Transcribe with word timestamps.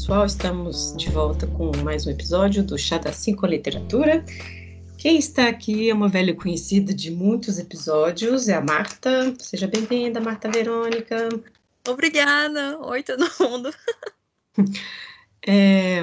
pessoal, 0.00 0.24
estamos 0.24 0.94
de 0.96 1.10
volta 1.10 1.46
com 1.46 1.70
mais 1.84 2.06
um 2.06 2.10
episódio 2.10 2.64
do 2.64 2.78
Chá 2.78 2.96
da 2.96 3.12
Cinco 3.12 3.44
Literatura. 3.44 4.24
Quem 4.96 5.18
está 5.18 5.46
aqui 5.46 5.90
é 5.90 5.94
uma 5.94 6.08
velha 6.08 6.34
conhecida 6.34 6.94
de 6.94 7.10
muitos 7.10 7.58
episódios, 7.58 8.48
é 8.48 8.54
a 8.54 8.62
Marta. 8.62 9.34
Seja 9.38 9.66
bem-vinda, 9.66 10.18
Marta 10.18 10.50
Verônica. 10.50 11.28
Obrigada. 11.86 12.78
Oi, 12.80 13.02
todo 13.02 13.30
mundo. 13.38 13.70
É, 15.46 16.02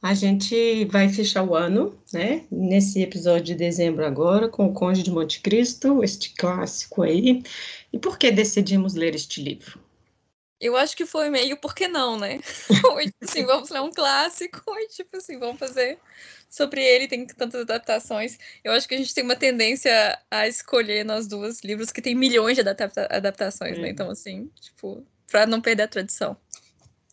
a 0.00 0.14
gente 0.14 0.86
vai 0.86 1.10
fechar 1.10 1.42
o 1.42 1.54
ano, 1.54 1.94
né? 2.10 2.44
Nesse 2.50 3.02
episódio 3.02 3.44
de 3.44 3.54
dezembro 3.54 4.04
agora, 4.06 4.48
com 4.48 4.66
o 4.66 4.72
Conde 4.72 5.02
de 5.02 5.10
Monte 5.10 5.40
Cristo, 5.40 6.02
este 6.02 6.34
clássico 6.34 7.02
aí. 7.02 7.42
E 7.92 7.98
por 7.98 8.16
que 8.16 8.30
decidimos 8.30 8.94
ler 8.94 9.14
este 9.14 9.42
livro? 9.42 9.83
Eu 10.64 10.78
acho 10.78 10.96
que 10.96 11.04
foi 11.04 11.28
meio, 11.28 11.58
por 11.58 11.74
que 11.74 11.86
não, 11.86 12.18
né? 12.18 12.38
tipo 13.04 13.16
assim, 13.22 13.44
vamos 13.44 13.68
ler 13.68 13.82
um 13.82 13.90
clássico 13.90 14.62
e, 14.80 14.88
tipo 14.88 15.14
assim, 15.18 15.38
vamos 15.38 15.58
fazer 15.58 15.98
sobre 16.48 16.82
ele, 16.82 17.06
tem 17.06 17.26
tantas 17.26 17.60
adaptações. 17.60 18.38
Eu 18.64 18.72
acho 18.72 18.88
que 18.88 18.94
a 18.94 18.96
gente 18.96 19.14
tem 19.14 19.22
uma 19.22 19.36
tendência 19.36 20.18
a 20.30 20.48
escolher 20.48 21.04
nós 21.04 21.26
duas 21.26 21.60
livros 21.62 21.92
que 21.92 22.00
tem 22.00 22.14
milhões 22.14 22.54
de 22.54 22.62
adapta 22.62 23.06
adaptações, 23.10 23.76
é. 23.76 23.82
né? 23.82 23.90
Então, 23.90 24.08
assim, 24.08 24.50
tipo, 24.58 25.04
pra 25.30 25.46
não 25.46 25.60
perder 25.60 25.82
a 25.82 25.88
tradição. 25.88 26.34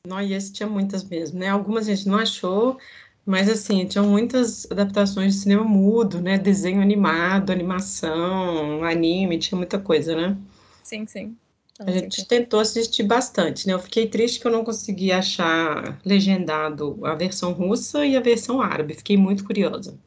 Não, 0.08 0.22
e 0.22 0.34
esse 0.34 0.54
tinha 0.54 0.70
muitas 0.70 1.04
mesmo, 1.04 1.38
né? 1.38 1.50
Algumas 1.50 1.90
a 1.90 1.94
gente 1.94 2.08
não 2.08 2.20
achou, 2.20 2.80
mas 3.26 3.50
assim, 3.50 3.86
tinham 3.86 4.08
muitas 4.08 4.66
adaptações 4.72 5.34
de 5.34 5.42
cinema 5.42 5.66
mudo, 5.66 6.22
né? 6.22 6.38
Desenho 6.38 6.82
animado, 6.82 7.52
animação, 7.52 8.82
anime, 8.82 9.38
tinha 9.38 9.58
muita 9.58 9.78
coisa, 9.78 10.16
né? 10.16 10.38
Sim, 10.84 11.06
sim. 11.06 11.38
A 11.86 11.92
gente 11.92 12.26
tentou 12.26 12.60
assistir 12.60 13.04
bastante, 13.04 13.68
né? 13.68 13.74
Eu 13.74 13.80
fiquei 13.80 14.08
triste 14.08 14.40
que 14.40 14.48
eu 14.48 14.52
não 14.52 14.64
consegui 14.64 15.12
achar 15.12 16.00
legendado 16.06 17.00
a 17.04 17.16
versão 17.16 17.54
russa 17.54 18.06
e 18.06 18.16
a 18.16 18.22
versão 18.22 18.62
árabe. 18.62 18.94
Fiquei 18.94 19.18
muito 19.18 19.44
curiosa 19.44 19.98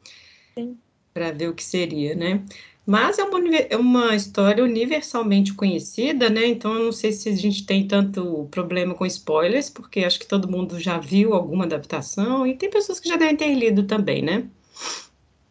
para 1.13 1.31
ver 1.31 1.49
o 1.49 1.53
que 1.53 1.63
seria, 1.63 2.13
né? 2.13 2.43
Mas 2.85 3.17
é 3.17 3.23
uma, 3.23 3.55
é 3.55 3.77
uma 3.77 4.15
história 4.15 4.63
universalmente 4.63 5.53
conhecida, 5.53 6.29
né? 6.29 6.45
Então 6.45 6.73
eu 6.75 6.85
não 6.85 6.91
sei 6.91 7.11
se 7.11 7.29
a 7.29 7.35
gente 7.35 7.65
tem 7.65 7.87
tanto 7.87 8.47
problema 8.51 8.93
com 8.93 9.05
spoilers, 9.05 9.69
porque 9.69 10.03
acho 10.03 10.19
que 10.19 10.27
todo 10.27 10.49
mundo 10.49 10.79
já 10.79 10.99
viu 10.99 11.33
alguma 11.33 11.65
adaptação 11.65 12.45
e 12.45 12.55
tem 12.55 12.69
pessoas 12.69 12.99
que 12.99 13.09
já 13.09 13.15
devem 13.15 13.35
ter 13.35 13.53
lido 13.55 13.83
também, 13.83 14.21
né? 14.21 14.47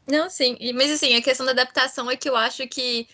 Não, 0.07 0.31
sim. 0.31 0.57
Mas 0.75 0.93
assim, 0.93 1.15
a 1.17 1.23
questão 1.23 1.45
da 1.45 1.53
adaptação 1.53 2.09
é 2.11 2.17
que 2.17 2.29
eu 2.29 2.37
acho 2.37 2.69
que, 2.69 3.09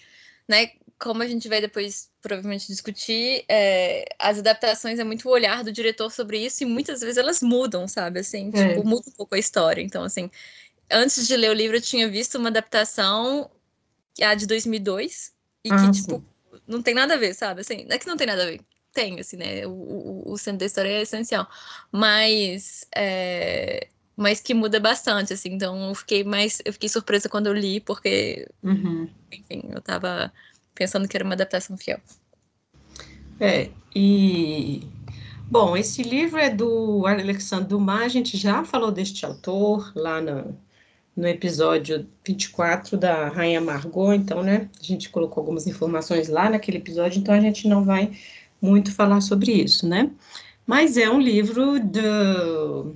né, 0.46 0.72
como 1.00 1.22
a 1.22 1.26
gente 1.26 1.48
vai 1.48 1.62
depois 1.62 2.10
provavelmente 2.20 2.66
discutir, 2.66 3.44
é, 3.48 4.04
as 4.18 4.38
adaptações 4.38 4.98
é 4.98 5.04
muito 5.04 5.26
o 5.26 5.32
olhar 5.32 5.64
do 5.64 5.72
diretor 5.72 6.12
sobre 6.12 6.44
isso 6.44 6.62
e 6.62 6.66
muitas 6.66 7.00
vezes 7.00 7.16
elas 7.16 7.42
mudam, 7.42 7.88
sabe? 7.88 8.20
Assim, 8.20 8.50
é. 8.52 8.68
tipo, 8.68 8.86
muda 8.86 9.08
um 9.08 9.12
pouco 9.12 9.34
a 9.34 9.38
história. 9.38 9.80
Então, 9.80 10.04
assim, 10.04 10.30
antes 10.90 11.26
de 11.26 11.34
ler 11.36 11.50
o 11.50 11.54
livro, 11.54 11.78
eu 11.78 11.80
tinha 11.80 12.06
visto 12.06 12.36
uma 12.36 12.50
adaptação, 12.50 13.50
a 14.20 14.34
de 14.34 14.46
2002, 14.46 15.32
e 15.64 15.72
ah, 15.72 15.76
que, 15.76 15.90
tipo, 15.92 16.16
sim. 16.16 16.60
não 16.68 16.82
tem 16.82 16.92
nada 16.92 17.14
a 17.14 17.16
ver, 17.16 17.34
sabe? 17.34 17.62
Assim, 17.62 17.84
não 17.84 17.96
é 17.96 17.98
que 17.98 18.06
não 18.06 18.18
tem 18.18 18.26
nada 18.26 18.42
a 18.42 18.46
ver. 18.46 18.60
Tem, 18.92 19.18
assim, 19.18 19.38
né? 19.38 19.66
O, 19.66 19.70
o, 19.70 20.32
o 20.32 20.36
centro 20.36 20.58
da 20.58 20.66
história 20.66 20.90
é 20.90 21.02
essencial. 21.02 21.48
Mas. 21.90 22.86
É, 22.94 23.88
mas 24.16 24.40
que 24.40 24.52
muda 24.52 24.78
bastante, 24.78 25.32
assim. 25.32 25.54
Então, 25.54 25.88
eu 25.88 25.94
fiquei 25.94 26.24
mais. 26.24 26.60
Eu 26.64 26.72
fiquei 26.72 26.88
surpresa 26.88 27.28
quando 27.28 27.46
eu 27.46 27.54
li, 27.54 27.80
porque. 27.80 28.46
Uhum. 28.62 29.08
Enfim, 29.32 29.70
eu 29.72 29.80
tava 29.80 30.32
pensando 30.74 31.08
que 31.08 31.16
era 31.16 31.24
uma 31.24 31.34
adaptação 31.34 31.76
fiel. 31.76 32.00
É, 33.38 33.70
e 33.94 34.82
bom, 35.50 35.76
esse 35.76 36.02
livro 36.02 36.38
é 36.38 36.50
do 36.50 37.06
Alexandre 37.06 37.68
Dumas, 37.68 38.02
a 38.02 38.08
gente 38.08 38.36
já 38.36 38.64
falou 38.64 38.90
deste 38.90 39.24
autor 39.24 39.92
lá 39.96 40.20
no, 40.20 40.56
no 41.16 41.26
episódio 41.26 42.06
24 42.26 42.96
da 42.98 43.28
Rainha 43.28 43.60
Margot, 43.60 44.12
então, 44.12 44.42
né, 44.42 44.68
a 44.78 44.84
gente 44.84 45.08
colocou 45.08 45.40
algumas 45.40 45.66
informações 45.66 46.28
lá 46.28 46.50
naquele 46.50 46.78
episódio, 46.78 47.18
então 47.18 47.34
a 47.34 47.40
gente 47.40 47.66
não 47.66 47.84
vai 47.84 48.12
muito 48.60 48.92
falar 48.92 49.20
sobre 49.20 49.52
isso, 49.52 49.88
né? 49.88 50.10
Mas 50.66 50.96
é 50.96 51.10
um 51.10 51.20
livro 51.20 51.80
do 51.80 52.94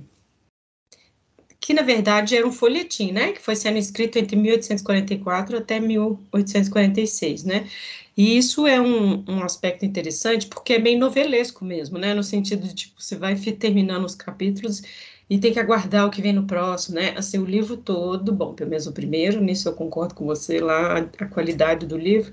que 1.65 1.73
na 1.73 1.81
verdade 1.81 2.35
era 2.35 2.47
um 2.47 2.51
folhetim, 2.51 3.11
né, 3.11 3.31
que 3.31 3.41
foi 3.41 3.55
sendo 3.55 3.79
escrito 3.79 4.19
entre 4.19 4.35
1844 4.35 5.57
até 5.57 5.79
1846, 5.79 7.43
né, 7.43 7.67
e 8.15 8.37
isso 8.37 8.67
é 8.67 8.79
um, 8.79 9.25
um 9.27 9.41
aspecto 9.43 9.83
interessante 9.83 10.45
porque 10.45 10.73
é 10.73 10.79
bem 10.79 10.95
novelesco 10.95 11.65
mesmo, 11.65 11.97
né, 11.97 12.13
no 12.13 12.23
sentido 12.23 12.67
de, 12.67 12.75
tipo, 12.75 13.01
você 13.01 13.15
vai 13.15 13.35
terminando 13.35 14.05
os 14.05 14.13
capítulos 14.13 14.83
e 15.27 15.39
tem 15.39 15.51
que 15.51 15.59
aguardar 15.59 16.05
o 16.05 16.11
que 16.11 16.21
vem 16.21 16.33
no 16.33 16.45
próximo, 16.45 16.97
né, 16.97 17.15
assim, 17.17 17.39
o 17.39 17.45
livro 17.45 17.75
todo, 17.77 18.31
bom, 18.31 18.53
pelo 18.53 18.69
menos 18.69 18.85
o 18.85 18.91
primeiro, 18.91 19.41
nisso 19.41 19.67
eu 19.67 19.73
concordo 19.73 20.13
com 20.13 20.23
você 20.23 20.59
lá, 20.59 20.99
a 20.99 21.25
qualidade 21.25 21.87
do 21.87 21.97
livro, 21.97 22.31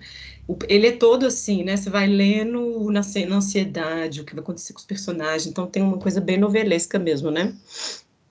ele 0.68 0.88
é 0.88 0.92
todo 0.92 1.24
assim, 1.24 1.64
né, 1.64 1.74
você 1.78 1.88
vai 1.88 2.06
lendo 2.06 2.90
na, 2.90 3.00
na 3.00 3.36
ansiedade, 3.36 4.20
o 4.20 4.24
que 4.26 4.34
vai 4.34 4.42
acontecer 4.42 4.74
com 4.74 4.80
os 4.80 4.84
personagens, 4.84 5.46
então 5.46 5.66
tem 5.66 5.82
uma 5.82 5.96
coisa 5.96 6.20
bem 6.20 6.36
novelesca 6.36 6.98
mesmo, 6.98 7.30
né. 7.30 7.54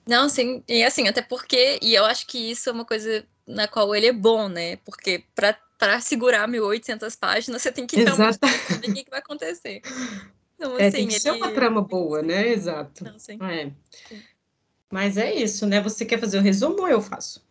Não, 0.06 0.28
sim, 0.28 0.62
e 0.68 0.82
assim, 0.82 1.06
até 1.08 1.22
porque, 1.22 1.78
e 1.80 1.94
eu 1.94 2.04
acho 2.04 2.26
que 2.26 2.50
isso 2.50 2.68
é 2.68 2.72
uma 2.72 2.84
coisa 2.84 3.24
na 3.46 3.68
qual 3.68 3.94
ele 3.94 4.06
é 4.06 4.12
bom, 4.12 4.48
né? 4.48 4.76
Porque 4.76 5.24
para 5.34 6.00
segurar 6.00 6.48
1.800 6.48 7.18
páginas, 7.18 7.62
você 7.62 7.72
tem 7.72 7.86
que 7.86 7.96
realmente 7.96 8.38
saber 8.38 8.90
o 8.90 8.94
que, 8.94 9.10
vai 9.10 9.20
acontecer. 9.20 9.80
Então, 10.56 10.78
é, 10.78 10.86
assim, 10.86 10.96
tem 10.96 11.08
que 11.08 11.14
ele... 11.14 11.20
ser 11.20 11.30
uma 11.32 11.52
trama 11.52 11.82
boa, 11.82 12.22
né? 12.22 12.48
Exato. 12.48 13.04
Não, 13.04 13.18
sim. 13.18 13.38
É. 13.42 13.72
Sim. 14.08 14.22
Mas 14.90 15.16
é 15.16 15.34
isso, 15.34 15.66
né? 15.66 15.80
Você 15.80 16.04
quer 16.04 16.20
fazer 16.20 16.38
o 16.38 16.42
resumo 16.42 16.82
ou 16.82 16.88
eu 16.88 17.00
faço? 17.00 17.44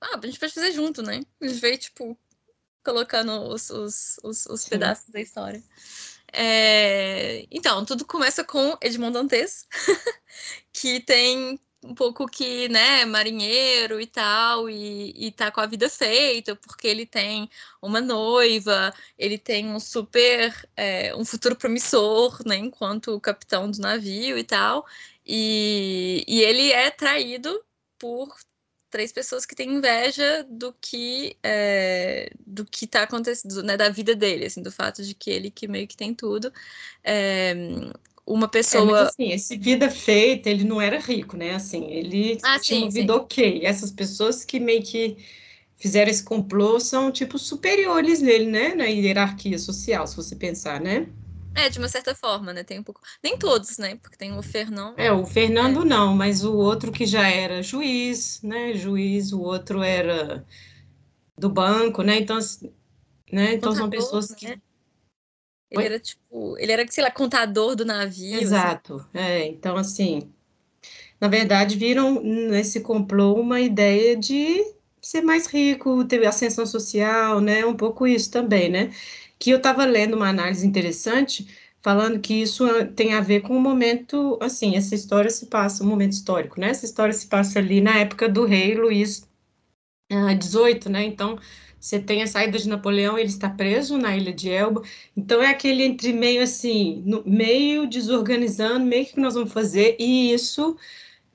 Ah, 0.00 0.18
a 0.22 0.26
gente 0.26 0.38
pode 0.38 0.52
fazer 0.52 0.72
junto, 0.72 1.02
né? 1.02 1.20
A 1.40 1.46
gente 1.46 1.60
veio, 1.60 1.78
tipo, 1.78 2.18
colocando 2.84 3.32
os, 3.48 3.70
os, 3.70 4.16
os, 4.22 4.46
os 4.46 4.68
pedaços 4.68 5.10
da 5.10 5.20
história. 5.20 5.62
É... 6.32 7.46
Então, 7.50 7.84
tudo 7.84 8.04
começa 8.04 8.44
com 8.44 8.76
Edmond 8.82 9.12
Dantes, 9.12 9.66
que 10.72 11.00
tem 11.00 11.58
um 11.84 11.94
pouco 11.94 12.26
que, 12.26 12.68
né, 12.68 13.04
marinheiro 13.04 14.00
e 14.00 14.06
tal, 14.06 14.68
e, 14.68 15.12
e 15.16 15.32
tá 15.32 15.50
com 15.50 15.60
a 15.60 15.66
vida 15.66 15.88
feita, 15.88 16.56
porque 16.56 16.88
ele 16.88 17.06
tem 17.06 17.48
uma 17.80 18.00
noiva, 18.00 18.92
ele 19.16 19.38
tem 19.38 19.66
um 19.68 19.78
super, 19.80 20.52
é, 20.76 21.14
um 21.14 21.24
futuro 21.24 21.56
promissor, 21.56 22.40
né, 22.46 22.56
enquanto 22.56 23.20
capitão 23.20 23.70
do 23.70 23.78
navio 23.80 24.36
e 24.36 24.44
tal, 24.44 24.84
e, 25.26 26.24
e 26.26 26.42
ele 26.42 26.72
é 26.72 26.90
traído 26.90 27.64
por 27.98 28.34
três 28.90 29.12
pessoas 29.12 29.44
que 29.44 29.54
têm 29.54 29.74
inveja 29.74 30.46
do 30.48 30.74
que 30.80 31.36
é, 31.42 32.30
do 32.46 32.64
que 32.64 32.84
está 32.84 33.02
acontecendo, 33.02 33.62
né, 33.62 33.76
da 33.76 33.88
vida 33.88 34.14
dele, 34.14 34.46
assim, 34.46 34.62
do 34.62 34.72
fato 34.72 35.02
de 35.02 35.14
que 35.14 35.30
ele 35.30 35.50
que 35.50 35.68
meio 35.68 35.86
que 35.86 35.96
tem 35.96 36.14
tudo. 36.14 36.52
É, 37.04 37.54
uma 38.26 38.46
é, 38.46 38.48
pessoa. 38.48 39.00
É, 39.00 39.02
assim, 39.02 39.32
esse 39.32 39.56
vida 39.56 39.90
feita, 39.90 40.50
ele 40.50 40.64
não 40.64 40.80
era 40.80 40.98
rico, 40.98 41.36
né? 41.36 41.54
Assim, 41.54 41.86
ele 41.90 42.38
ah, 42.42 42.58
tinha 42.58 42.80
sim, 42.80 42.84
uma 42.84 42.90
vida 42.90 43.12
sim. 43.12 43.18
ok. 43.18 43.60
Essas 43.64 43.90
pessoas 43.90 44.44
que 44.44 44.60
meio 44.60 44.82
que 44.82 45.16
fizeram 45.76 46.10
esse 46.10 46.22
complô 46.22 46.78
são, 46.78 47.10
tipo, 47.10 47.38
superiores 47.38 48.20
nele, 48.20 48.46
né? 48.46 48.74
Na 48.74 48.84
hierarquia 48.84 49.58
social, 49.58 50.06
se 50.06 50.16
você 50.16 50.36
pensar, 50.36 50.80
né? 50.80 51.08
É, 51.54 51.68
de 51.68 51.78
uma 51.78 51.88
certa 51.88 52.14
forma, 52.14 52.52
né? 52.52 52.62
Tem 52.62 52.78
um 52.78 52.82
pouco. 52.82 53.00
Nem 53.22 53.36
todos, 53.36 53.78
né? 53.78 53.96
Porque 53.96 54.16
tem 54.16 54.36
o 54.36 54.42
Fernando. 54.42 54.98
É, 54.98 55.12
o 55.12 55.26
Fernando 55.26 55.82
é. 55.82 55.84
não, 55.84 56.14
mas 56.14 56.44
o 56.44 56.54
outro 56.54 56.92
que 56.92 57.04
já 57.04 57.28
era 57.28 57.62
juiz, 57.62 58.40
né? 58.42 58.74
Juiz, 58.74 59.32
o 59.32 59.40
outro 59.40 59.82
era 59.82 60.46
do 61.36 61.48
banco, 61.48 62.02
né? 62.02 62.18
Então, 62.18 62.38
né? 63.32 63.54
Então 63.54 63.74
são 63.74 63.90
pessoas 63.90 64.32
que. 64.34 64.48
Né? 64.48 64.60
Ele 65.70 65.80
Oi? 65.80 65.86
era 65.86 66.00
tipo, 66.00 66.56
ele 66.58 66.72
era, 66.72 66.86
sei 66.88 67.04
lá, 67.04 67.10
contador 67.10 67.76
do 67.76 67.84
navio. 67.84 68.36
Assim. 68.36 68.44
Exato. 68.44 68.94
Assim. 68.96 69.08
É, 69.14 69.46
então 69.46 69.76
assim, 69.76 70.32
na 71.20 71.28
verdade, 71.28 71.76
viram 71.76 72.22
nesse 72.22 72.80
complô 72.80 73.34
uma 73.34 73.60
ideia 73.60 74.16
de 74.16 74.64
ser 75.00 75.22
mais 75.22 75.46
rico, 75.46 76.04
ter 76.04 76.24
ascensão 76.26 76.66
social, 76.66 77.40
né? 77.40 77.64
Um 77.64 77.76
pouco 77.76 78.06
isso 78.06 78.30
também, 78.30 78.68
né? 78.68 78.92
Que 79.38 79.50
eu 79.50 79.58
estava 79.58 79.84
lendo 79.84 80.14
uma 80.16 80.28
análise 80.28 80.66
interessante 80.66 81.46
falando 81.82 82.20
que 82.20 82.34
isso 82.34 82.64
ah, 82.64 82.84
tem 82.84 83.14
a 83.14 83.20
ver 83.20 83.40
com 83.42 83.56
o 83.56 83.60
momento, 83.60 84.38
assim, 84.42 84.76
essa 84.76 84.94
história 84.94 85.30
se 85.30 85.46
passa, 85.46 85.84
um 85.84 85.86
momento 85.86 86.12
histórico, 86.12 86.60
né? 86.60 86.70
Essa 86.70 86.84
história 86.84 87.14
se 87.14 87.26
passa 87.26 87.58
ali 87.58 87.80
na 87.80 87.96
época 87.98 88.28
do 88.28 88.44
rei 88.44 88.74
Luís 88.74 89.26
XVIII, 90.40 90.80
uh, 90.86 90.90
né? 90.90 91.04
Então, 91.04 91.38
você 91.80 92.00
tem 92.00 92.22
a 92.22 92.26
saída 92.26 92.58
de 92.58 92.68
Napoleão, 92.68 93.18
ele 93.18 93.28
está 93.28 93.48
preso 93.48 93.96
na 93.96 94.16
ilha 94.16 94.32
de 94.32 94.50
Elba. 94.50 94.82
Então, 95.16 95.42
é 95.42 95.48
aquele 95.48 95.84
entre 95.84 96.12
meio, 96.12 96.42
assim, 96.42 97.02
no, 97.06 97.22
meio 97.24 97.86
desorganizando, 97.86 98.84
meio 98.84 99.06
que 99.06 99.20
nós 99.20 99.34
vamos 99.34 99.52
fazer, 99.52 99.96
e 99.98 100.32
isso 100.32 100.76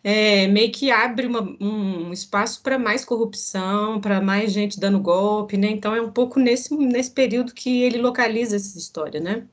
é, 0.03 0.47
meio 0.47 0.71
que 0.71 0.91
abre 0.91 1.25
uma, 1.25 1.41
um 1.61 2.11
espaço 2.11 2.61
para 2.61 2.77
mais 2.77 3.05
corrupção, 3.05 4.01
para 4.01 4.19
mais 4.19 4.51
gente 4.51 4.79
dando 4.79 4.99
golpe, 4.99 5.55
né? 5.55 5.69
Então 5.69 5.95
é 5.95 6.01
um 6.01 6.11
pouco 6.11 6.39
nesse, 6.39 6.75
nesse 6.75 7.11
período 7.11 7.53
que 7.53 7.83
ele 7.83 7.97
localiza 7.97 8.57
essa 8.57 8.77
história, 8.77 9.19
né? 9.19 9.47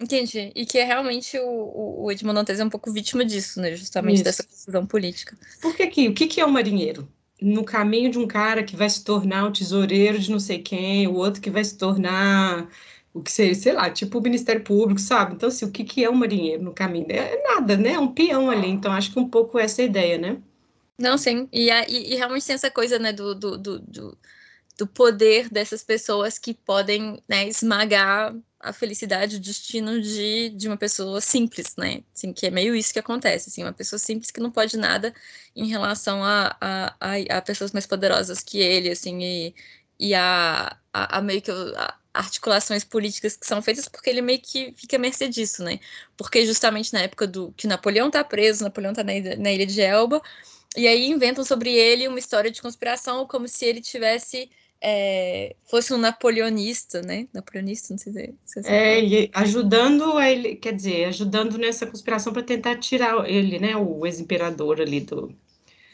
Entendi. 0.00 0.50
E 0.54 0.66
que 0.66 0.78
é 0.78 0.84
realmente 0.84 1.38
o, 1.38 2.04
o 2.04 2.10
Edmond 2.10 2.34
Dantes 2.34 2.58
é 2.58 2.64
um 2.64 2.68
pouco 2.68 2.92
vítima 2.92 3.24
disso, 3.24 3.60
né? 3.60 3.74
Justamente 3.76 4.16
Isso. 4.16 4.24
dessa 4.24 4.42
confusão 4.42 4.84
política. 4.84 5.36
Porque 5.62 5.84
aqui, 5.84 6.08
o 6.08 6.14
que, 6.14 6.26
que 6.26 6.40
é 6.40 6.46
um 6.46 6.50
marinheiro? 6.50 7.08
No 7.40 7.64
caminho 7.64 8.10
de 8.10 8.18
um 8.18 8.26
cara 8.26 8.64
que 8.64 8.74
vai 8.74 8.90
se 8.90 9.04
tornar 9.04 9.46
o 9.46 9.52
tesoureiro 9.52 10.18
de 10.18 10.30
não 10.30 10.40
sei 10.40 10.58
quem, 10.58 11.06
o 11.06 11.14
outro 11.14 11.40
que 11.40 11.50
vai 11.50 11.64
se 11.64 11.78
tornar 11.78 12.68
o 13.14 13.22
que 13.22 13.30
seria, 13.30 13.54
sei 13.54 13.72
lá, 13.72 13.88
tipo 13.90 14.18
o 14.18 14.22
Ministério 14.22 14.64
Público, 14.64 15.00
sabe? 15.00 15.34
Então, 15.34 15.48
assim, 15.48 15.64
o 15.64 15.70
que, 15.70 15.84
que 15.84 16.04
é 16.04 16.10
um 16.10 16.14
marinheiro 16.14 16.64
no 16.64 16.74
caminho? 16.74 17.06
É 17.08 17.40
nada, 17.42 17.76
né? 17.76 17.92
É 17.92 17.98
um 17.98 18.12
peão 18.12 18.50
ali. 18.50 18.68
Então, 18.68 18.92
acho 18.92 19.12
que 19.12 19.20
um 19.20 19.28
pouco 19.28 19.56
essa 19.56 19.82
é 19.82 19.84
a 19.84 19.88
ideia, 19.88 20.18
né? 20.18 20.42
Não, 20.98 21.16
sim. 21.16 21.48
E, 21.52 21.70
e, 21.70 22.12
e 22.12 22.16
realmente 22.16 22.44
tem 22.44 22.54
essa 22.54 22.70
coisa, 22.70 22.98
né, 22.98 23.12
do, 23.12 23.34
do, 23.34 23.56
do, 23.56 24.18
do 24.76 24.86
poder 24.86 25.48
dessas 25.48 25.84
pessoas 25.84 26.38
que 26.38 26.52
podem 26.54 27.22
né, 27.28 27.46
esmagar 27.48 28.34
a 28.58 28.72
felicidade, 28.72 29.36
o 29.36 29.40
destino 29.40 30.00
de, 30.00 30.48
de 30.50 30.66
uma 30.66 30.76
pessoa 30.76 31.20
simples, 31.20 31.76
né? 31.76 32.02
Assim, 32.12 32.32
que 32.32 32.46
é 32.46 32.50
meio 32.50 32.74
isso 32.74 32.92
que 32.92 32.98
acontece, 32.98 33.48
assim, 33.48 33.62
uma 33.62 33.72
pessoa 33.72 33.98
simples 33.98 34.30
que 34.30 34.40
não 34.40 34.50
pode 34.50 34.76
nada 34.76 35.14
em 35.54 35.68
relação 35.68 36.24
a, 36.24 36.56
a, 36.60 36.96
a, 36.98 37.38
a 37.38 37.42
pessoas 37.42 37.72
mais 37.72 37.86
poderosas 37.86 38.40
que 38.42 38.58
ele, 38.58 38.90
assim, 38.90 39.22
e, 39.22 39.54
e 40.00 40.14
a, 40.14 40.76
a, 40.92 41.18
a 41.18 41.22
meio 41.22 41.42
que 41.42 41.50
a, 41.50 41.94
articulações 42.14 42.84
políticas 42.84 43.36
que 43.36 43.46
são 43.46 43.60
feitas 43.60 43.88
porque 43.88 44.08
ele 44.08 44.22
meio 44.22 44.40
que 44.40 44.72
fica 44.76 44.96
à 44.96 44.98
mercê 44.98 45.28
disso, 45.28 45.64
né? 45.64 45.80
Porque 46.16 46.46
justamente 46.46 46.92
na 46.92 47.00
época 47.00 47.26
do 47.26 47.52
que 47.56 47.66
Napoleão 47.66 48.10
tá 48.10 48.22
preso, 48.22 48.62
Napoleão 48.62 48.94
tá 48.94 49.02
na, 49.02 49.12
na 49.36 49.52
ilha 49.52 49.66
de 49.66 49.80
Elba, 49.82 50.22
e 50.76 50.86
aí 50.86 51.08
inventam 51.08 51.44
sobre 51.44 51.72
ele 51.74 52.06
uma 52.06 52.18
história 52.18 52.50
de 52.50 52.62
conspiração 52.62 53.26
como 53.26 53.48
se 53.48 53.64
ele 53.64 53.80
tivesse 53.80 54.48
é, 54.86 55.56
fosse 55.64 55.94
um 55.94 55.98
napoleonista, 55.98 57.00
né? 57.00 57.26
Napoleonista, 57.32 57.94
não 57.94 57.98
sei 57.98 58.12
se, 58.12 58.62
se 58.62 58.68
é, 58.68 59.02
e 59.02 59.30
ajudando 59.32 60.20
ele, 60.20 60.56
quer 60.56 60.74
dizer, 60.74 61.06
ajudando 61.06 61.56
nessa 61.56 61.86
conspiração 61.86 62.34
para 62.34 62.42
tentar 62.42 62.76
tirar 62.76 63.28
ele, 63.28 63.58
né? 63.58 63.74
O 63.76 64.04
ex-imperador 64.04 64.82
ali 64.82 65.00
do. 65.00 65.34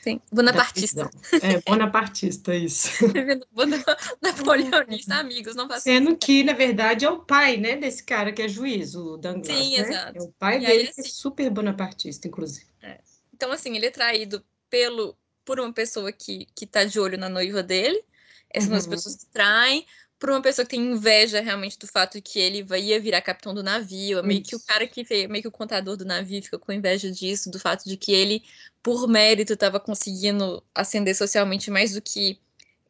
Sim, 0.03 0.21
bonapartista. 0.33 1.11
É, 1.43 1.61
bonapartista, 1.61 2.55
isso. 2.55 2.89
Napoleonista, 4.23 5.17
amigos, 5.17 5.55
não 5.55 5.69
façam 5.69 5.93
Sendo 5.93 6.17
que, 6.17 6.43
na 6.43 6.55
verdade, 6.55 7.05
é 7.05 7.11
o 7.11 7.19
pai, 7.19 7.59
né, 7.59 7.77
desse 7.77 8.03
cara 8.03 8.33
que 8.33 8.41
é 8.41 8.49
juiz, 8.49 8.95
o 8.95 9.19
Danglars, 9.19 9.47
Sim, 9.47 9.77
né? 9.77 9.89
exato. 9.89 10.19
É 10.19 10.23
o 10.23 10.33
pai 10.33 10.57
e 10.57 10.61
dele 10.61 10.73
aí, 10.73 10.83
assim, 10.89 11.03
que 11.03 11.09
é 11.09 11.11
super 11.11 11.51
bonapartista, 11.51 12.27
inclusive. 12.27 12.67
É. 12.83 12.99
Então, 13.35 13.53
assim, 13.53 13.77
ele 13.77 13.87
é 13.87 13.91
traído 13.91 14.43
pelo, 14.71 15.17
por 15.45 15.61
uma 15.61 15.73
pessoa 15.73 16.11
que, 16.11 16.47
que 16.55 16.67
tá 16.67 16.85
de 16.85 16.99
olho 16.99 17.19
na 17.19 17.29
noiva 17.29 17.63
dele, 17.63 18.03
essas 18.49 18.85
uhum. 18.85 18.91
pessoas 18.91 19.17
que 19.17 19.27
traem 19.27 19.87
por 20.21 20.29
uma 20.29 20.43
pessoa 20.43 20.67
que 20.67 20.77
tem 20.77 20.93
inveja 20.93 21.41
realmente 21.41 21.79
do 21.79 21.87
fato 21.87 22.21
que 22.21 22.39
ele 22.39 22.65
ia 22.79 23.01
virar 23.01 23.23
capitão 23.23 23.55
do 23.55 23.63
navio, 23.63 24.19
é 24.19 24.23
meio 24.23 24.43
Isso. 24.43 24.51
que 24.51 24.57
o 24.57 24.61
cara 24.61 24.87
que 24.87 25.03
fez, 25.03 25.27
meio 25.27 25.41
que 25.41 25.49
o 25.49 25.51
contador 25.51 25.97
do 25.97 26.05
navio 26.05 26.43
fica 26.43 26.59
com 26.59 26.71
inveja 26.71 27.11
disso, 27.11 27.51
do 27.51 27.59
fato 27.59 27.89
de 27.89 27.97
que 27.97 28.13
ele, 28.13 28.45
por 28.83 29.09
mérito, 29.09 29.55
estava 29.55 29.81
conseguindo 29.81 30.63
ascender 30.75 31.17
socialmente 31.17 31.71
mais 31.71 31.95
do 31.95 32.03
que 32.03 32.39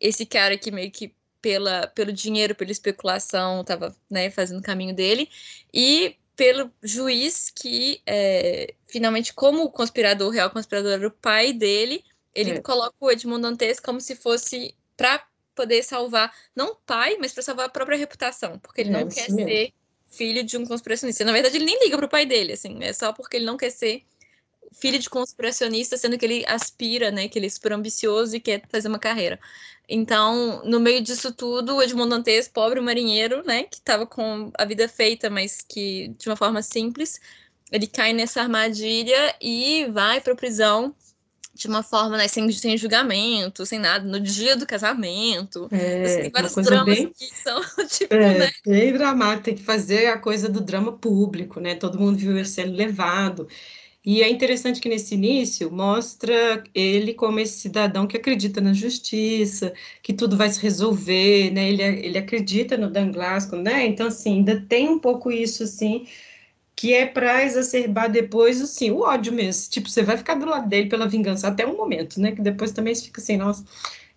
esse 0.01 0.27
cara 0.27 0.59
que 0.59 0.73
meio 0.73 0.91
que 0.91 1.15
pela, 1.41 1.87
pelo 1.87 2.13
dinheiro, 2.13 2.55
pela 2.55 2.73
especulação, 2.73 3.61
estava 3.61 3.95
né, 4.11 4.29
fazendo 4.29 4.59
o 4.59 4.63
caminho 4.63 4.95
dele, 4.95 5.31
e 5.73 6.17
pelo 6.35 6.69
juiz 6.83 7.49
que, 7.49 8.03
é, 8.05 8.75
finalmente, 8.89 9.33
como 9.33 9.63
o 9.63 9.71
conspirador, 9.71 10.29
o 10.29 10.33
real 10.33 10.51
conspirador 10.51 10.93
era 10.93 11.07
o 11.07 11.13
pai 11.13 11.53
dele, 11.53 12.05
ele 12.35 12.51
é. 12.51 12.61
coloca 12.61 12.97
o 12.99 13.11
Edmond 13.11 13.43
Dantes 13.43 13.79
como 13.79 14.01
se 14.01 14.17
fosse 14.17 14.75
para 14.97 15.30
poder 15.55 15.83
salvar, 15.83 16.35
não 16.55 16.73
o 16.73 16.77
pai, 16.77 17.17
mas 17.19 17.33
para 17.33 17.43
salvar 17.43 17.67
a 17.67 17.71
própria 17.71 17.99
reputação, 17.99 18.59
porque 18.59 18.81
ele 18.81 18.91
é, 18.91 18.93
não 18.93 19.09
quer 19.09 19.31
mesmo. 19.31 19.49
ser 19.49 19.73
filho 20.09 20.43
de 20.43 20.57
um 20.57 20.67
conspiracionista. 20.67 21.25
Na 21.25 21.33
verdade, 21.33 21.57
ele 21.57 21.65
nem 21.65 21.85
liga 21.85 21.97
pro 21.97 22.09
pai 22.09 22.27
dele, 22.27 22.53
assim, 22.53 22.83
é 22.83 22.93
só 22.93 23.13
porque 23.13 23.37
ele 23.37 23.47
não 23.47 23.57
quer 23.57 23.71
ser 23.71 24.03
filho 24.73 24.99
de 24.99 25.11
conspiracionista, 25.11 25.97
sendo 25.97 26.17
que 26.17 26.25
ele 26.25 26.45
aspira, 26.47 27.11
né, 27.11 27.29
que 27.29 27.39
ele 27.39 27.47
é 27.47 27.51
super 27.51 27.73
ambicioso 27.73 28.37
e 28.37 28.41
quer 28.41 28.63
fazer 28.69 28.89
uma 28.89 28.99
carreira. 28.99 29.39
Então, 29.89 30.63
no 30.65 30.79
meio 30.79 31.01
disso 31.01 31.33
tudo, 31.33 31.77
o 31.77 31.83
Edmond 31.83 32.11
Dantes, 32.11 32.47
pobre 32.47 32.81
marinheiro, 32.81 33.43
né, 33.45 33.65
que 33.65 33.77
estava 33.77 34.07
com 34.07 34.51
a 34.57 34.65
vida 34.65 34.89
feita, 34.89 35.29
mas 35.29 35.61
que 35.61 36.09
de 36.19 36.29
uma 36.29 36.37
forma 36.37 36.63
simples, 36.63 37.21
ele 37.73 37.87
cai 37.87 38.13
nessa 38.13 38.43
armadilha 38.43 39.35
e 39.41 39.87
vai 39.91 40.21
para 40.21 40.35
prisão 40.35 40.95
de 41.61 41.69
uma 41.69 41.83
forma, 41.83 42.17
né, 42.17 42.27
sem, 42.27 42.51
sem 42.51 42.77
julgamento, 42.79 43.67
sem 43.67 43.79
nada, 43.79 44.09
no 44.09 44.19
dia 44.19 44.57
do 44.57 44.67
casamento. 44.67 45.69
É, 45.71 46.03
assim, 46.03 46.21
tem 46.23 46.31
vários 46.31 46.55
dramas 46.55 46.97
bem, 46.97 47.13
que 47.13 47.27
são, 47.37 47.61
tipo, 47.87 48.15
é, 48.15 48.39
né? 48.39 48.51
Bem 48.67 48.93
dramático, 48.95 49.45
tem 49.45 49.55
que 49.55 49.63
fazer 49.63 50.07
a 50.07 50.19
coisa 50.19 50.49
do 50.49 50.61
drama 50.61 50.93
público, 50.93 51.61
né? 51.61 51.75
Todo 51.75 52.01
mundo 52.01 52.17
viu 52.17 52.35
ele 52.35 52.47
sendo 52.47 52.75
levado. 52.75 53.47
E 54.03 54.23
é 54.23 54.31
interessante 54.31 54.81
que 54.81 54.89
nesse 54.89 55.15
início 55.15 55.71
mostra 55.71 56.65
ele 56.75 57.13
como 57.13 57.39
esse 57.39 57.61
cidadão 57.61 58.07
que 58.07 58.17
acredita 58.17 58.59
na 58.59 58.73
justiça, 58.73 59.75
que 60.03 60.15
tudo 60.15 60.39
vai 60.39 60.49
se 60.49 60.63
resolver, 60.63 61.51
né? 61.51 61.69
Ele, 61.69 61.83
ele 61.83 62.17
acredita 62.17 62.79
no 62.79 62.91
Dan 62.91 63.13
Glasgow, 63.13 63.61
né? 63.61 63.87
Então, 63.87 64.07
assim, 64.07 64.37
ainda 64.37 64.59
tem 64.59 64.89
um 64.89 64.99
pouco 64.99 65.31
isso, 65.31 65.65
assim, 65.65 66.07
que 66.81 66.95
é 66.95 67.05
para 67.05 67.45
exacerbar 67.45 68.11
depois, 68.11 68.59
assim, 68.63 68.91
o 68.91 69.01
ódio 69.01 69.35
mesmo. 69.35 69.71
Tipo, 69.71 69.91
você 69.91 70.03
vai 70.03 70.17
ficar 70.17 70.35
do 70.37 70.47
lado 70.47 70.67
dele 70.67 70.89
pela 70.89 71.07
vingança 71.07 71.47
até 71.49 71.67
um 71.67 71.77
momento, 71.77 72.19
né? 72.19 72.33
Que 72.33 72.41
depois 72.41 72.73
também 72.73 72.95
você 72.95 73.05
fica 73.05 73.21
assim, 73.21 73.37
nossa. 73.37 73.63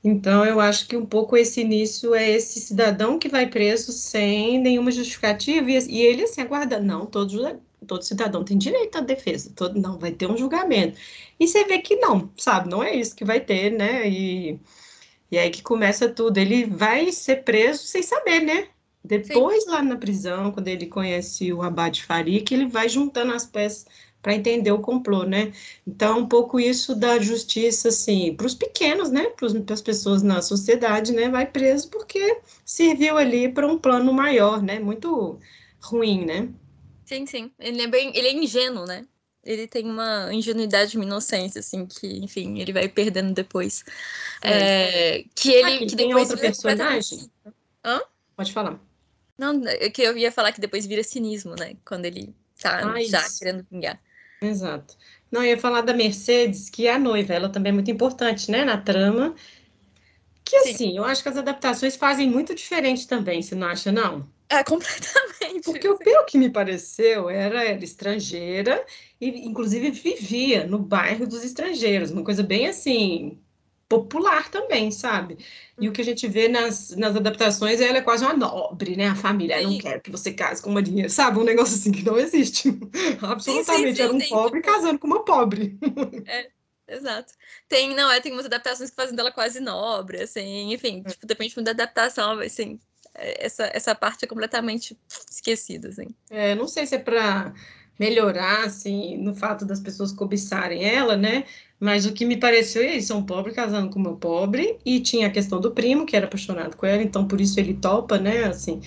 Então, 0.01 0.45
eu 0.45 0.62
acho 0.62 0.88
que 0.88 0.95
um 0.95 1.06
pouco 1.06 1.36
esse 1.36 1.60
início 1.60 2.15
é 2.15 2.31
esse 2.31 2.62
cidadão 2.62 3.19
que 3.19 3.27
vai 3.27 3.48
preso 3.48 3.92
sem 3.92 4.60
nenhuma 4.62 4.92
justificativa 4.92 5.69
e, 5.71 6.01
ele, 6.01 6.24
assim, 6.24 6.39
aguarda. 6.39 6.80
Não, 6.80 7.06
todo, 7.06 7.60
todo 7.86 8.01
cidadão 8.01 8.45
tem 8.45 8.57
direito 8.57 8.98
à 8.98 9.01
defesa, 9.01 9.51
todo, 9.54 9.77
não, 9.77 10.00
vai 10.00 10.13
ter 10.13 10.31
um 10.31 10.38
julgamento. 10.38 10.98
E 11.38 11.45
você 11.48 11.65
vê 11.65 11.80
que 11.80 11.98
não, 11.98 12.31
sabe? 12.38 12.69
Não 12.69 12.81
é 12.81 12.95
isso 12.95 13.13
que 13.13 13.25
vai 13.25 13.42
ter, 13.42 13.71
né? 13.71 14.07
E, 14.10 14.57
e 15.31 15.38
aí 15.38 15.50
que 15.50 15.62
começa 15.62 16.07
tudo. 16.10 16.38
Ele 16.38 16.65
vai 16.65 17.12
ser 17.12 17.44
preso 17.44 17.83
sem 17.83 18.01
saber, 18.01 18.39
né? 18.42 18.69
Depois, 19.04 19.66
Sim. 19.66 19.70
lá 19.70 19.82
na 19.82 19.98
prisão, 19.98 20.51
quando 20.51 20.70
ele 20.70 20.86
conhece 20.86 21.51
o 21.51 21.62
Abade 21.62 22.04
Faria, 22.04 22.42
que 22.42 22.54
ele 22.54 22.68
vai 22.68 22.88
juntando 22.88 23.34
as 23.34 23.46
peças 23.46 23.86
para 24.22 24.34
entender 24.34 24.72
o 24.72 24.80
complô, 24.80 25.24
né? 25.24 25.51
Então, 25.86 26.20
um 26.20 26.25
pouco 26.25 26.58
isso 26.58 26.96
da 26.96 27.20
justiça, 27.20 27.89
assim, 27.89 28.34
para 28.34 28.48
os 28.48 28.56
pequenos, 28.56 29.12
né? 29.12 29.25
Para 29.32 29.74
as 29.74 29.82
pessoas 29.82 30.24
na 30.24 30.42
sociedade, 30.42 31.12
né? 31.12 31.27
Vai 31.27 31.46
preso 31.46 31.89
porque 31.89 32.39
serviu 32.63 33.18
ali 33.18 33.50
para 33.50 33.68
um 33.68 33.77
plano 33.77 34.13
maior, 34.13 34.63
né? 34.63 34.80
Muito 34.80 35.38
ruim, 35.82 36.24
né? 36.24 36.48
Sim, 37.04 37.25
sim. 37.25 37.51
Ele 37.60 37.82
é 37.82 37.88
bem, 37.88 38.16
ele 38.16 38.30
é 38.30 38.34
ingênuo, 38.34 38.86
né? 38.86 39.06
Ele 39.44 39.68
tem 39.68 39.84
uma 39.86 40.34
ingenuidade, 40.34 40.96
uma 40.96 41.04
inocência, 41.04 41.60
assim, 41.60 41.86
que, 41.86 42.08
enfim, 42.24 42.60
ele 42.60 42.72
vai 42.72 42.88
perdendo 42.88 43.34
depois. 43.34 43.84
É. 44.42 45.18
É, 45.18 45.25
que 45.36 45.51
ele. 45.51 45.75
Aqui, 45.75 45.86
que 45.88 45.96
tem 45.98 46.16
outro 46.16 46.38
personagem? 46.38 47.30
Hã? 47.84 48.01
Pode 48.38 48.54
falar. 48.54 48.80
Não, 49.38 49.62
é 49.68 49.90
que 49.90 50.02
eu 50.02 50.18
ia 50.18 50.32
falar 50.32 50.52
que 50.52 50.62
depois 50.62 50.86
vira 50.86 51.04
cinismo, 51.04 51.56
né? 51.58 51.75
Quando 51.86 52.06
ele 52.06 52.36
tá 52.62 52.94
ah, 52.94 53.04
já 53.04 53.20
isso. 53.22 53.40
querendo 53.40 53.66
vingar. 53.70 54.00
Exato. 54.42 54.96
Não, 55.32 55.42
eu 55.42 55.52
ia 55.52 55.58
falar 55.60 55.82
da 55.82 55.94
Mercedes, 55.94 56.70
que 56.70 56.88
é 56.88 56.94
a 56.94 57.00
noiva, 57.00 57.34
ela 57.34 57.50
também 57.50 57.72
é 57.72 57.74
muito 57.74 57.90
importante, 57.90 58.52
né, 58.52 58.63
na 58.63 58.78
trama. 58.78 59.36
Que 60.46 60.58
assim, 60.58 60.75
Sim. 60.75 60.98
eu 60.98 61.06
acho 61.06 61.24
que 61.24 61.30
as 61.30 61.38
adaptações 61.38 61.96
fazem 61.96 62.30
muito 62.30 62.54
diferente 62.54 63.08
também, 63.08 63.42
você 63.42 63.56
não 63.56 63.68
acha, 63.68 63.92
não? 63.92 64.28
É, 64.50 64.63
completamente. 64.63 65.63
Porque 65.63 65.88
o 65.88 65.98
pelo 65.98 66.25
que 66.25 66.38
me 66.38 66.50
pareceu 66.50 67.30
era, 67.30 67.63
era 67.63 67.84
estrangeira 67.84 68.86
e, 69.20 69.48
inclusive, 69.48 69.90
vivia 69.90 70.68
no 70.68 70.78
bairro 70.78 71.25
dos 71.25 71.44
estrangeiros, 71.44 72.12
uma 72.12 72.24
coisa 72.24 72.44
bem 72.44 72.68
assim, 72.68 73.42
popular 73.94 74.50
também, 74.50 74.90
sabe? 74.90 75.38
E 75.80 75.88
o 75.88 75.92
que 75.92 76.02
a 76.02 76.06
gente 76.06 76.28
vê 76.28 76.48
nas, 76.48 76.96
nas 76.96 77.16
adaptações, 77.16 77.80
ela 77.80 77.98
é 77.98 78.02
quase 78.02 78.24
uma 78.24 78.34
nobre, 78.34 78.96
né? 78.96 79.08
A 79.08 79.16
família 79.16 79.62
não 79.62 79.78
quer 79.78 80.02
que 80.02 80.10
você 80.10 80.34
case 80.34 80.62
com 80.62 80.70
uma 80.70 80.82
dinheiro, 80.82 81.10
sabe? 81.10 81.40
Um 81.40 81.44
negócio 81.44 81.76
assim 81.76 81.92
que 81.92 82.04
não 82.04 82.18
existe. 82.18 82.70
Absolutamente. 83.22 83.96
Sim, 83.96 83.96
sim, 83.96 83.96
sim, 83.96 84.02
Era 84.02 84.14
um 84.14 84.20
pobre 84.30 84.62
casando 84.62 85.00
com 85.00 85.08
uma 85.08 85.24
pobre. 85.24 85.78
É, 86.26 86.50
exato. 86.88 87.34
Tem, 87.70 87.94
não, 87.94 88.12
é, 88.12 88.20
tem 88.20 88.32
umas 88.32 88.46
adaptações 88.46 88.90
que 88.90 88.96
fazem 88.96 89.16
dela 89.16 89.32
quase 89.32 89.60
nobre, 89.60 90.22
assim, 90.22 90.74
enfim, 90.74 91.04
é. 91.06 91.10
tipo, 91.10 91.28
depende 91.28 91.62
da 91.62 91.72
adaptação, 91.72 92.40
assim, 92.40 92.80
é, 93.14 93.46
essa, 93.46 93.70
essa 93.74 93.94
parte 93.94 94.26
é 94.26 94.28
completamente 94.28 94.98
esquecida, 95.30 95.90
assim. 95.90 96.08
É, 96.30 96.56
não 96.56 96.68
sei 96.68 96.86
se 96.86 96.96
é 96.96 97.00
para 97.00 97.54
melhorar, 98.00 98.66
assim, 98.66 99.18
no 99.18 99.36
fato 99.36 99.66
das 99.66 99.80
pessoas 99.80 100.12
cobiçarem 100.12 100.84
ela, 100.84 101.16
né? 101.16 101.46
Mas 101.84 102.06
o 102.06 102.13
que 102.13 102.24
me 102.24 102.38
pareceu 102.38 102.82
é 102.82 102.96
isso, 102.96 103.13
um 103.13 103.25
pobre 103.25 103.52
casando 103.52 103.92
com 103.92 104.00
uma 104.00 104.16
pobre, 104.16 104.80
e 104.86 105.02
tinha 105.02 105.28
a 105.28 105.30
questão 105.30 105.60
do 105.60 105.74
primo, 105.74 106.06
que 106.06 106.16
era 106.16 106.28
apaixonado 106.28 106.78
com 106.78 106.86
ela, 106.86 107.04
então 107.04 107.28
por 107.28 107.42
isso 107.42 107.60
ele 107.60 107.74
topa, 107.74 108.18
né, 108.18 108.46
assim. 108.46 108.80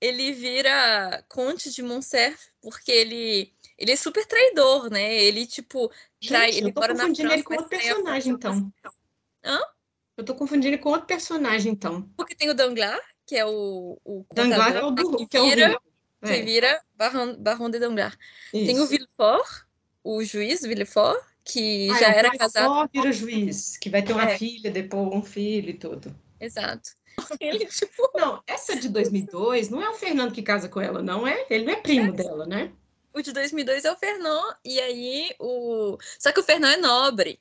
Ele 0.00 0.32
vira 0.32 1.22
conte 1.28 1.70
de 1.70 1.82
Montserrat, 1.82 2.38
porque 2.62 2.90
ele, 2.90 3.52
ele 3.76 3.92
é 3.92 3.96
super 3.96 4.24
traidor, 4.24 4.88
né, 4.88 5.14
ele, 5.22 5.46
tipo, 5.46 5.92
trai, 6.26 6.52
Gente, 6.52 6.58
ele 6.58 6.68
eu 6.68 6.72
tô 6.72 6.80
confundindo 6.80 7.32
ele 7.34 7.42
com 7.42 7.52
outro 7.52 7.68
personagem, 7.68 8.32
então. 8.32 8.72
Hã? 9.44 9.60
Eu 10.16 10.24
tô 10.24 10.34
confundindo 10.34 10.68
ele 10.68 10.78
com 10.78 10.88
outro 10.88 11.06
personagem, 11.06 11.72
então. 11.72 12.08
Porque 12.16 12.34
tem 12.34 12.48
o 12.48 12.54
Danglars, 12.54 13.04
que 13.26 13.36
é 13.36 13.44
o... 13.44 14.00
o 14.02 14.24
Danglars 14.32 14.74
é 14.74 14.82
o 14.82 14.90
do, 14.90 15.16
que, 15.18 15.26
que 15.26 15.36
é 15.36 15.42
o 15.42 15.78
que 16.24 16.32
é. 16.32 16.42
vira 16.42 16.82
Baron, 16.96 17.36
Baron 17.36 17.68
de 17.68 17.78
Danglars. 17.78 18.16
Tem 18.50 18.80
o 18.80 18.86
Villefort, 18.86 19.66
o 20.02 20.24
juiz 20.24 20.62
Villefort, 20.62 21.22
que 21.48 21.90
ah, 21.90 21.98
já 21.98 22.08
é 22.12 22.18
era 22.18 22.30
casado. 22.30 22.66
Só 22.66 22.86
vira 22.92 23.10
juiz, 23.10 23.76
que 23.78 23.88
vai 23.88 24.02
ter 24.02 24.12
uma 24.12 24.30
é. 24.30 24.38
filha, 24.38 24.70
depois 24.70 25.08
um 25.12 25.22
filho 25.22 25.70
e 25.70 25.74
tudo. 25.74 26.14
Exato. 26.38 26.90
Ele, 27.40 27.64
tipo... 27.66 28.10
Não, 28.14 28.42
essa 28.46 28.76
de 28.76 28.88
2002 28.88 29.70
não 29.70 29.82
é 29.82 29.88
o 29.88 29.94
Fernando 29.94 30.32
que 30.32 30.42
casa 30.42 30.68
com 30.68 30.80
ela, 30.80 31.02
não 31.02 31.26
é? 31.26 31.46
Ele 31.48 31.64
não 31.64 31.72
é 31.72 31.76
primo 31.76 32.10
é. 32.10 32.12
dela, 32.12 32.46
né? 32.46 32.70
O 33.12 33.22
de 33.22 33.32
2002 33.32 33.84
é 33.84 33.90
o 33.90 33.96
Fernand, 33.96 34.56
e 34.64 34.78
aí 34.78 35.34
o. 35.40 35.98
Só 36.18 36.30
que 36.30 36.38
o 36.38 36.42
Fernand 36.42 36.74
é 36.74 36.76
nobre. 36.76 37.40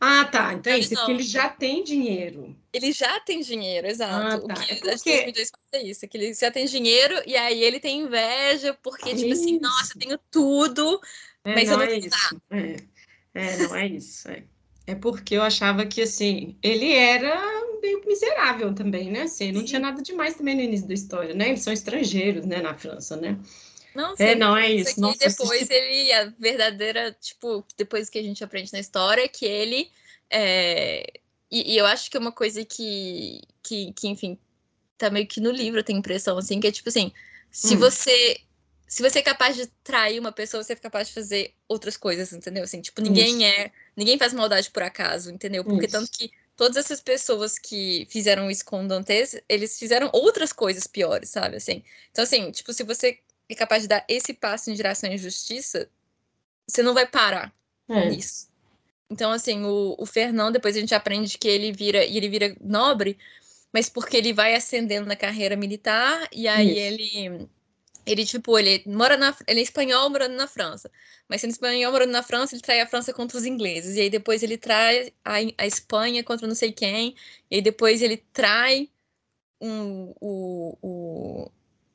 Ah, 0.00 0.24
tá. 0.26 0.52
Então 0.52 0.72
é 0.72 0.78
isso, 0.78 0.94
porque 0.94 1.12
ele 1.12 1.22
já 1.22 1.48
tem 1.48 1.82
dinheiro. 1.82 2.54
Ele 2.72 2.92
já 2.92 3.18
tem 3.20 3.40
dinheiro, 3.40 3.86
exato. 3.86 4.44
Ah, 4.44 4.54
tá. 4.54 4.60
O 4.60 4.66
que 4.66 4.72
é 4.72 4.76
porque... 4.76 5.32
2002 5.32 5.50
é 5.72 5.82
isso, 5.82 6.08
que 6.08 6.18
ele 6.18 6.34
já 6.34 6.50
tem 6.50 6.66
dinheiro 6.66 7.22
e 7.26 7.36
aí 7.36 7.62
ele 7.62 7.80
tem 7.80 8.00
inveja, 8.00 8.76
porque, 8.82 9.14
tipo 9.14 9.32
assim, 9.32 9.32
isso. 9.32 9.42
assim, 9.44 9.58
nossa, 9.60 9.92
eu 9.94 10.00
tenho 10.00 10.18
tudo, 10.30 11.00
é, 11.44 11.54
mas 11.54 11.68
não 11.68 11.80
eu 11.80 11.86
não 11.86 11.94
é 11.94 11.98
isso. 11.98 12.42
É. 13.34 13.54
é. 13.54 13.56
não 13.58 13.74
é 13.76 13.86
isso. 13.86 14.28
É. 14.28 14.44
é 14.86 14.94
porque 14.94 15.34
eu 15.36 15.42
achava 15.42 15.84
que, 15.84 16.02
assim, 16.02 16.56
ele 16.62 16.92
era 16.92 17.34
meio 17.82 18.02
miserável 18.06 18.74
também, 18.74 19.10
né? 19.10 19.22
Assim, 19.22 19.52
não 19.52 19.60
Sim. 19.60 19.66
tinha 19.66 19.80
nada 19.80 20.00
demais 20.00 20.34
também 20.34 20.54
no 20.54 20.62
início 20.62 20.88
da 20.88 20.94
história, 20.94 21.34
né? 21.34 21.48
Eles 21.48 21.60
são 21.60 21.72
estrangeiros, 21.72 22.46
né, 22.46 22.62
na 22.62 22.74
França, 22.74 23.16
né? 23.16 23.38
Não, 23.94 24.14
é, 24.18 24.34
não 24.34 24.56
é 24.56 24.70
isso. 24.72 25.00
Nossa, 25.00 25.18
depois 25.18 25.70
ele, 25.70 26.12
a 26.12 26.24
verdadeira, 26.38 27.16
tipo, 27.20 27.64
depois 27.76 28.10
que 28.10 28.18
a 28.18 28.22
gente 28.22 28.42
aprende 28.42 28.72
na 28.72 28.80
história, 28.80 29.22
é 29.22 29.28
que 29.28 29.44
ele. 29.44 29.88
É... 30.28 31.20
E, 31.50 31.74
e, 31.74 31.78
eu 31.78 31.86
acho 31.86 32.10
que 32.10 32.16
é 32.16 32.20
uma 32.20 32.32
coisa 32.32 32.64
que, 32.64 33.42
que, 33.62 33.92
que, 33.92 34.08
enfim, 34.08 34.36
tá 34.98 35.10
meio 35.10 35.28
que 35.28 35.40
no 35.40 35.52
livro, 35.52 35.78
eu 35.78 35.84
tenho 35.84 36.00
impressão, 36.00 36.36
assim, 36.36 36.58
que 36.58 36.66
é 36.66 36.72
tipo 36.72 36.88
assim, 36.88 37.12
se 37.52 37.76
hum. 37.76 37.78
você. 37.78 38.40
Se 38.86 39.02
você 39.02 39.18
é 39.20 39.22
capaz 39.22 39.56
de 39.56 39.66
trair 39.82 40.20
uma 40.20 40.32
pessoa, 40.32 40.62
você 40.62 40.74
é 40.74 40.76
capaz 40.76 41.08
de 41.08 41.14
fazer 41.14 41.54
outras 41.66 41.96
coisas, 41.96 42.32
entendeu? 42.32 42.64
Assim, 42.64 42.80
tipo, 42.80 43.00
ninguém 43.00 43.44
isso. 43.44 43.60
é. 43.60 43.72
Ninguém 43.96 44.18
faz 44.18 44.32
maldade 44.32 44.70
por 44.70 44.82
acaso, 44.82 45.30
entendeu? 45.30 45.64
Porque 45.64 45.86
isso. 45.86 45.92
tanto 45.92 46.10
que 46.10 46.30
todas 46.56 46.76
essas 46.76 47.00
pessoas 47.00 47.58
que 47.58 48.06
fizeram 48.10 48.50
isso 48.50 48.64
com 48.64 48.84
o 48.84 48.88
Dantes, 48.88 49.40
eles 49.48 49.78
fizeram 49.78 50.10
outras 50.12 50.52
coisas 50.52 50.86
piores, 50.86 51.30
sabe? 51.30 51.56
Assim. 51.56 51.82
Então, 52.10 52.24
assim, 52.24 52.50
tipo, 52.50 52.72
se 52.72 52.82
você 52.82 53.18
é 53.48 53.54
capaz 53.54 53.82
de 53.82 53.88
dar 53.88 54.04
esse 54.08 54.32
passo 54.32 54.70
em 54.70 54.74
direção 54.74 55.10
à 55.10 55.14
injustiça, 55.14 55.88
você 56.66 56.82
não 56.82 56.94
vai 56.94 57.06
parar 57.06 57.52
é. 57.88 58.10
nisso. 58.10 58.48
Então, 59.10 59.30
assim, 59.30 59.64
o, 59.64 59.94
o 59.98 60.06
Fernão, 60.06 60.50
depois 60.50 60.76
a 60.76 60.80
gente 60.80 60.94
aprende 60.94 61.38
que 61.38 61.48
ele 61.48 61.72
vira, 61.72 62.04
e 62.04 62.16
ele 62.16 62.28
vira 62.28 62.56
nobre, 62.60 63.18
mas 63.72 63.88
porque 63.88 64.16
ele 64.16 64.32
vai 64.32 64.54
ascendendo 64.54 65.06
na 65.06 65.16
carreira 65.16 65.56
militar, 65.56 66.28
e 66.32 66.48
aí 66.48 66.70
Isso. 66.70 66.78
ele. 66.78 67.48
Ele, 68.06 68.24
tipo, 68.24 68.58
ele 68.58 68.82
mora 68.86 69.16
na. 69.16 69.36
Ele 69.46 69.60
é 69.60 69.62
espanhol 69.62 70.10
morando 70.10 70.34
na 70.36 70.46
França. 70.46 70.90
Mas 71.28 71.40
sendo 71.40 71.50
espanhol 71.52 71.92
morando 71.92 72.10
na 72.12 72.22
França, 72.22 72.54
ele 72.54 72.62
trai 72.62 72.80
a 72.80 72.86
França 72.86 73.12
contra 73.12 73.38
os 73.38 73.46
ingleses. 73.46 73.96
E 73.96 74.02
aí 74.02 74.10
depois 74.10 74.42
ele 74.42 74.58
trai 74.58 75.12
a, 75.24 75.34
a 75.58 75.66
Espanha 75.66 76.22
contra 76.24 76.46
não 76.46 76.54
sei 76.54 76.72
quem. 76.72 77.16
E 77.50 77.56
aí 77.56 77.62
depois 77.62 78.02
ele 78.02 78.18
trai 78.32 78.90
um, 79.60 80.14
o, 80.20 80.78
o, 80.82 81.50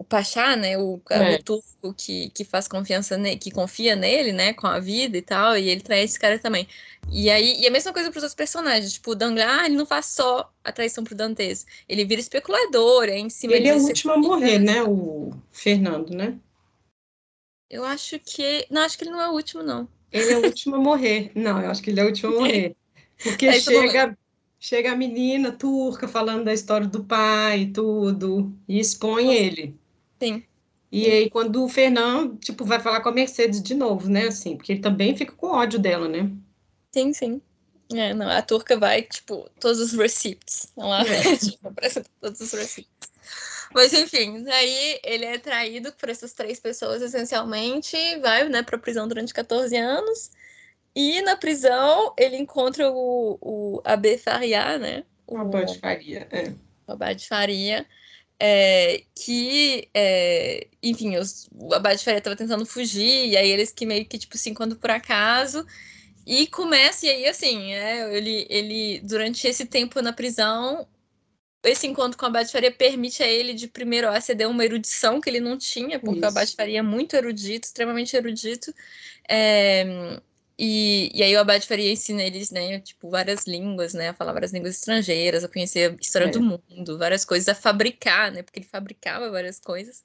Pachá, 0.10 0.56
né, 0.56 0.76
o, 0.76 1.00
é. 1.12 1.36
o 1.36 1.44
turco 1.44 1.94
que, 1.96 2.32
que 2.32 2.44
faz 2.44 2.68
confiança 2.68 3.16
ne, 3.16 3.38
que 3.38 3.52
confia 3.52 3.96
nele, 3.96 4.32
né, 4.32 4.54
com 4.54 4.66
a 4.66 4.80
vida 4.80 5.18
e 5.18 5.22
tal, 5.22 5.56
e 5.56 5.70
ele 5.70 5.82
trai 5.82 6.02
esse 6.02 6.20
cara 6.20 6.40
também. 6.40 6.68
E 7.12 7.30
aí, 7.30 7.62
e 7.62 7.68
a 7.68 7.72
mesma 7.72 7.94
coisa 7.94 8.10
para 8.10 8.18
os 8.18 8.24
outros 8.24 8.36
personagens, 8.36 8.94
tipo, 8.94 9.12
o 9.12 9.16
Danglars, 9.16 9.52
ah, 9.52 9.66
ele 9.68 9.76
não 9.76 9.86
faz 9.86 10.08
só 10.08 10.52
a 10.64 10.72
traição 10.72 11.04
pro 11.04 11.16
Dantes, 11.16 11.66
ele 11.88 12.06
vira 12.06 12.20
especulador, 12.20 13.04
é 13.04 13.20
em 13.20 13.30
cima 13.30 13.54
Ele 13.54 13.68
é 13.68 13.76
o 13.76 13.82
último 13.82 14.14
a 14.14 14.18
morrer, 14.18 14.58
né, 14.58 14.82
o 14.84 15.32
Fernando, 15.52 16.10
né? 16.10 16.36
Eu 17.70 17.86
acho 17.86 18.20
que, 18.20 18.66
não, 18.72 18.82
acho 18.82 18.98
que 18.98 19.04
ele 19.04 19.12
não 19.12 19.22
é 19.22 19.30
o 19.30 19.34
último, 19.34 19.62
não. 19.62 19.88
Ele 20.12 20.34
é 20.34 20.38
o 20.40 20.46
último 20.46 20.76
a 20.76 20.80
morrer. 20.80 21.32
Não, 21.36 21.62
eu 21.62 21.70
acho 21.70 21.84
que 21.84 21.92
ele 21.92 22.00
é 22.00 22.04
o 22.04 22.08
último 22.08 22.36
a 22.36 22.40
morrer. 22.42 22.76
Porque 23.24 23.46
é 23.46 23.60
chega 23.60 24.18
chega 24.60 24.92
a 24.92 24.96
menina 24.96 25.52
turca 25.52 26.08
falando 26.08 26.44
da 26.44 26.54
história 26.54 26.86
do 26.86 27.04
pai 27.04 27.62
e 27.62 27.72
tudo, 27.72 28.54
e 28.68 28.80
expõe 28.80 29.34
ele. 29.34 29.80
Sim. 30.22 30.44
E 30.92 31.06
aí, 31.06 31.30
quando 31.30 31.64
o 31.64 31.70
Fernando, 31.70 32.38
tipo, 32.38 32.66
vai 32.66 32.80
falar 32.80 33.02
com 33.02 33.10
a 33.10 33.12
Mercedes 33.12 33.62
de 33.62 33.76
novo, 33.76 34.10
né? 34.10 34.28
Assim, 34.28 34.58
porque 34.58 34.74
ele 34.74 34.82
também 34.82 35.16
fica 35.16 35.34
com 35.34 35.48
ódio 35.48 35.78
dela, 35.78 36.08
né? 36.08 36.32
Sim, 36.92 37.14
sim. 37.14 37.42
É, 37.94 38.14
não, 38.14 38.28
a 38.28 38.42
turca 38.42 38.78
vai, 38.78 39.04
tipo, 39.04 39.50
todos 39.60 39.80
os 39.80 39.94
receipts. 39.94 40.72
Ela 40.78 41.02
é. 41.02 41.38
tipo, 41.38 41.68
apresenta 41.68 42.10
todos 42.20 42.40
os 42.40 42.52
receipts. 42.52 43.10
Mas 43.74 43.94
enfim, 43.94 44.48
aí 44.50 45.00
ele 45.04 45.26
é 45.26 45.38
traído 45.38 45.92
por 45.94 46.10
essas 46.10 46.34
três 46.34 46.60
pessoas, 46.60 47.04
essencialmente, 47.04 47.96
vai, 48.20 48.50
né, 48.50 48.64
pra 48.64 48.80
prisão 48.80 49.08
durante 49.08 49.32
14 49.32 49.76
anos. 49.78 50.32
E 50.96 51.22
na 51.22 51.36
prisão 51.36 52.14
ele 52.18 52.36
encontra 52.36 52.92
o, 52.92 53.38
o 53.40 53.82
Abé 53.86 54.18
Faria, 54.18 54.80
né? 54.80 55.04
O 55.28 55.38
Abade 55.38 55.78
Faria, 55.78 56.28
é. 56.32 56.52
O 56.88 56.94
Abade 56.94 57.28
Faria 57.28 57.86
é, 58.40 59.04
que, 59.14 59.90
é, 59.94 60.68
enfim, 60.82 61.18
os, 61.18 61.50
o 61.54 61.74
Abade 61.74 62.04
Faria 62.04 62.20
estava 62.20 62.36
tentando 62.36 62.66
fugir, 62.66 63.28
e 63.28 63.38
aí 63.38 63.50
eles 63.50 63.72
que 63.72 63.86
meio 63.86 64.06
que, 64.06 64.18
tipo, 64.18 64.38
se 64.38 64.50
encontram 64.50 64.80
por 64.80 64.90
acaso, 64.90 65.66
e 66.26 66.48
começa, 66.48 67.06
e 67.06 67.10
aí, 67.10 67.26
assim, 67.28 67.74
é, 67.74 68.16
ele, 68.16 68.48
ele, 68.50 69.00
durante 69.02 69.48
esse 69.48 69.66
tempo 69.66 70.02
na 70.02 70.14
prisão, 70.14 70.88
esse 71.64 71.86
encontro 71.86 72.18
com 72.18 72.26
o 72.26 72.30
Abade 72.30 72.52
Faria 72.52 72.72
permite 72.72 73.22
a 73.22 73.28
ele, 73.28 73.54
de 73.54 73.68
primeiro, 73.68 74.08
aceder 74.08 74.48
a 74.48 74.50
uma 74.50 74.64
erudição 74.64 75.20
que 75.20 75.30
ele 75.30 75.42
não 75.42 75.58
tinha, 75.58 76.00
porque 76.00 76.20
Isso. 76.20 76.26
o 76.26 76.30
Abade 76.30 76.56
Faria 76.56 76.80
é 76.80 76.84
muito 76.84 77.16
erudito, 77.16 77.68
extremamente 77.68 78.16
erudito, 78.16 78.74
é, 79.28 80.20
e, 80.62 81.10
e 81.14 81.24
aí 81.24 81.34
o 81.38 81.40
Abad 81.40 81.66
Faria 81.66 81.90
ensina 81.90 82.22
eles, 82.22 82.52
né, 82.52 82.82
tipo, 82.82 83.10
várias 83.10 83.48
línguas, 83.48 83.94
né, 83.94 84.10
a 84.10 84.14
falar 84.14 84.34
várias 84.34 84.52
línguas 84.52 84.76
estrangeiras, 84.76 85.42
a 85.42 85.48
conhecer 85.48 85.92
a 85.92 85.96
história 86.02 86.26
é. 86.26 86.30
do 86.32 86.42
mundo, 86.42 86.98
várias 86.98 87.24
coisas, 87.24 87.48
a 87.48 87.56
fabricar, 87.56 88.30
né, 88.30 88.44
porque 88.44 88.60
ele 88.60 88.68
fabricava 88.68 89.32
várias 89.32 89.58
coisas. 89.58 90.04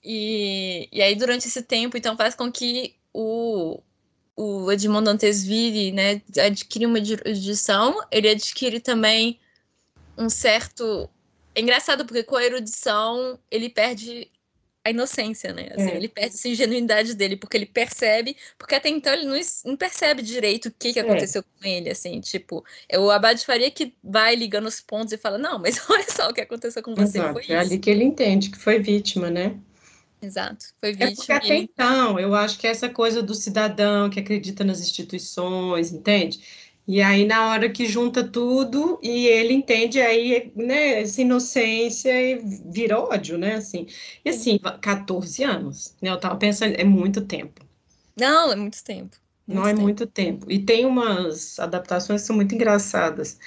E, 0.00 0.88
e 0.92 1.02
aí, 1.02 1.16
durante 1.16 1.48
esse 1.48 1.62
tempo, 1.62 1.96
então, 1.96 2.16
faz 2.16 2.36
com 2.36 2.50
que 2.52 2.94
o, 3.12 3.82
o 4.36 4.70
Edmond 4.70 5.04
Dantes 5.04 5.42
vire, 5.42 5.90
né, 5.90 6.22
adquire 6.46 6.86
uma 6.86 7.00
erudição, 7.00 7.98
ele 8.12 8.28
adquire 8.28 8.78
também 8.78 9.40
um 10.16 10.28
certo... 10.28 11.10
É 11.56 11.60
engraçado, 11.60 12.06
porque 12.06 12.22
com 12.22 12.36
a 12.36 12.44
erudição, 12.44 13.36
ele 13.50 13.68
perde 13.68 14.30
a 14.84 14.90
inocência, 14.90 15.52
né? 15.52 15.68
Assim, 15.74 15.90
é. 15.90 15.96
Ele 15.96 16.08
perde 16.08 16.34
essa 16.34 16.48
ingenuidade 16.48 17.14
dele, 17.14 17.36
porque 17.36 17.56
ele 17.56 17.66
percebe, 17.66 18.36
porque 18.58 18.74
até 18.74 18.88
então 18.88 19.12
ele 19.12 19.26
não, 19.26 19.38
não 19.64 19.76
percebe 19.76 20.22
direito 20.22 20.66
o 20.66 20.72
que, 20.72 20.92
que 20.92 20.98
é. 20.98 21.02
aconteceu 21.02 21.40
é. 21.40 21.44
com 21.44 21.68
ele, 21.68 21.90
assim, 21.90 22.20
tipo, 22.20 22.64
é 22.88 22.98
o 22.98 23.10
Abade 23.10 23.46
Faria 23.46 23.70
que 23.70 23.94
vai 24.02 24.34
ligando 24.34 24.66
os 24.66 24.80
pontos 24.80 25.12
e 25.12 25.16
fala, 25.16 25.38
não, 25.38 25.58
mas 25.58 25.78
olha 25.88 26.06
só 26.08 26.30
o 26.30 26.34
que 26.34 26.40
aconteceu 26.40 26.82
com 26.82 26.94
você, 26.94 27.18
Exato, 27.18 27.40
é 27.48 27.56
ali 27.56 27.78
que 27.78 27.90
ele 27.90 28.04
entende 28.04 28.50
que 28.50 28.58
foi 28.58 28.78
vítima, 28.78 29.30
né? 29.30 29.56
Exato, 30.20 30.66
foi 30.80 30.92
vítima. 30.92 31.10
É 31.10 31.14
porque 31.14 31.32
até 31.32 31.56
então, 31.56 32.18
eu 32.18 32.34
acho 32.34 32.58
que 32.58 32.66
essa 32.66 32.88
coisa 32.88 33.20
do 33.20 33.34
cidadão 33.34 34.08
que 34.08 34.20
acredita 34.20 34.62
nas 34.62 34.80
instituições, 34.80 35.92
entende? 35.92 36.40
E 36.86 37.00
aí, 37.00 37.24
na 37.24 37.48
hora 37.50 37.70
que 37.70 37.86
junta 37.86 38.26
tudo, 38.28 38.98
e 39.02 39.26
ele 39.28 39.52
entende 39.54 40.00
aí, 40.00 40.52
né, 40.56 41.00
essa 41.02 41.20
inocência 41.22 42.10
e 42.10 42.40
vira 42.72 42.98
ódio, 42.98 43.38
né, 43.38 43.54
assim. 43.56 43.86
E 44.24 44.30
assim, 44.30 44.58
14 44.80 45.44
anos, 45.44 45.96
né, 46.02 46.10
eu 46.10 46.18
tava 46.20 46.36
pensando, 46.36 46.74
é 46.76 46.84
muito 46.84 47.24
tempo. 47.24 47.64
Não, 48.16 48.52
é 48.52 48.56
muito 48.56 48.82
tempo. 48.84 49.16
Muito 49.46 49.60
Não 49.60 49.66
é 49.66 49.74
tempo. 49.74 49.82
muito 49.82 50.06
tempo. 50.06 50.50
E 50.50 50.58
tem 50.64 50.84
umas 50.86 51.58
adaptações 51.58 52.22
que 52.22 52.26
são 52.26 52.36
muito 52.36 52.54
engraçadas, 52.54 53.38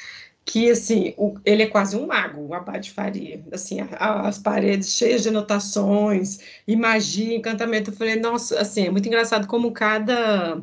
que, 0.46 0.70
assim, 0.70 1.14
o, 1.18 1.40
ele 1.46 1.64
é 1.64 1.68
quase 1.68 1.96
um 1.98 2.08
mago, 2.08 2.42
o 2.48 2.54
Abade 2.54 2.92
Faria. 2.92 3.44
Assim, 3.52 3.80
a, 3.82 4.28
as 4.28 4.38
paredes 4.40 4.90
cheias 4.96 5.24
de 5.24 5.30
anotações, 5.30 6.40
e 6.68 6.76
magia, 6.76 7.36
encantamento. 7.36 7.92
Eu 7.92 7.96
falei, 7.96 8.16
nossa, 8.18 8.60
assim, 8.62 8.88
é 8.88 8.92
muito 8.92 9.08
engraçado 9.08 9.48
como 9.48 9.72
cada 9.72 10.62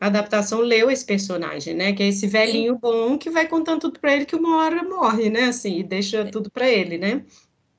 a 0.00 0.06
adaptação 0.06 0.60
leu 0.60 0.90
esse 0.90 1.04
personagem, 1.04 1.74
né? 1.74 1.92
Que 1.92 2.02
é 2.02 2.08
esse 2.08 2.26
velhinho 2.26 2.78
bom 2.78 3.18
que 3.18 3.28
vai 3.28 3.46
contando 3.46 3.82
tudo 3.82 4.00
para 4.00 4.14
ele 4.14 4.24
que 4.24 4.34
uma 4.34 4.56
hora 4.56 4.82
morre, 4.82 5.28
né? 5.28 5.44
Assim, 5.44 5.80
e 5.80 5.82
deixa 5.82 6.24
Sim. 6.24 6.30
tudo 6.30 6.50
para 6.50 6.66
ele, 6.66 6.96
né? 6.96 7.22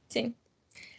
Sim. 0.08 0.36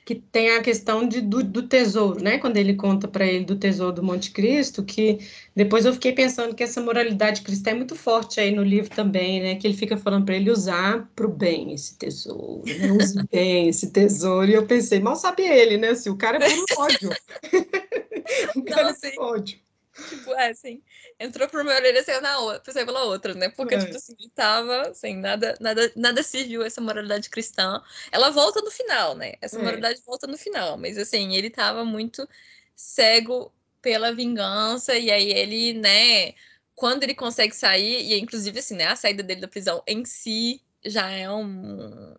Que 0.04 0.16
tem 0.16 0.50
a 0.50 0.60
questão 0.60 1.06
de, 1.06 1.20
do, 1.20 1.44
do 1.44 1.68
tesouro, 1.68 2.20
né? 2.20 2.38
Quando 2.38 2.56
ele 2.56 2.74
conta 2.74 3.06
para 3.06 3.24
ele 3.24 3.44
do 3.44 3.54
tesouro 3.54 3.94
do 3.94 4.02
Monte 4.02 4.32
Cristo, 4.32 4.82
que 4.82 5.20
depois 5.54 5.84
eu 5.84 5.92
fiquei 5.92 6.12
pensando 6.12 6.56
que 6.56 6.62
essa 6.64 6.80
moralidade 6.80 7.42
cristã 7.42 7.70
é 7.70 7.74
muito 7.74 7.94
forte 7.94 8.40
aí 8.40 8.50
no 8.50 8.64
livro 8.64 8.90
também, 8.90 9.40
né? 9.40 9.54
Que 9.54 9.68
ele 9.68 9.76
fica 9.76 9.96
falando 9.96 10.24
para 10.24 10.34
ele 10.34 10.50
usar 10.50 11.08
para 11.14 11.24
o 11.24 11.32
bem 11.32 11.72
esse 11.72 11.96
tesouro, 11.96 12.64
né? 12.66 12.90
use 12.90 13.14
bem 13.30 13.68
esse 13.68 13.92
tesouro. 13.92 14.50
E 14.50 14.54
eu 14.54 14.66
pensei, 14.66 14.98
mal 14.98 15.14
sabe 15.14 15.44
ele, 15.44 15.76
né? 15.76 15.90
Assim, 15.90 16.10
o 16.10 16.16
cara 16.16 16.44
é 16.44 16.50
por 16.50 16.78
ódio. 16.78 17.10
o 18.56 18.62
cara 18.64 18.82
Não, 18.82 18.90
é 18.90 19.10
por 19.14 19.24
ódio. 19.24 19.62
Tipo, 20.08 20.32
é 20.34 20.50
assim, 20.50 20.82
entrou 21.18 21.48
por 21.48 21.62
uma 21.62 21.74
orelha 21.74 21.98
e 21.98 22.02
saiu, 22.02 22.20
na 22.20 22.38
outra, 22.38 22.72
saiu 22.72 22.86
pela 22.86 23.04
outra, 23.04 23.34
né? 23.34 23.48
Porque, 23.50 23.74
é. 23.74 23.78
tipo 23.78 23.96
assim, 23.96 24.14
ele 24.18 24.30
tava, 24.30 24.88
assim, 24.88 25.16
nada, 25.16 25.54
nada, 25.60 25.92
nada 25.96 26.22
se 26.22 26.44
viu 26.44 26.62
essa 26.62 26.80
moralidade 26.80 27.28
cristã. 27.30 27.82
Ela 28.10 28.30
volta 28.30 28.60
no 28.60 28.70
final, 28.70 29.14
né? 29.14 29.34
Essa 29.40 29.58
é. 29.58 29.62
moralidade 29.62 30.00
volta 30.06 30.26
no 30.26 30.38
final, 30.38 30.76
mas 30.76 30.98
assim, 30.98 31.34
ele 31.34 31.50
tava 31.50 31.84
muito 31.84 32.28
cego 32.74 33.52
pela 33.80 34.12
vingança, 34.12 34.96
e 34.96 35.10
aí 35.10 35.30
ele, 35.30 35.74
né, 35.74 36.34
quando 36.74 37.02
ele 37.02 37.14
consegue 37.14 37.54
sair, 37.54 38.12
e 38.12 38.18
inclusive 38.18 38.58
assim, 38.58 38.76
né, 38.76 38.86
a 38.86 38.96
saída 38.96 39.22
dele 39.22 39.40
da 39.40 39.48
prisão 39.48 39.82
em 39.86 40.04
si 40.04 40.60
já 40.84 41.10
é 41.10 41.30
um, 41.30 42.14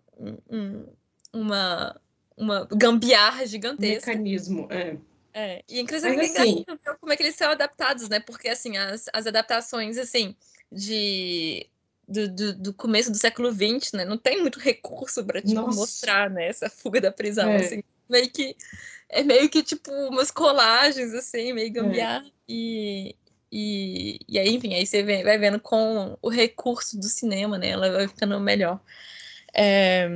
um 0.50 0.86
uma, 1.34 2.00
uma 2.38 2.66
gambiarra 2.66 3.46
gigantesca. 3.46 4.12
Mecanismo, 4.12 4.68
é. 4.70 4.96
É, 5.34 5.64
e 5.68 5.80
inclusive 5.80 6.16
Mas, 6.16 6.36
assim, 6.36 6.64
como 7.00 7.12
é 7.12 7.18
que 7.18 7.24
eles 7.24 7.36
são 7.36 7.50
adaptados, 7.50 8.08
né? 8.08 8.20
Porque 8.20 8.50
assim, 8.50 8.78
as, 8.78 9.06
as 9.12 9.26
adaptações 9.26 9.98
assim 9.98 10.36
de 10.72 11.68
do, 12.08 12.28
do, 12.28 12.54
do, 12.54 12.74
começo 12.74 13.12
do 13.12 13.18
século 13.18 13.52
XX, 13.52 13.94
né? 13.94 14.06
Não 14.06 14.18
tem 14.18 14.42
muito 14.42 14.60
recurso 14.60 15.24
para 15.24 15.42
tipo, 15.42 15.62
mostrar 15.74 16.30
né, 16.30 16.48
essa 16.48 16.70
fuga 16.70 17.02
da 17.02 17.12
prisão. 17.12 17.50
É. 17.50 17.56
Assim, 17.58 17.84
meio 18.10 18.30
que 18.30 18.56
é 19.10 19.24
meio 19.24 19.50
que 19.50 19.64
tipo 19.64 19.92
umas 20.10 20.30
colagens, 20.30 21.14
assim, 21.14 21.54
meio 21.54 21.68
é. 21.68 21.70
gambiarra. 21.70 22.26
É. 22.26 22.32
E, 22.48 23.16
e, 23.52 24.20
e 24.28 24.40
aí, 24.40 24.54
enfim, 24.54 24.74
aí 24.76 24.86
você 24.86 25.02
vem, 25.02 25.24
vai 25.24 25.38
vendo 25.38 25.60
com 25.60 26.18
o 26.22 26.30
recurso 26.30 27.00
do 27.00 27.08
cinema, 27.08 27.58
né? 27.58 27.70
Ela 27.70 27.92
vai 27.92 28.08
ficando 28.08 28.40
melhor. 28.40 28.80
É... 29.54 30.10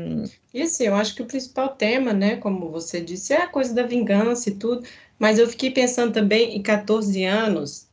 E 0.52 0.64
assim, 0.64 0.86
eu 0.86 0.96
acho 0.96 1.14
que 1.14 1.22
o 1.22 1.28
principal 1.28 1.70
tema, 1.70 2.12
né, 2.12 2.38
como 2.38 2.72
você 2.72 3.00
disse, 3.00 3.34
é 3.34 3.44
a 3.44 3.48
coisa 3.48 3.74
da 3.74 3.84
vingança 3.84 4.50
e 4.50 4.56
tudo, 4.56 4.84
mas 5.20 5.40
eu 5.40 5.48
fiquei 5.48 5.72
pensando 5.72 6.14
também 6.14 6.56
em 6.56 6.62
14 6.62 7.24
anos, 7.24 7.88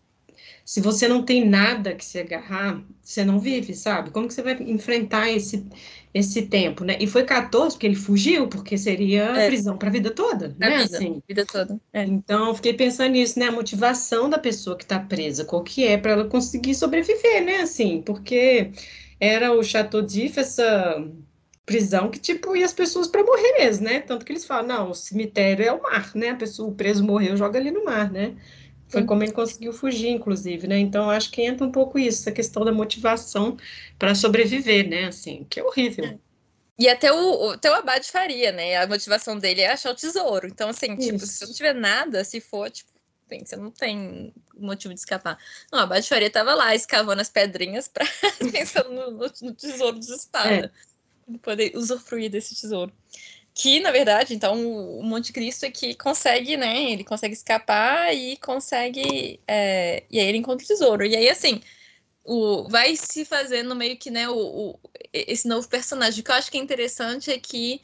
se 0.65 0.81
você 0.81 1.07
não 1.07 1.23
tem 1.23 1.47
nada 1.47 1.95
que 1.95 2.05
se 2.05 2.19
agarrar, 2.19 2.83
você 3.03 3.23
não 3.23 3.39
vive, 3.39 3.75
sabe? 3.75 4.11
Como 4.11 4.27
que 4.27 4.33
você 4.33 4.43
vai 4.43 4.55
enfrentar 4.63 5.31
esse, 5.31 5.67
esse 6.13 6.43
tempo, 6.47 6.85
né? 6.85 6.97
E 6.99 7.07
foi 7.07 7.23
14 7.23 7.75
porque 7.75 7.87
ele 7.87 7.95
fugiu, 7.95 8.49
porque 8.49 8.79
seria 8.79 9.25
é. 9.25 9.47
prisão 9.47 9.77
para 9.77 9.89
a 9.89 9.93
vida 9.93 10.11
toda, 10.11 10.57
a 10.59 10.69
né? 10.69 10.79
Vida, 10.85 10.97
assim. 10.97 11.23
vida 11.29 11.45
toda. 11.45 11.79
É. 11.93 12.05
Então, 12.05 12.55
fiquei 12.55 12.73
pensando 12.73 13.13
nisso, 13.13 13.39
né? 13.39 13.49
A 13.49 13.53
motivação 13.53 14.31
da 14.31 14.39
pessoa 14.39 14.77
que 14.77 14.85
está 14.85 14.99
presa, 14.99 15.45
qual 15.45 15.63
que 15.63 15.85
é 15.85 15.99
para 15.99 16.13
ela 16.13 16.25
conseguir 16.25 16.75
sobreviver, 16.75 17.45
né? 17.45 17.57
Assim, 17.59 18.01
porque 18.01 18.71
era 19.21 19.53
o 19.53 19.63
Chateau 19.63 20.01
d'If, 20.01 20.41
essa 20.41 21.07
prisão 21.67 22.11
que, 22.11 22.19
tipo, 22.19 22.55
ia 22.55 22.65
as 22.65 22.73
pessoas 22.73 23.09
para 23.09 23.25
morrer 23.25 23.53
mesmo, 23.55 23.85
né? 23.85 24.01
Tanto 24.01 24.25
que 24.25 24.33
eles 24.33 24.45
falam, 24.45 24.67
não, 24.67 24.91
o 24.91 24.95
cemitério 24.95 25.65
é 25.65 25.73
o 25.73 25.83
mar, 25.83 26.15
né? 26.15 26.31
A 26.31 26.37
pessoa, 26.37 26.69
o 26.69 26.75
preso 26.75 27.03
morreu, 27.03 27.37
joga 27.37 27.59
ali 27.59 27.71
no 27.71 27.85
mar, 27.85 28.11
né? 28.11 28.37
Foi 28.89 29.01
Sim. 29.01 29.07
como 29.07 29.23
ele 29.23 29.33
conseguiu 29.33 29.73
fugir, 29.73 30.11
inclusive, 30.11 30.67
né? 30.67 30.79
Então, 30.79 31.09
acho 31.09 31.31
que 31.31 31.43
entra 31.43 31.67
um 31.67 31.73
pouco 31.73 31.99
isso, 31.99 32.21
essa 32.21 32.33
questão 32.33 32.65
da 32.65 32.73
motivação 32.73 33.57
para 33.99 34.15
sobreviver, 34.15 34.89
né? 34.89 35.07
Assim, 35.07 35.47
que 35.49 35.59
é 35.59 35.65
horrível. 35.65 36.05
É. 36.05 36.19
E 36.79 36.89
até 36.89 37.13
o, 37.13 37.51
até 37.51 37.71
o 37.71 37.75
Abade 37.75 38.11
faria, 38.11 38.53
né? 38.53 38.77
A 38.77 38.87
motivação 38.87 39.39
dele 39.39 39.63
é 39.63 39.73
achar 39.73 39.91
o 39.91 39.95
tesouro. 39.95 40.47
Então, 40.47 40.69
assim, 40.69 40.97
tipo, 40.97 41.21
se 41.21 41.39
você 41.39 41.47
não 41.47 41.53
tiver 41.55 41.75
nada, 41.75 42.25
se 42.25 42.41
for, 42.41 42.71
tipo, 42.71 42.93
você 43.43 43.57
não 43.57 43.71
tem 43.71 44.33
motivo 44.57 44.93
de 44.93 45.01
escapar. 45.01 45.39
Não, 45.73 45.81
a 45.81 45.83
Abade 45.85 46.09
Faria 46.09 46.31
tava 46.31 46.55
lá, 46.55 46.75
escavando 46.75 47.21
as 47.21 47.31
pedrinhas 47.31 47.89
para 47.89 48.05
pensando 48.53 48.91
no, 48.91 49.11
no, 49.13 49.55
tesouro 49.55 49.99
dos 49.99 50.09
espadas. 50.09 50.67
É 50.67 50.94
poder 51.43 51.73
usufruir 51.77 52.31
desse 52.31 52.55
tesouro. 52.55 52.93
Que, 53.55 53.79
na 53.79 53.93
verdade, 53.93 54.35
então, 54.35 54.99
o 54.99 55.03
Monte 55.03 55.33
Cristo 55.33 55.65
é 55.65 55.71
que 55.71 55.95
consegue, 55.95 56.57
né? 56.57 56.91
Ele 56.91 57.05
consegue 57.05 57.35
escapar 57.35 58.13
e 58.13 58.37
consegue. 58.39 59.39
É, 59.47 60.03
e 60.11 60.19
aí 60.19 60.27
ele 60.27 60.39
encontra 60.39 60.65
o 60.65 60.69
tesouro. 60.69 61.07
E 61.07 61.15
aí, 61.15 61.29
assim, 61.29 61.61
o, 62.25 62.69
vai 62.69 62.97
se 62.97 63.25
fazendo 63.25 63.77
meio 63.77 63.97
que, 63.97 64.11
né, 64.11 64.29
o, 64.29 64.37
o, 64.37 64.81
esse 65.13 65.47
novo 65.47 65.69
personagem. 65.69 66.21
O 66.21 66.25
que 66.25 66.31
eu 66.33 66.35
acho 66.35 66.51
que 66.51 66.59
é 66.59 66.61
interessante 66.61 67.31
é 67.31 67.39
que 67.39 67.81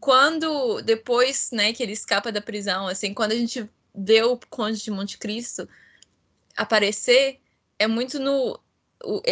quando, 0.00 0.82
depois, 0.82 1.50
né, 1.52 1.72
que 1.72 1.82
ele 1.82 1.92
escapa 1.92 2.32
da 2.32 2.40
prisão, 2.40 2.88
assim, 2.88 3.14
quando 3.14 3.30
a 3.30 3.36
gente 3.36 3.70
vê 3.94 4.22
o 4.24 4.36
Conde 4.50 4.82
de 4.82 4.90
Monte 4.90 5.18
Cristo 5.18 5.68
aparecer, 6.56 7.38
é 7.78 7.86
muito 7.86 8.18
no. 8.18 8.58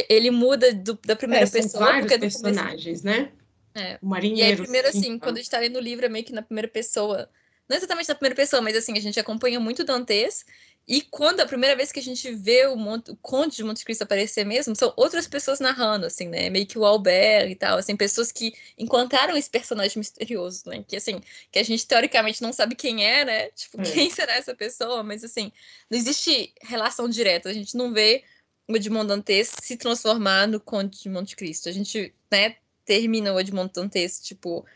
ele 0.09 0.31
muda 0.31 0.73
do, 0.73 0.99
da 1.05 1.17
primeira 1.17 1.47
é, 1.47 1.51
pessoa. 1.51 1.87
Vários 1.87 2.17
personagens, 2.17 3.03
né? 3.03 3.33
É. 3.75 3.99
O 4.03 4.07
marinheiro. 4.07 4.41
E 4.41 4.53
aí, 4.53 4.57
primeiro, 4.57 4.89
assim, 4.89 5.19
quando 5.19 5.37
a 5.37 5.41
gente 5.41 5.51
tá 5.51 5.59
lendo 5.59 5.77
o 5.77 5.81
livro, 5.81 6.05
é 6.05 6.09
meio 6.09 6.25
que 6.25 6.33
na 6.33 6.43
primeira 6.43 6.69
pessoa. 6.69 7.29
Não 7.69 7.77
exatamente 7.77 8.09
na 8.09 8.15
primeira 8.15 8.35
pessoa, 8.35 8.61
mas 8.61 8.77
assim, 8.77 8.99
a 8.99 9.01
gente 9.01 9.21
acompanha 9.21 9.61
muito 9.61 9.85
Dantes. 9.85 10.45
E 10.89 11.03
quando 11.03 11.41
a 11.41 11.47
primeira 11.47 11.77
vez 11.77 11.93
que 11.93 12.01
a 12.01 12.03
gente 12.03 12.33
vê 12.33 12.67
o, 12.67 12.75
Monte, 12.75 13.13
o 13.13 13.17
Conde 13.17 13.55
de 13.55 13.63
Monte 13.63 13.85
Cristo 13.85 14.03
aparecer 14.03 14.45
mesmo, 14.45 14.75
são 14.75 14.93
outras 14.97 15.29
pessoas 15.29 15.61
narrando, 15.61 16.07
assim, 16.07 16.27
né? 16.27 16.51
Meio 16.51 16.67
que 16.67 16.77
o 16.77 16.85
Albert 16.85 17.49
e 17.49 17.55
tal, 17.55 17.79
assim, 17.79 17.95
pessoas 17.95 18.33
que 18.33 18.53
encontraram 18.77 19.37
esse 19.37 19.49
personagem 19.49 19.99
misterioso, 19.99 20.69
né? 20.69 20.85
Que, 20.89 20.97
assim, 20.97 21.21
que 21.53 21.61
a 21.61 21.63
gente 21.63 21.87
teoricamente 21.87 22.43
não 22.43 22.53
sabe 22.53 22.75
quem 22.75 23.05
é, 23.05 23.25
né? 23.25 23.51
Tipo, 23.51 23.81
é. 23.81 23.85
quem 23.85 24.11
será 24.11 24.35
essa 24.35 24.53
pessoa? 24.53 25.05
Mas, 25.05 25.23
assim, 25.23 25.53
não 25.89 25.97
existe 25.97 26.53
relação 26.61 27.09
direta. 27.09 27.51
A 27.51 27.53
gente 27.53 27.77
não 27.77 27.93
vê 27.93 28.25
o 28.67 28.75
Edmond 28.75 29.07
Dantes 29.07 29.53
se 29.63 29.77
transformar 29.77 30.49
no 30.49 30.59
Conde 30.59 31.03
de 31.03 31.09
Monte 31.09 31.37
Cristo. 31.37 31.69
A 31.69 31.73
gente, 31.73 32.13
né, 32.33 32.57
termina 32.91 33.33
o 33.33 33.39
Edmond 33.39 33.71
Dantes, 33.73 34.21
tipo, 34.21 34.67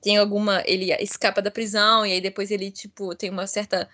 tem 0.00 0.16
alguma. 0.16 0.62
Ele 0.64 0.92
escapa 1.00 1.42
da 1.42 1.50
prisão, 1.50 2.06
e 2.06 2.12
aí 2.12 2.20
depois 2.20 2.52
ele, 2.52 2.70
tipo, 2.70 3.16
tem 3.16 3.30
uma 3.30 3.48
certa 3.48 3.88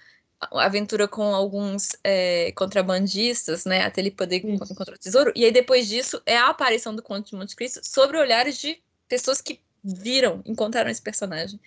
aventura 0.53 1.09
com 1.09 1.35
alguns 1.35 1.97
é, 2.05 2.53
contrabandistas, 2.53 3.65
né, 3.65 3.83
até 3.83 4.03
ele 4.03 4.11
poder 4.11 4.45
Isso. 4.45 4.71
encontrar 4.71 4.95
o 4.95 4.99
tesouro. 4.99 5.33
E 5.35 5.47
aí 5.47 5.51
depois 5.51 5.89
disso 5.89 6.21
é 6.27 6.37
a 6.37 6.49
aparição 6.49 6.95
do 6.95 7.03
Conto 7.03 7.31
de 7.31 7.37
Monte 7.37 7.57
Cristo 7.57 7.81
sobre 7.83 8.19
olhares 8.19 8.59
de 8.59 8.79
pessoas 9.09 9.41
que 9.41 9.61
viram, 9.83 10.43
encontraram 10.45 10.91
esse 10.91 11.01
personagem. 11.01 11.59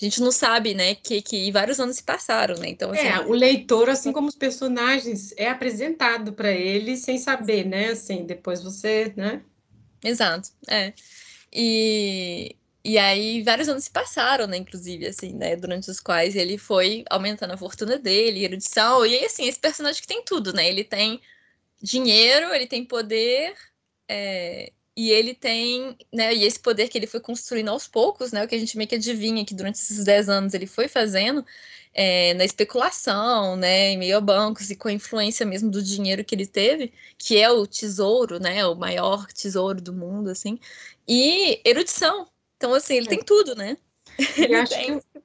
A 0.00 0.04
gente 0.04 0.20
não 0.20 0.32
sabe, 0.32 0.74
né, 0.74 0.96
que, 0.96 1.22
que 1.22 1.50
vários 1.52 1.78
anos 1.78 1.96
se 1.96 2.02
passaram, 2.02 2.56
né? 2.56 2.68
Então, 2.68 2.90
assim, 2.90 3.06
é, 3.06 3.20
o 3.20 3.32
leitor, 3.32 3.88
assim 3.88 4.12
como 4.12 4.28
os 4.28 4.34
personagens, 4.34 5.32
é 5.36 5.48
apresentado 5.48 6.32
para 6.32 6.50
ele 6.50 6.96
sem 6.96 7.18
saber, 7.18 7.64
né? 7.64 7.90
Assim, 7.90 8.24
depois 8.24 8.62
você, 8.62 9.12
né? 9.16 9.42
Exato, 10.04 10.50
é. 10.68 10.92
E, 11.52 12.56
e 12.84 12.98
aí 12.98 13.42
vários 13.42 13.68
anos 13.68 13.84
se 13.84 13.90
passaram, 13.90 14.46
né, 14.46 14.56
inclusive, 14.56 15.06
assim, 15.06 15.34
né, 15.34 15.56
durante 15.56 15.90
os 15.90 16.00
quais 16.00 16.34
ele 16.34 16.58
foi 16.58 17.04
aumentando 17.10 17.52
a 17.52 17.56
fortuna 17.56 17.98
dele, 17.98 18.44
erudição, 18.44 19.04
e 19.06 19.16
aí, 19.16 19.24
assim, 19.26 19.46
esse 19.46 19.58
personagem 19.60 20.00
que 20.00 20.08
tem 20.08 20.24
tudo, 20.24 20.52
né, 20.52 20.68
ele 20.68 20.84
tem 20.84 21.20
dinheiro, 21.82 22.52
ele 22.54 22.66
tem 22.66 22.84
poder, 22.84 23.54
é, 24.08 24.72
e 24.96 25.10
ele 25.10 25.34
tem, 25.34 25.96
né, 26.12 26.34
e 26.34 26.44
esse 26.44 26.60
poder 26.60 26.88
que 26.88 26.98
ele 26.98 27.06
foi 27.06 27.20
construindo 27.20 27.68
aos 27.70 27.86
poucos, 27.88 28.32
né, 28.32 28.44
o 28.44 28.48
que 28.48 28.54
a 28.54 28.58
gente 28.58 28.76
meio 28.76 28.88
que 28.88 28.94
adivinha 28.96 29.44
que 29.44 29.54
durante 29.54 29.76
esses 29.76 30.04
10 30.04 30.28
anos 30.28 30.54
ele 30.54 30.66
foi 30.66 30.88
fazendo, 30.88 31.44
é, 31.94 32.34
na 32.34 32.44
especulação, 32.44 33.56
né, 33.56 33.90
em 33.90 33.98
meio 33.98 34.16
a 34.16 34.20
bancos 34.20 34.70
e 34.70 34.76
com 34.76 34.88
a 34.88 34.92
influência 34.92 35.44
mesmo 35.44 35.70
do 35.70 35.82
dinheiro 35.82 36.24
que 36.24 36.34
ele 36.34 36.46
teve, 36.46 36.92
que 37.18 37.38
é 37.38 37.50
o 37.50 37.66
tesouro, 37.66 38.40
né, 38.40 38.66
o 38.66 38.74
maior 38.74 39.26
tesouro 39.26 39.80
do 39.80 39.92
mundo, 39.92 40.30
assim, 40.30 40.58
e 41.06 41.60
erudição. 41.64 42.26
Então, 42.56 42.74
assim, 42.74 42.94
ele 42.94 43.06
é. 43.06 43.10
tem 43.10 43.22
tudo, 43.22 43.54
né? 43.54 43.76
E 44.38 44.54
acho, 44.54 44.74
tem... 44.74 44.98
que, 44.98 45.20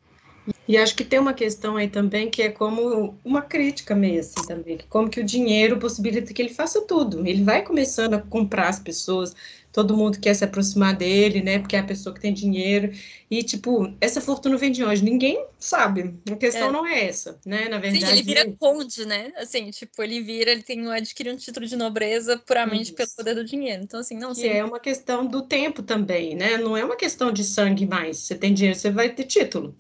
e 0.67 0.77
acho 0.77 0.95
que 0.95 1.03
tem 1.03 1.19
uma 1.19 1.34
questão 1.34 1.77
aí 1.77 1.88
também 1.88 2.30
que 2.30 2.41
é 2.41 2.49
como 2.49 3.17
uma 3.23 3.41
crítica 3.41 3.93
meio 3.95 4.19
assim 4.19 4.45
também, 4.45 4.80
como 4.89 5.10
que 5.10 5.19
o 5.19 5.23
dinheiro 5.23 5.77
possibilita 5.77 6.34
que 6.34 6.41
ele 6.41 6.53
faça 6.53 6.82
tudo. 6.82 7.25
Ele 7.25 7.43
vai 7.43 7.63
começando 7.63 8.15
a 8.15 8.21
comprar 8.21 8.69
as 8.69 8.80
pessoas, 8.80 9.36
todo 9.78 9.96
mundo 9.96 10.20
quer 10.20 10.34
se 10.34 10.44
aproximar 10.44 10.96
dele, 10.96 11.40
né? 11.40 11.60
Porque 11.60 11.76
é 11.76 11.80
a 11.80 11.84
pessoa 11.84 12.12
que 12.12 12.20
tem 12.20 12.34
dinheiro. 12.34 12.92
E, 13.30 13.44
tipo, 13.44 13.94
essa 14.02 14.20
fortuna 14.20 14.58
vem 14.58 14.72
de 14.72 14.84
onde? 14.84 15.04
Ninguém 15.04 15.46
sabe. 15.60 16.16
A 16.28 16.36
questão 16.36 16.70
é. 16.70 16.72
não 16.72 16.84
é 16.84 17.06
essa, 17.06 17.40
né? 17.46 17.70
Na 17.70 17.78
verdade. 17.78 18.04
Sim, 18.04 18.12
ele 18.12 18.24
vira 18.24 18.52
conde, 18.58 19.06
né? 19.06 19.32
Assim, 19.38 19.70
tipo, 19.70 20.02
ele 20.02 20.20
vira, 20.20 20.52
ele 20.52 20.63
tem 20.63 20.92
adquire 20.92 21.32
um 21.32 21.38
título 21.38 21.68
de 21.68 21.76
nobreza 21.76 22.40
puramente 22.40 22.86
Isso. 22.86 22.96
pelo 22.96 23.10
poder 23.16 23.36
do 23.36 23.46
dinheiro. 23.46 23.84
Então, 23.84 24.00
assim, 24.00 24.18
não 24.18 24.34
sei. 24.34 24.50
é 24.50 24.66
uma 24.66 24.80
questão 24.80 25.28
do 25.28 25.44
tempo 25.44 25.84
também, 25.84 26.36
né? 26.36 26.58
Não 26.58 26.76
é 26.76 26.84
uma 26.84 26.96
questão 26.96 27.32
de 27.32 27.44
sangue 27.44 27.86
mais. 27.86 28.18
Você 28.18 28.34
tem 28.34 28.56
dinheiro, 28.56 28.80
você 28.80 28.90
vai 28.90 29.13
ter 29.13 29.26
título. 29.26 29.76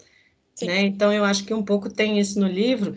Né? 0.61 0.81
Então, 0.81 1.11
eu 1.11 1.23
acho 1.23 1.43
que 1.43 1.55
um 1.55 1.63
pouco 1.63 1.89
tem 1.89 2.19
isso 2.19 2.39
no 2.39 2.47
livro. 2.47 2.95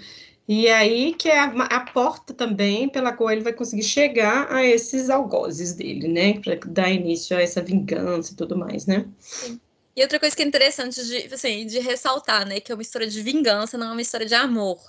E 0.53 0.69
aí 0.69 1.15
que 1.15 1.29
é 1.29 1.39
a, 1.39 1.45
a, 1.45 1.81
porta 1.93 2.35
também 2.35 2.89
pela 2.89 3.13
qual 3.13 3.31
ele 3.31 3.41
vai 3.41 3.53
conseguir 3.53 3.85
chegar 3.85 4.53
a 4.53 4.65
esses 4.65 5.09
algozes 5.09 5.75
dele, 5.75 6.09
né? 6.09 6.41
Para 6.41 6.57
dar 6.67 6.91
início 6.91 7.37
a 7.37 7.41
essa 7.41 7.63
vingança 7.63 8.33
e 8.33 8.35
tudo 8.35 8.59
mais, 8.59 8.85
né? 8.85 9.07
Sim. 9.21 9.61
E 9.95 10.03
outra 10.03 10.19
coisa 10.19 10.35
que 10.35 10.43
é 10.43 10.45
interessante 10.45 11.07
de, 11.07 11.33
assim, 11.33 11.65
de 11.67 11.79
ressaltar, 11.79 12.45
né? 12.45 12.59
Que 12.59 12.73
é 12.73 12.75
uma 12.75 12.83
história 12.83 13.07
de 13.07 13.23
vingança, 13.23 13.79
não 13.79 13.91
é 13.91 13.93
uma 13.93 14.03
história 14.03 14.27
de 14.27 14.35
amor. 14.35 14.81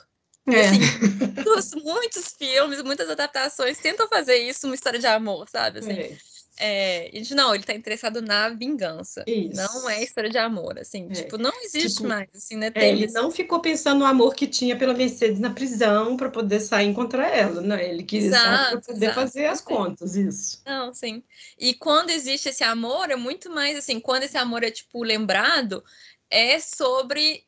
É. 0.48 0.62
Assim, 0.62 0.80
muitos, 1.46 1.72
muitos 1.76 2.34
filmes, 2.34 2.82
muitas 2.82 3.08
adaptações 3.08 3.78
tentam 3.78 4.08
fazer 4.08 4.38
isso 4.38 4.66
uma 4.66 4.74
história 4.74 4.98
de 4.98 5.06
amor, 5.06 5.48
sabe? 5.48 5.78
Assim, 5.78 5.92
é. 5.92 6.18
É, 6.60 7.10
e 7.16 7.34
não, 7.34 7.56
ele 7.56 7.64
tá 7.64 7.74
interessado 7.74 8.22
na 8.22 8.50
vingança. 8.50 9.24
Isso. 9.26 9.56
Não 9.56 9.90
é 9.90 10.04
história 10.04 10.30
de 10.30 10.38
amor, 10.38 10.78
assim. 10.78 11.08
É. 11.10 11.14
Tipo, 11.14 11.38
não 11.38 11.52
existe 11.64 11.98
tipo, 11.98 12.08
mais, 12.08 12.30
assim, 12.36 12.56
né? 12.56 12.72
É, 12.76 12.90
ele 12.90 13.08
não 13.08 13.32
ficou 13.32 13.60
pensando 13.60 14.00
no 14.00 14.06
amor 14.06 14.36
que 14.36 14.46
tinha 14.46 14.78
pela 14.78 14.94
Mercedes 14.94 15.40
na 15.40 15.50
prisão 15.50 16.18
para 16.18 16.30
poder 16.30 16.60
sair 16.60 16.94
contra 16.94 17.28
ela, 17.28 17.62
né? 17.62 17.90
Ele 17.90 18.04
quis 18.04 18.30
para 18.30 18.82
poder 18.82 19.06
exato, 19.06 19.14
fazer 19.14 19.46
as 19.46 19.62
contas, 19.62 20.16
isso. 20.16 20.62
Não, 20.66 20.94
sim. 20.94 21.24
E 21.58 21.74
quando 21.74 22.10
existe 22.10 22.50
esse 22.50 22.64
amor, 22.64 23.10
é 23.10 23.16
muito 23.16 23.50
mais 23.50 23.78
assim, 23.78 24.00
quando 24.00 24.24
esse 24.24 24.38
amor 24.38 24.64
é, 24.64 24.70
tipo, 24.70 25.04
lembrado, 25.04 25.84
é 26.30 26.60
sobre, 26.60 27.44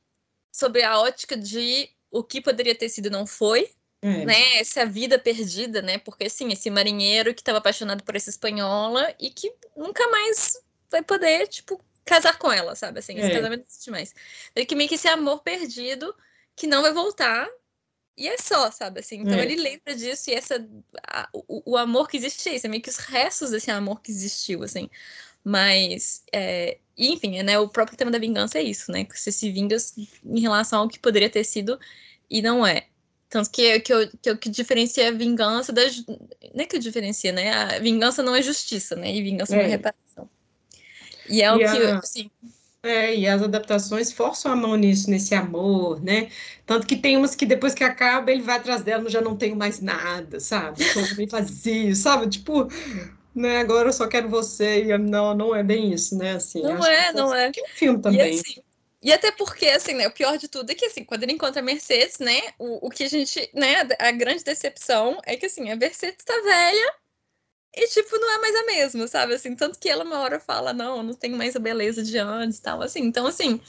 sobre 0.52 0.82
a 0.84 1.00
ótica 1.00 1.38
de 1.38 1.90
o 2.10 2.24
que 2.24 2.42
poderia 2.42 2.76
ter 2.76 2.90
sido 2.90 3.10
não 3.10 3.26
foi, 3.26 3.70
é. 4.04 4.26
Né, 4.26 4.58
essa 4.58 4.86
vida 4.86 5.18
perdida, 5.18 5.82
né? 5.82 5.98
Porque 5.98 6.26
assim, 6.26 6.52
esse 6.52 6.70
marinheiro 6.70 7.34
que 7.34 7.40
estava 7.40 7.60
apaixonado 7.60 8.04
por 8.04 8.16
essa 8.18 8.30
espanhola 8.30 9.16
e 9.18 9.30
que 9.30 9.54
nunca 9.78 10.06
mais 10.10 10.62
vai 10.92 11.02
poder, 11.02 11.48
tipo, 11.48 11.82
casar 12.04 12.38
com 12.38 12.52
ela, 12.52 12.76
sabe? 12.76 13.00
Assim, 13.00 13.14
esse 13.14 13.32
é. 13.32 13.36
casamento 13.36 13.62
não 13.62 13.68
existe 13.68 13.92
mais. 13.92 14.14
É 14.54 14.66
que 14.66 14.76
meio 14.76 14.90
que 14.90 14.96
esse 14.96 15.08
amor 15.08 15.42
perdido 15.42 16.14
que 16.56 16.68
não 16.68 16.82
vai 16.82 16.94
voltar. 16.94 17.50
E 18.16 18.28
é 18.28 18.38
só, 18.38 18.70
sabe? 18.70 19.00
Assim, 19.00 19.22
então 19.22 19.40
é. 19.40 19.44
ele 19.44 19.56
lembra 19.56 19.96
disso 19.96 20.30
e 20.30 20.34
essa 20.34 20.64
a, 21.08 21.28
o, 21.34 21.72
o, 21.72 21.78
amor 21.78 22.08
que 22.08 22.18
existe 22.18 22.48
é 22.48 22.56
isso, 22.56 22.68
é 22.68 22.70
meio 22.70 22.82
que 22.84 22.90
os 22.90 22.98
restos 22.98 23.50
desse 23.50 23.72
amor 23.72 24.02
que 24.02 24.12
existiu, 24.12 24.64
assim. 24.64 24.90
Mas, 25.44 26.24
é, 26.32 26.78
enfim, 26.98 27.42
né, 27.42 27.58
o 27.58 27.68
próprio 27.68 27.98
tema 27.98 28.12
da 28.12 28.20
vingança 28.20 28.60
é 28.60 28.64
isso, 28.64 28.92
né? 28.92 29.08
Você 29.12 29.32
se 29.32 29.52
vinga 29.52 29.76
em 30.26 30.40
relação 30.42 30.82
ao 30.82 30.88
que 30.90 31.00
poderia 31.00 31.30
ter 31.30 31.44
sido 31.44 31.80
e 32.30 32.42
não 32.42 32.66
é. 32.66 32.88
Tanto 33.34 33.50
que, 33.50 33.80
que, 33.80 33.92
eu, 33.92 34.08
que, 34.22 34.30
eu, 34.30 34.38
que 34.38 34.48
diferencia 34.48 35.08
a 35.08 35.12
vingança 35.12 35.74
das. 35.74 36.06
Não 36.06 36.64
é 36.64 36.66
que 36.68 36.78
diferencia, 36.78 37.32
né? 37.32 37.52
A 37.52 37.80
vingança 37.80 38.22
não 38.22 38.36
é 38.36 38.44
justiça, 38.44 38.96
né? 38.96 39.12
E 39.12 39.24
vingança 39.24 39.56
é. 39.56 39.58
não 39.58 39.66
é 39.66 39.68
reparação. 39.70 40.30
E 41.28 41.42
é 41.42 41.48
e 41.48 41.52
o 41.52 41.58
que. 41.58 41.66
A... 41.66 41.98
Assim, 41.98 42.30
é, 42.84 43.16
e 43.16 43.28
as 43.28 43.42
adaptações 43.42 44.12
forçam 44.12 44.52
a 44.52 44.56
mão 44.56 44.76
nisso, 44.76 45.10
nesse 45.10 45.34
amor, 45.34 46.00
né? 46.04 46.30
Tanto 46.64 46.86
que 46.86 46.96
tem 46.96 47.18
umas 47.18 47.34
que 47.34 47.44
depois 47.44 47.74
que 47.74 47.84
acaba, 47.84 48.32
ele 48.32 48.44
vai 48.44 48.58
atrás 48.58 48.84
dela, 48.84 49.10
já 49.10 49.20
não 49.20 49.36
tenho 49.36 49.56
mais 49.56 49.82
nada, 49.82 50.40
sabe? 50.40 50.84
Tô 50.94 51.16
bem 51.16 51.26
vazio, 51.26 51.96
sabe? 51.96 52.30
Tipo, 52.30 52.68
né, 53.34 53.62
agora 53.62 53.90
eu 53.90 53.94
só 53.94 54.06
quero 54.06 54.30
você, 54.30 54.84
e 54.84 54.98
não, 55.00 55.34
não 55.34 55.56
é 55.56 55.64
bem 55.64 55.92
isso, 55.92 56.16
né? 56.16 56.34
Assim, 56.34 56.62
não 56.62 56.86
é, 56.86 57.12
não 57.14 57.34
é. 57.34 57.52
Que 57.52 57.62
é 57.62 57.64
um 57.64 57.68
filme 57.70 58.00
também. 58.00 58.36
E, 58.36 58.40
assim, 58.40 58.62
e 59.04 59.12
até 59.12 59.32
porque, 59.32 59.66
assim, 59.68 59.94
né, 59.94 60.08
o 60.08 60.12
pior 60.12 60.38
de 60.38 60.48
tudo 60.48 60.72
é 60.72 60.76
que, 60.76 60.86
assim, 60.86 61.04
quando 61.04 61.24
ele 61.24 61.34
encontra 61.34 61.62
a 61.62 61.64
Mercedes, 61.64 62.20
né, 62.20 62.40
o, 62.58 62.88
o 62.88 62.90
que 62.90 63.04
a 63.04 63.10
gente, 63.10 63.50
né, 63.54 63.82
a, 64.00 64.08
a 64.08 64.12
grande 64.12 64.46
decepção 64.46 65.20
é 65.26 65.36
que, 65.36 65.46
assim, 65.46 65.70
a 65.70 65.76
Mercedes 65.76 66.24
tá 66.24 66.34
velha 66.42 66.94
e, 67.76 67.88
tipo, 67.90 68.18
não 68.18 68.32
é 68.32 68.40
mais 68.40 68.56
a 68.56 68.66
mesma, 68.66 69.08
sabe? 69.08 69.34
Assim, 69.34 69.56
tanto 69.56 69.78
que 69.78 69.90
ela 69.90 70.06
uma 70.06 70.20
hora 70.20 70.40
fala, 70.40 70.72
não, 70.72 71.04
não 71.04 71.14
tenho 71.14 71.36
mais 71.36 71.54
a 71.56 71.60
beleza 71.60 72.02
de 72.02 72.18
antes 72.18 72.60
e 72.60 72.62
tal, 72.62 72.82
assim. 72.82 73.02
Então, 73.02 73.28
assim, 73.28 73.60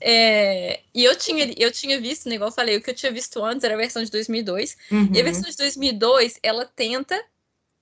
é... 0.00 0.80
e 0.94 1.02
eu 1.02 1.16
tinha, 1.16 1.50
eu 1.56 1.72
tinha 1.72 1.98
visto, 1.98 2.28
né, 2.28 2.34
igual 2.34 2.50
eu 2.50 2.54
falei, 2.54 2.76
o 2.76 2.82
que 2.82 2.90
eu 2.90 2.94
tinha 2.94 3.10
visto 3.10 3.42
antes 3.42 3.64
era 3.64 3.72
a 3.72 3.78
versão 3.78 4.04
de 4.04 4.10
2002, 4.10 4.76
uhum. 4.90 5.10
e 5.14 5.20
a 5.20 5.24
versão 5.24 5.48
de 5.48 5.56
2002, 5.56 6.38
ela 6.42 6.66
tenta 6.66 7.18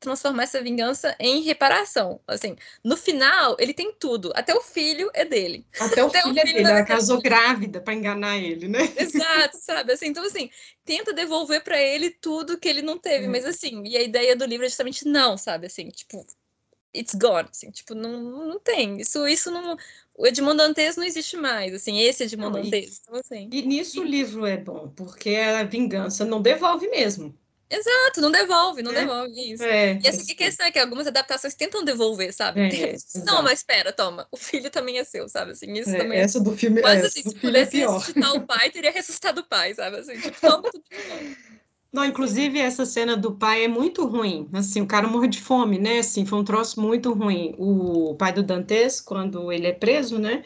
transformar 0.07 0.45
essa 0.45 0.63
vingança 0.63 1.17
em 1.19 1.43
reparação. 1.43 2.21
Assim, 2.29 2.57
no 2.85 2.97
final, 2.97 3.57
ele 3.59 3.75
tem 3.75 3.93
tudo. 3.93 4.33
Até 4.37 4.55
o 4.55 4.61
filho 4.61 5.11
é 5.13 5.25
dele. 5.25 5.67
Até 5.81 6.03
o, 6.03 6.07
Até 6.07 6.23
filho, 6.23 6.33
o 6.33 6.35
filho, 6.35 6.51
é 6.51 6.53
dele. 6.55 6.69
Ela 6.71 6.85
casou 6.85 7.21
grávida 7.21 7.81
para 7.81 7.95
enganar 7.95 8.39
ele, 8.39 8.69
né? 8.69 8.81
Exato, 8.97 9.59
sabe? 9.61 9.93
Assim, 9.93 10.07
então, 10.07 10.25
assim, 10.25 10.49
tenta 10.85 11.13
devolver 11.13 11.63
para 11.65 11.83
ele 11.83 12.11
tudo 12.11 12.59
que 12.59 12.69
ele 12.69 12.83
não 12.83 12.97
teve. 12.99 13.25
É. 13.25 13.29
Mas, 13.29 13.45
assim, 13.45 13.83
e 13.85 13.97
a 13.97 14.03
ideia 14.03 14.37
do 14.37 14.45
livro 14.45 14.65
é 14.65 14.69
justamente 14.69 15.05
não, 15.07 15.37
sabe? 15.37 15.67
Assim, 15.67 15.89
tipo, 15.89 16.25
it's 16.95 17.15
gone. 17.15 17.49
Assim, 17.51 17.71
tipo, 17.71 17.95
não, 17.95 18.47
não 18.47 18.61
tem. 18.61 19.01
Isso, 19.01 19.27
isso 19.27 19.51
não. 19.51 19.77
O 20.15 20.27
Edmond 20.27 20.57
Dantes 20.57 20.97
não 20.97 21.05
existe 21.05 21.37
mais, 21.37 21.75
assim, 21.75 21.99
esse 22.01 22.23
Edmond 22.23 22.71
Dantes. 22.71 23.03
Então, 23.03 23.19
assim, 23.19 23.51
e 23.53 23.63
nisso 23.63 24.01
o 24.01 24.05
livro 24.05 24.47
é 24.47 24.57
bom, 24.57 24.89
porque 24.89 25.31
a 25.31 25.65
vingança 25.65 26.25
não 26.25 26.41
devolve 26.41 26.89
mesmo. 26.89 27.37
Exato, 27.69 28.21
não 28.21 28.31
devolve, 28.31 28.81
não 28.83 28.93
é. 28.93 29.01
devolve 29.01 29.53
isso. 29.53 29.65
É, 29.65 29.95
e 29.95 30.07
essa 30.07 30.25
que 30.25 30.35
questão 30.35 30.67
é 30.67 30.71
que 30.71 30.79
algumas 30.79 31.07
adaptações 31.07 31.55
tentam 31.55 31.85
devolver, 31.85 32.33
sabe? 32.33 32.61
É, 32.61 32.97
não, 33.25 33.43
mas 33.43 33.59
espera, 33.59 33.93
toma, 33.93 34.27
o 34.31 34.37
filho 34.37 34.71
também 34.71 34.99
é 34.99 35.05
seu, 35.05 35.29
sabe? 35.29 35.51
Assim, 35.51 35.73
isso 35.73 35.91
é, 35.91 35.99
também. 35.99 36.19
Essa 36.19 36.39
do 36.39 36.57
filme 36.57 36.81
mas, 36.81 37.03
é, 37.03 37.07
assim, 37.07 37.23
se 37.23 37.35
pudesse 37.35 37.83
é 37.83 37.87
ressuscitar 37.87 38.35
o 38.37 38.47
pai, 38.47 38.71
teria 38.71 38.93
ressuscitado 38.93 39.41
o 39.41 39.45
pai, 39.45 39.75
sabe? 39.75 39.97
Assim, 39.97 40.19
tipo, 40.21 40.41
toma 40.41 40.63
tudo 40.71 40.85
de 40.89 41.37
Não, 41.93 42.05
inclusive 42.05 42.61
essa 42.61 42.87
cena 42.87 43.17
do 43.17 43.33
pai 43.33 43.65
é 43.65 43.69
muito 43.69 44.07
ruim. 44.07 44.49
Assim, 44.53 44.81
o 44.81 44.87
cara 44.87 45.09
morre 45.09 45.27
de 45.27 45.41
fome, 45.41 45.77
né? 45.77 45.99
Assim, 45.99 46.25
foi 46.25 46.39
um 46.39 46.45
troço 46.45 46.81
muito 46.81 47.13
ruim. 47.13 47.53
O 47.59 48.15
pai 48.15 48.33
do 48.33 48.45
Dantes, 48.45 49.01
quando 49.01 49.51
ele 49.51 49.67
é 49.67 49.73
preso, 49.73 50.21
né? 50.21 50.45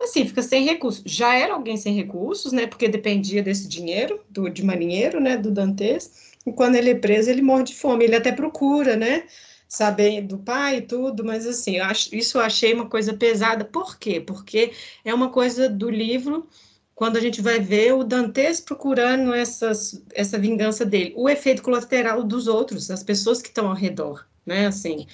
Assim, 0.00 0.26
fica 0.26 0.42
sem 0.42 0.64
recursos. 0.64 1.02
Já 1.06 1.34
era 1.36 1.54
alguém 1.54 1.76
sem 1.76 1.94
recursos, 1.94 2.52
né? 2.52 2.66
Porque 2.66 2.88
dependia 2.88 3.42
desse 3.42 3.68
dinheiro 3.68 4.20
do, 4.28 4.48
de 4.48 4.64
marinheiro, 4.64 5.20
né? 5.20 5.36
Do 5.36 5.50
Dantes. 5.50 6.25
Quando 6.54 6.76
ele 6.76 6.90
é 6.90 6.94
preso, 6.94 7.30
ele 7.30 7.42
morre 7.42 7.64
de 7.64 7.74
fome. 7.74 8.04
Ele 8.04 8.16
até 8.16 8.32
procura, 8.32 8.96
né? 8.96 9.24
Saber 9.68 10.22
do 10.22 10.38
pai 10.38 10.76
e 10.78 10.82
tudo, 10.82 11.24
mas 11.24 11.46
assim, 11.46 11.78
eu 11.78 11.84
acho, 11.84 12.14
isso 12.14 12.38
eu 12.38 12.42
achei 12.42 12.72
uma 12.72 12.88
coisa 12.88 13.14
pesada. 13.14 13.64
Por 13.64 13.98
quê? 13.98 14.20
Porque 14.20 14.72
é 15.04 15.12
uma 15.12 15.30
coisa 15.30 15.68
do 15.68 15.90
livro, 15.90 16.48
quando 16.94 17.16
a 17.16 17.20
gente 17.20 17.42
vai 17.42 17.58
ver 17.58 17.92
o 17.92 18.04
Dantes 18.04 18.60
procurando 18.60 19.34
essas, 19.34 20.02
essa 20.14 20.38
vingança 20.38 20.84
dele, 20.84 21.12
o 21.16 21.28
efeito 21.28 21.62
colateral 21.62 22.22
dos 22.22 22.46
outros, 22.46 22.90
as 22.90 23.02
pessoas 23.02 23.42
que 23.42 23.48
estão 23.48 23.68
ao 23.68 23.74
redor, 23.74 24.26
né? 24.46 24.66
Assim, 24.66 25.06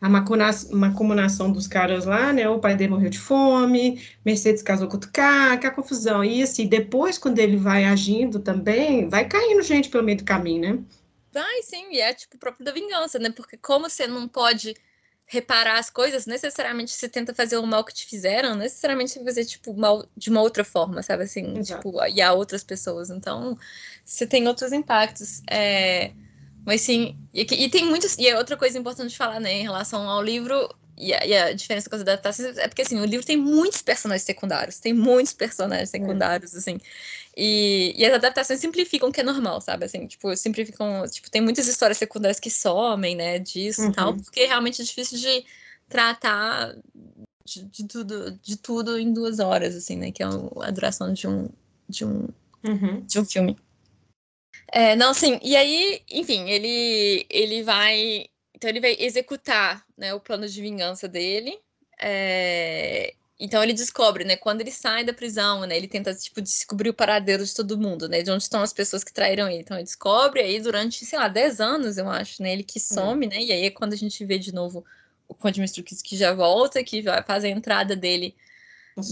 a 0.00 0.08
macumunação 0.08 1.52
dos 1.52 1.66
caras 1.66 2.06
lá, 2.06 2.32
né? 2.32 2.48
O 2.48 2.58
pai 2.58 2.74
dele 2.74 2.92
morreu 2.92 3.10
de 3.10 3.18
fome, 3.18 4.02
Mercedes 4.24 4.62
casou 4.62 4.88
com 4.88 4.94
outro 4.94 5.10
cara, 5.12 5.58
que 5.58 5.66
a 5.66 5.70
confusão. 5.70 6.24
E 6.24 6.42
assim, 6.42 6.66
depois, 6.66 7.18
quando 7.18 7.38
ele 7.38 7.58
vai 7.58 7.84
agindo 7.84 8.40
também, 8.40 9.08
vai 9.08 9.28
caindo 9.28 9.62
gente 9.62 9.90
pelo 9.90 10.02
meio 10.02 10.16
do 10.16 10.24
caminho, 10.24 10.60
né? 10.60 10.84
Vai, 11.32 11.62
sim, 11.62 11.92
e 11.92 12.00
é 12.00 12.14
tipo 12.14 12.36
o 12.36 12.40
próprio 12.40 12.64
da 12.64 12.72
vingança, 12.72 13.18
né? 13.18 13.30
Porque 13.30 13.58
como 13.58 13.90
você 13.90 14.06
não 14.06 14.26
pode 14.26 14.74
reparar 15.26 15.78
as 15.78 15.90
coisas, 15.90 16.26
necessariamente 16.26 16.92
você 16.92 17.08
tenta 17.08 17.34
fazer 17.34 17.56
o 17.58 17.66
mal 17.66 17.84
que 17.84 17.94
te 17.94 18.06
fizeram, 18.06 18.56
necessariamente 18.56 19.12
você 19.12 19.22
fazer, 19.22 19.44
tipo, 19.44 19.72
mal 19.74 20.04
de 20.16 20.30
uma 20.30 20.40
outra 20.40 20.64
forma, 20.64 21.02
sabe? 21.02 21.24
Assim, 21.24 21.58
Exato. 21.58 21.82
tipo, 21.88 22.04
e 22.06 22.20
a 22.20 22.32
outras 22.32 22.64
pessoas. 22.64 23.10
Então, 23.10 23.56
você 24.04 24.26
tem 24.26 24.48
outros 24.48 24.72
impactos. 24.72 25.42
É 25.48 26.12
mas 26.64 26.80
sim, 26.80 27.16
e, 27.32 27.42
e, 27.42 27.68
tem 27.68 27.86
muitos. 27.86 28.16
E 28.18 28.28
é 28.28 28.36
outra 28.36 28.56
coisa 28.56 28.78
importante 28.78 29.10
de 29.10 29.16
falar, 29.16 29.40
né, 29.40 29.52
em 29.52 29.62
relação 29.62 30.08
ao 30.08 30.22
livro 30.22 30.68
e 30.96 31.14
a, 31.14 31.24
e 31.24 31.34
a 31.34 31.52
diferença 31.52 31.88
com 31.88 31.96
as 31.96 32.02
adaptações, 32.02 32.58
é 32.58 32.68
porque 32.68 32.82
assim, 32.82 33.00
o 33.00 33.04
livro 33.04 33.24
tem 33.24 33.36
muitos 33.36 33.80
personagens 33.80 34.22
secundários, 34.22 34.78
tem 34.78 34.92
muitos 34.92 35.32
personagens 35.32 35.88
é. 35.88 35.98
secundários, 35.98 36.54
é. 36.54 36.58
assim. 36.58 36.78
E, 37.36 37.94
e 37.96 38.04
as 38.04 38.12
adaptações 38.12 38.60
simplificam 38.60 39.08
o 39.08 39.12
que 39.12 39.20
é 39.20 39.24
normal, 39.24 39.60
sabe? 39.60 39.86
Assim, 39.86 40.06
tipo, 40.06 40.36
simplificam. 40.36 41.04
Tipo, 41.10 41.30
tem 41.30 41.40
muitas 41.40 41.66
histórias 41.68 41.96
secundárias 41.96 42.38
que 42.38 42.50
somem, 42.50 43.16
né, 43.16 43.38
disso 43.38 43.82
uhum. 43.82 43.90
e 43.90 43.92
tal, 43.92 44.14
porque 44.14 44.44
realmente 44.44 44.82
é 44.82 44.84
difícil 44.84 45.18
de 45.18 45.44
tratar 45.88 46.76
de, 47.44 47.64
de, 47.64 47.84
tudo, 47.84 48.38
de 48.42 48.56
tudo 48.56 48.98
em 48.98 49.12
duas 49.12 49.38
horas, 49.38 49.74
assim, 49.74 49.96
né? 49.96 50.12
Que 50.12 50.22
é 50.22 50.26
a 50.26 50.70
duração 50.70 51.12
de 51.12 51.26
um, 51.26 51.48
de 51.88 52.04
um, 52.04 52.28
uhum. 52.64 53.00
de 53.06 53.18
um 53.18 53.24
filme. 53.24 53.56
É, 54.72 54.94
não, 54.94 55.12
sim. 55.12 55.38
E 55.42 55.56
aí, 55.56 56.02
enfim, 56.10 56.48
ele, 56.48 57.26
ele 57.28 57.62
vai. 57.62 58.26
Então, 58.54 58.70
ele 58.70 58.80
vai 58.80 58.96
executar 58.98 59.84
né, 59.96 60.14
o 60.14 60.20
plano 60.20 60.46
de 60.46 60.60
vingança 60.60 61.08
dele. 61.08 61.58
É, 62.00 63.14
então, 63.38 63.62
ele 63.62 63.72
descobre, 63.72 64.22
né? 64.24 64.36
Quando 64.36 64.60
ele 64.60 64.70
sai 64.70 65.02
da 65.02 65.12
prisão, 65.12 65.66
né? 65.66 65.76
Ele 65.76 65.88
tenta, 65.88 66.14
tipo, 66.14 66.40
descobrir 66.40 66.90
o 66.90 66.94
paradeiro 66.94 67.44
de 67.44 67.54
todo 67.54 67.78
mundo, 67.78 68.08
né? 68.08 68.22
De 68.22 68.30
onde 68.30 68.42
estão 68.42 68.62
as 68.62 68.72
pessoas 68.72 69.02
que 69.02 69.12
traíram 69.12 69.48
ele. 69.48 69.60
Então, 69.60 69.76
ele 69.76 69.84
descobre 69.84 70.40
aí 70.40 70.60
durante, 70.60 71.04
sei 71.04 71.18
lá, 71.18 71.26
10 71.26 71.60
anos, 71.60 71.98
eu 71.98 72.08
acho, 72.08 72.42
né? 72.42 72.52
Ele 72.52 72.62
que 72.62 72.78
some, 72.78 73.26
né? 73.26 73.40
E 73.40 73.50
aí 73.50 73.64
é 73.64 73.70
quando 73.70 73.94
a 73.94 73.96
gente 73.96 74.24
vê 74.24 74.38
de 74.38 74.52
novo 74.52 74.84
o 75.26 75.34
Conde 75.34 75.60
Mistruquis 75.60 76.02
que 76.02 76.16
já 76.16 76.34
volta, 76.34 76.82
que 76.84 77.02
vai 77.02 77.22
fazer 77.22 77.48
a 77.48 77.50
entrada 77.50 77.96
dele 77.96 78.34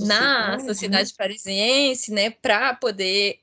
na 0.00 0.58
sociedade 0.60 1.10
né? 1.10 1.14
parisiense, 1.16 2.12
né? 2.12 2.30
Para 2.30 2.74
poder 2.74 3.40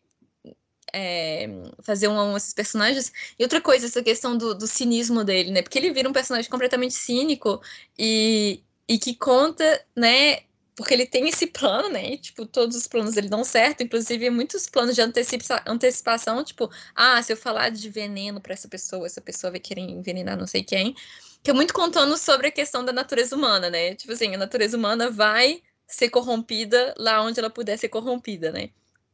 é, 0.94 1.48
fazer 1.82 2.08
um, 2.08 2.20
um 2.20 2.38
esses 2.38 2.54
personagens. 2.54 3.12
E 3.38 3.44
outra 3.44 3.62
coisa, 3.62 3.86
essa 3.86 4.04
questão 4.04 4.38
do, 4.38 4.54
do, 4.56 4.68
cinismo 4.68 5.24
dele, 5.24 5.52
né? 5.52 5.62
Porque 5.62 5.78
ele 5.78 5.92
vira 5.92 6.10
um 6.10 6.14
personagem 6.14 6.50
completamente 6.50 6.94
cínico 6.94 7.62
e, 7.98 8.64
e 8.88 8.98
que 8.98 9.16
conta, 9.16 9.86
né? 9.96 10.40
Porque 10.76 10.94
ele 10.94 11.06
tem 11.06 11.28
esse 11.30 11.48
plano, 11.48 11.90
né? 11.90 12.14
E, 12.14 12.18
tipo, 12.18 12.46
todos 12.46 12.76
os 12.76 12.88
planos 12.88 13.16
dele 13.16 13.30
dão 13.30 13.44
certo, 13.44 13.82
inclusive 13.82 14.30
muitos 14.30 14.68
planos 14.68 14.96
de 14.96 15.02
antecipa 15.02 15.64
antecipação, 15.66 16.44
tipo, 16.44 16.70
ah, 16.94 17.22
se 17.22 17.32
eu 17.32 17.38
falar 17.38 17.70
de 17.70 17.90
veneno 17.90 18.42
para 18.42 18.54
essa 18.54 18.68
pessoa, 18.68 19.06
essa 19.06 19.22
pessoa 19.22 19.52
vai 19.52 19.60
querer 19.60 19.82
envenenar 19.82 20.38
não 20.38 20.48
sei 20.48 20.64
quem. 20.64 20.96
Que 21.44 21.52
é 21.52 21.54
muito 21.54 21.74
contando 21.74 22.18
sobre 22.18 22.48
a 22.48 22.52
questão 22.52 22.84
da 22.84 22.92
natureza 22.92 23.36
humana, 23.36 23.70
né? 23.70 23.96
Tipo 23.96 24.14
assim, 24.14 24.34
a 24.34 24.38
natureza 24.38 24.78
humana 24.78 25.10
vai 25.10 25.62
ser 25.88 26.10
corrompida 26.10 26.94
lá 26.98 27.22
onde 27.22 27.40
ela 27.40 27.50
puder 27.50 27.78
ser 27.78 27.90
corrompida, 27.90 28.52
né? 28.52 28.70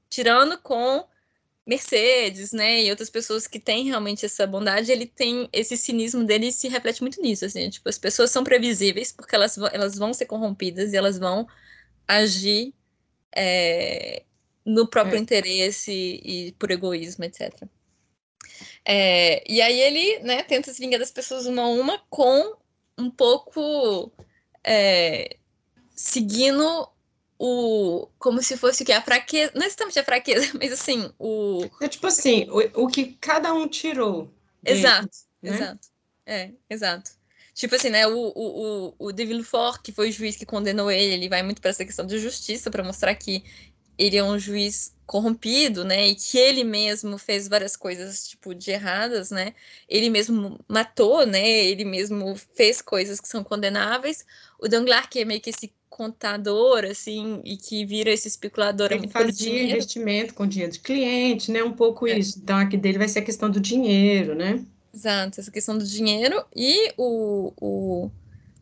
Tirando 0.10 0.58
com 0.58 1.06
Mercedes, 1.66 2.52
né, 2.52 2.82
e 2.82 2.90
outras 2.90 3.10
pessoas 3.10 3.46
que 3.46 3.60
têm 3.60 3.86
realmente 3.86 4.26
essa 4.26 4.48
bondade, 4.48 4.92
ele 4.92 5.06
tem 5.06 5.48
esse 5.54 5.78
cinismo 5.78 6.24
dele 6.24 6.52
se 6.52 6.68
reflete 6.68 7.02
muito 7.02 7.22
nisso, 7.22 7.46
assim, 7.46 7.70
tipo, 7.70 7.88
as 7.88 8.00
pessoas 8.00 8.32
são 8.32 8.44
previsíveis 8.44 9.12
porque 9.12 9.36
elas, 9.36 9.58
elas 9.72 9.96
vão 9.96 10.14
ser 10.14 10.26
corrompidas 10.26 10.92
e 10.92 10.98
elas 10.98 11.20
vão 11.20 11.48
agir 12.08 12.74
é, 13.36 14.24
no 14.66 14.88
próprio 14.88 15.18
é. 15.18 15.20
interesse 15.20 15.92
e 15.92 16.52
por 16.54 16.72
egoísmo, 16.72 17.24
etc. 17.26 17.64
É, 18.84 19.44
e 19.52 19.62
aí 19.62 19.80
ele, 19.80 20.20
né, 20.20 20.44
tenta 20.44 20.74
se 20.74 20.80
vingar 20.80 21.00
das 21.00 21.12
pessoas 21.12 21.46
uma 21.46 21.64
a 21.64 21.68
uma 21.68 22.00
com 22.10 22.58
um 22.98 23.10
pouco 23.10 24.12
é, 24.64 25.38
seguindo 25.96 26.91
o 27.44 28.08
como 28.20 28.44
se 28.44 28.56
fosse 28.56 28.86
que 28.86 28.92
a 28.92 29.02
fraqueza, 29.02 29.52
não 29.56 29.66
exatamente 29.66 29.98
a 29.98 30.04
fraqueza, 30.04 30.52
mas 30.62 30.72
assim, 30.72 31.12
o 31.18 31.68
é 31.82 31.88
tipo 31.88 32.06
assim, 32.06 32.48
o, 32.52 32.84
o 32.84 32.88
que 32.88 33.18
cada 33.20 33.52
um 33.52 33.68
tirou. 33.68 34.32
Exato, 34.64 35.10
né? 35.42 35.56
exato. 35.56 35.88
É, 36.24 36.52
exato. 36.70 37.12
Tipo 37.56 37.76
assim, 37.76 37.90
né, 37.90 38.06
o, 38.06 38.14
o, 38.16 38.90
o, 38.90 38.96
o 39.08 39.12
De 39.12 39.26
Villefort, 39.26 39.82
que 39.82 39.92
foi 39.92 40.10
o 40.10 40.12
juiz 40.12 40.36
que 40.36 40.46
condenou 40.46 40.92
ele, 40.92 41.16
ele 41.16 41.30
vai 41.30 41.42
muito 41.42 41.60
para 41.60 41.72
essa 41.72 41.84
questão 41.84 42.06
de 42.06 42.20
justiça 42.20 42.70
para 42.70 42.84
mostrar 42.84 43.16
que 43.16 43.44
ele 43.98 44.18
é 44.18 44.24
um 44.24 44.38
juiz 44.38 44.96
corrompido, 45.08 45.84
né, 45.84 46.10
e 46.10 46.16
que 46.16 46.38
ele 46.38 46.64
mesmo 46.64 47.18
fez 47.18 47.48
várias 47.48 47.76
coisas, 47.76 48.30
tipo, 48.30 48.54
de 48.54 48.70
erradas, 48.70 49.32
né, 49.32 49.56
ele 49.90 50.12
mesmo 50.12 50.60
matou, 50.68 51.26
né, 51.26 51.46
ele 51.46 51.86
mesmo 51.86 52.36
fez 52.56 52.82
coisas 52.84 53.20
que 53.20 53.28
são 53.28 53.44
condenáveis, 53.44 54.24
o 54.60 54.68
Danglars, 54.68 55.08
que 55.08 55.20
é 55.20 55.26
meio 55.26 55.42
que 55.42 55.50
esse 55.50 55.74
contador, 55.92 56.86
assim, 56.86 57.42
e 57.44 57.58
que 57.58 57.86
vira 57.86 58.10
esse 58.10 58.26
especulador. 58.26 58.92
Ele 58.94 59.10
fazia 59.10 59.64
investimento 59.64 60.34
com 60.34 60.48
dinheiro 60.48 60.72
de 60.72 60.80
cliente, 60.80 61.52
né, 61.52 61.62
um 61.62 61.74
pouco 61.74 62.08
é. 62.08 62.18
isso, 62.18 62.40
então 62.42 62.58
aqui 62.58 62.78
dele 62.78 62.98
vai 62.98 63.10
ser 63.10 63.20
a 63.20 63.24
questão 63.24 63.52
do 63.52 63.60
dinheiro, 63.60 64.34
né. 64.34 64.66
Exato, 64.94 65.40
essa 65.40 65.52
questão 65.52 65.78
do 65.78 65.86
dinheiro, 65.86 66.44
e 66.56 66.94
o, 66.98 67.54
o, 67.62 68.12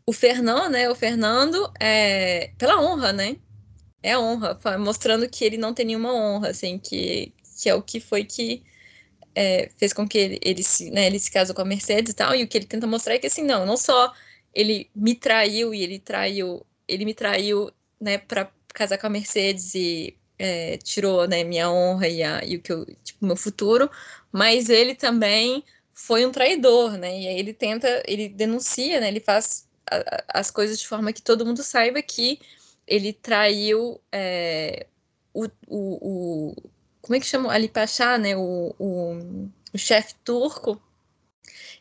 o 0.04 0.12
Fernando, 0.12 0.72
né, 0.72 0.90
o 0.90 0.94
Fernando, 0.94 1.72
é, 1.80 2.50
pela 2.58 2.82
honra, 2.82 3.12
né, 3.12 3.36
é 4.02 4.18
honra, 4.18 4.58
mostrando 4.78 5.28
que 5.28 5.44
ele 5.44 5.56
não 5.56 5.72
tem 5.72 5.86
nenhuma 5.86 6.12
honra, 6.12 6.48
assim, 6.48 6.78
que, 6.78 7.32
que 7.62 7.70
é 7.70 7.74
o 7.74 7.82
que 7.82 8.00
foi 8.00 8.24
que 8.24 8.64
é, 9.36 9.70
fez 9.76 9.92
com 9.92 10.06
que 10.06 10.18
ele, 10.18 10.40
ele, 10.42 10.62
se, 10.64 10.90
né, 10.90 11.06
ele 11.06 11.20
se 11.20 11.30
casou 11.30 11.54
com 11.54 11.62
a 11.62 11.64
Mercedes 11.64 12.12
e 12.12 12.16
tal, 12.16 12.34
e 12.34 12.42
o 12.42 12.48
que 12.48 12.58
ele 12.58 12.66
tenta 12.66 12.88
mostrar 12.88 13.14
é 13.14 13.18
que, 13.18 13.28
assim, 13.28 13.44
não, 13.44 13.64
não 13.64 13.76
só 13.76 14.12
ele 14.52 14.90
me 14.94 15.14
traiu 15.14 15.72
e 15.72 15.82
ele 15.82 16.00
traiu, 16.00 16.66
ele 16.92 17.04
me 17.04 17.14
traiu, 17.14 17.70
né, 18.00 18.18
para 18.18 18.50
casar 18.74 18.98
com 18.98 19.06
a 19.06 19.10
Mercedes 19.10 19.74
e 19.74 20.16
é, 20.38 20.76
tirou, 20.78 21.26
né, 21.28 21.44
minha 21.44 21.70
honra 21.70 22.08
e, 22.08 22.22
a, 22.22 22.44
e 22.44 22.56
o 22.56 22.62
que 22.62 22.72
eu, 22.72 22.86
tipo, 23.04 23.24
meu 23.24 23.36
futuro, 23.36 23.90
mas 24.32 24.68
ele 24.70 24.94
também 24.94 25.64
foi 25.92 26.24
um 26.26 26.32
traidor, 26.32 26.92
né, 26.92 27.20
e 27.20 27.28
aí 27.28 27.38
ele 27.38 27.52
tenta, 27.52 28.02
ele 28.06 28.28
denuncia, 28.28 29.00
né, 29.00 29.08
ele 29.08 29.20
faz 29.20 29.68
a, 29.90 30.24
as 30.40 30.50
coisas 30.50 30.78
de 30.78 30.88
forma 30.88 31.12
que 31.12 31.22
todo 31.22 31.44
mundo 31.44 31.62
saiba 31.62 32.00
que 32.02 32.40
ele 32.86 33.12
traiu 33.12 34.00
é, 34.10 34.86
o, 35.32 35.44
o, 35.68 36.48
o, 36.48 36.56
Como 37.00 37.14
é 37.14 37.20
que 37.20 37.26
chama? 37.26 37.52
Ali 37.52 37.68
Pachá, 37.68 38.18
né? 38.18 38.36
O, 38.36 38.74
o, 38.78 39.48
o 39.72 39.78
chefe 39.78 40.14
turco, 40.24 40.80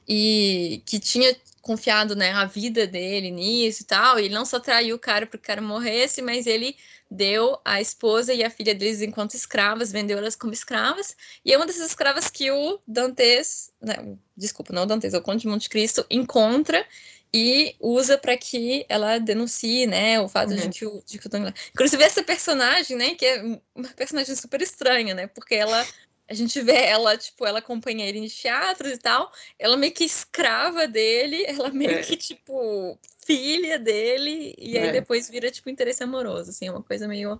e 0.10 0.82
que 0.88 1.00
tinha 1.00 1.36
confiado 1.62 2.16
né, 2.16 2.32
a 2.32 2.46
vida 2.46 2.88
dele 2.88 3.30
nisso 3.30 3.84
e 3.84 3.86
tal. 3.86 4.20
E 4.20 4.26
ele 4.26 4.34
não 4.34 4.44
só 4.44 4.60
traiu 4.60 4.96
o 4.96 5.00
cara 5.00 5.28
para 5.28 5.38
o 5.38 5.42
cara 5.42 5.62
morresse, 5.62 6.20
mas 6.20 6.48
ele 6.48 6.76
deu 7.12 7.60
a 7.64 7.80
esposa 7.80 8.34
e 8.34 8.44
a 8.44 8.50
filha 8.50 8.74
deles 8.74 9.02
enquanto 9.02 9.36
escravas, 9.36 9.92
vendeu 9.92 10.18
elas 10.18 10.36
como 10.36 10.52
escravas. 10.52 11.16
E 11.46 11.54
é 11.54 11.58
uma 11.58 11.68
dessas 11.68 11.88
escravas 11.88 12.28
que 12.30 12.50
o 12.50 12.80
Dantes, 12.88 13.72
né, 13.80 13.96
desculpa, 14.36 14.74
não 14.74 14.84
o 14.84 14.86
Dantes, 14.86 15.14
é 15.14 15.18
o 15.18 15.22
Conde 15.22 15.42
de 15.42 15.48
Monte 15.48 15.70
Cristo, 15.70 16.04
encontra 16.10 16.84
e 17.32 17.76
usa 17.80 18.18
para 18.18 18.36
que 18.36 18.86
ela 18.90 19.20
denuncie, 19.20 19.86
né, 19.86 20.20
o 20.20 20.28
fato 20.28 20.50
uhum. 20.50 20.58
de 20.58 20.70
que 20.70 20.86
o, 20.86 21.04
de 21.06 21.20
que 21.20 21.28
o 21.28 21.54
Inclusive 21.74 22.04
essa 22.04 22.24
personagem, 22.24 22.98
né, 22.98 23.14
que 23.14 23.26
é 23.26 23.44
uma 23.76 23.90
personagem 23.96 24.36
super 24.36 24.62
estranha, 24.62 25.14
né, 25.14 25.28
porque 25.28 25.54
ela 25.54 25.86
a 26.30 26.34
gente 26.34 26.62
vê 26.62 26.76
ela, 26.76 27.18
tipo, 27.18 27.46
ela 27.46 27.60
acompanha 27.60 28.06
ele 28.06 28.20
em 28.20 28.28
teatros 28.28 28.92
e 28.92 28.98
tal, 28.98 29.32
ela 29.58 29.76
meio 29.76 29.92
que 29.92 30.04
escrava 30.04 30.88
dele, 30.88 31.44
ela 31.48 31.70
meio 31.72 31.92
é. 31.92 32.02
que, 32.02 32.16
tipo, 32.16 32.98
filha 33.26 33.80
dele, 33.80 34.54
e 34.58 34.78
é. 34.78 34.84
aí 34.84 34.92
depois 34.92 35.30
vira, 35.30 35.50
tipo, 35.50 35.70
interesse 35.70 36.04
amoroso, 36.04 36.52
assim, 36.52 36.68
é 36.68 36.72
uma 36.72 36.84
coisa 36.84 37.08
meio, 37.08 37.40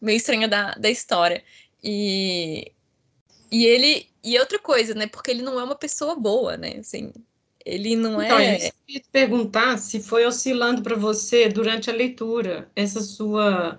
meio 0.00 0.16
estranha 0.16 0.48
da, 0.48 0.72
da 0.72 0.88
história. 0.88 1.44
E, 1.82 2.72
e 3.50 3.66
ele, 3.66 4.08
e 4.22 4.38
outra 4.38 4.58
coisa, 4.58 4.94
né, 4.94 5.06
porque 5.06 5.30
ele 5.30 5.42
não 5.42 5.60
é 5.60 5.64
uma 5.64 5.76
pessoa 5.76 6.16
boa, 6.16 6.56
né, 6.56 6.76
assim, 6.78 7.12
ele 7.64 7.96
não 7.96 8.22
então, 8.22 8.38
é. 8.38 8.68
Eu 8.68 8.72
queria 8.86 9.00
te 9.00 9.08
perguntar 9.10 9.78
se 9.78 10.00
foi 10.00 10.26
oscilando 10.26 10.82
para 10.82 10.96
você 10.96 11.48
durante 11.48 11.88
a 11.88 11.94
leitura 11.94 12.70
essa 12.76 13.00
sua. 13.00 13.78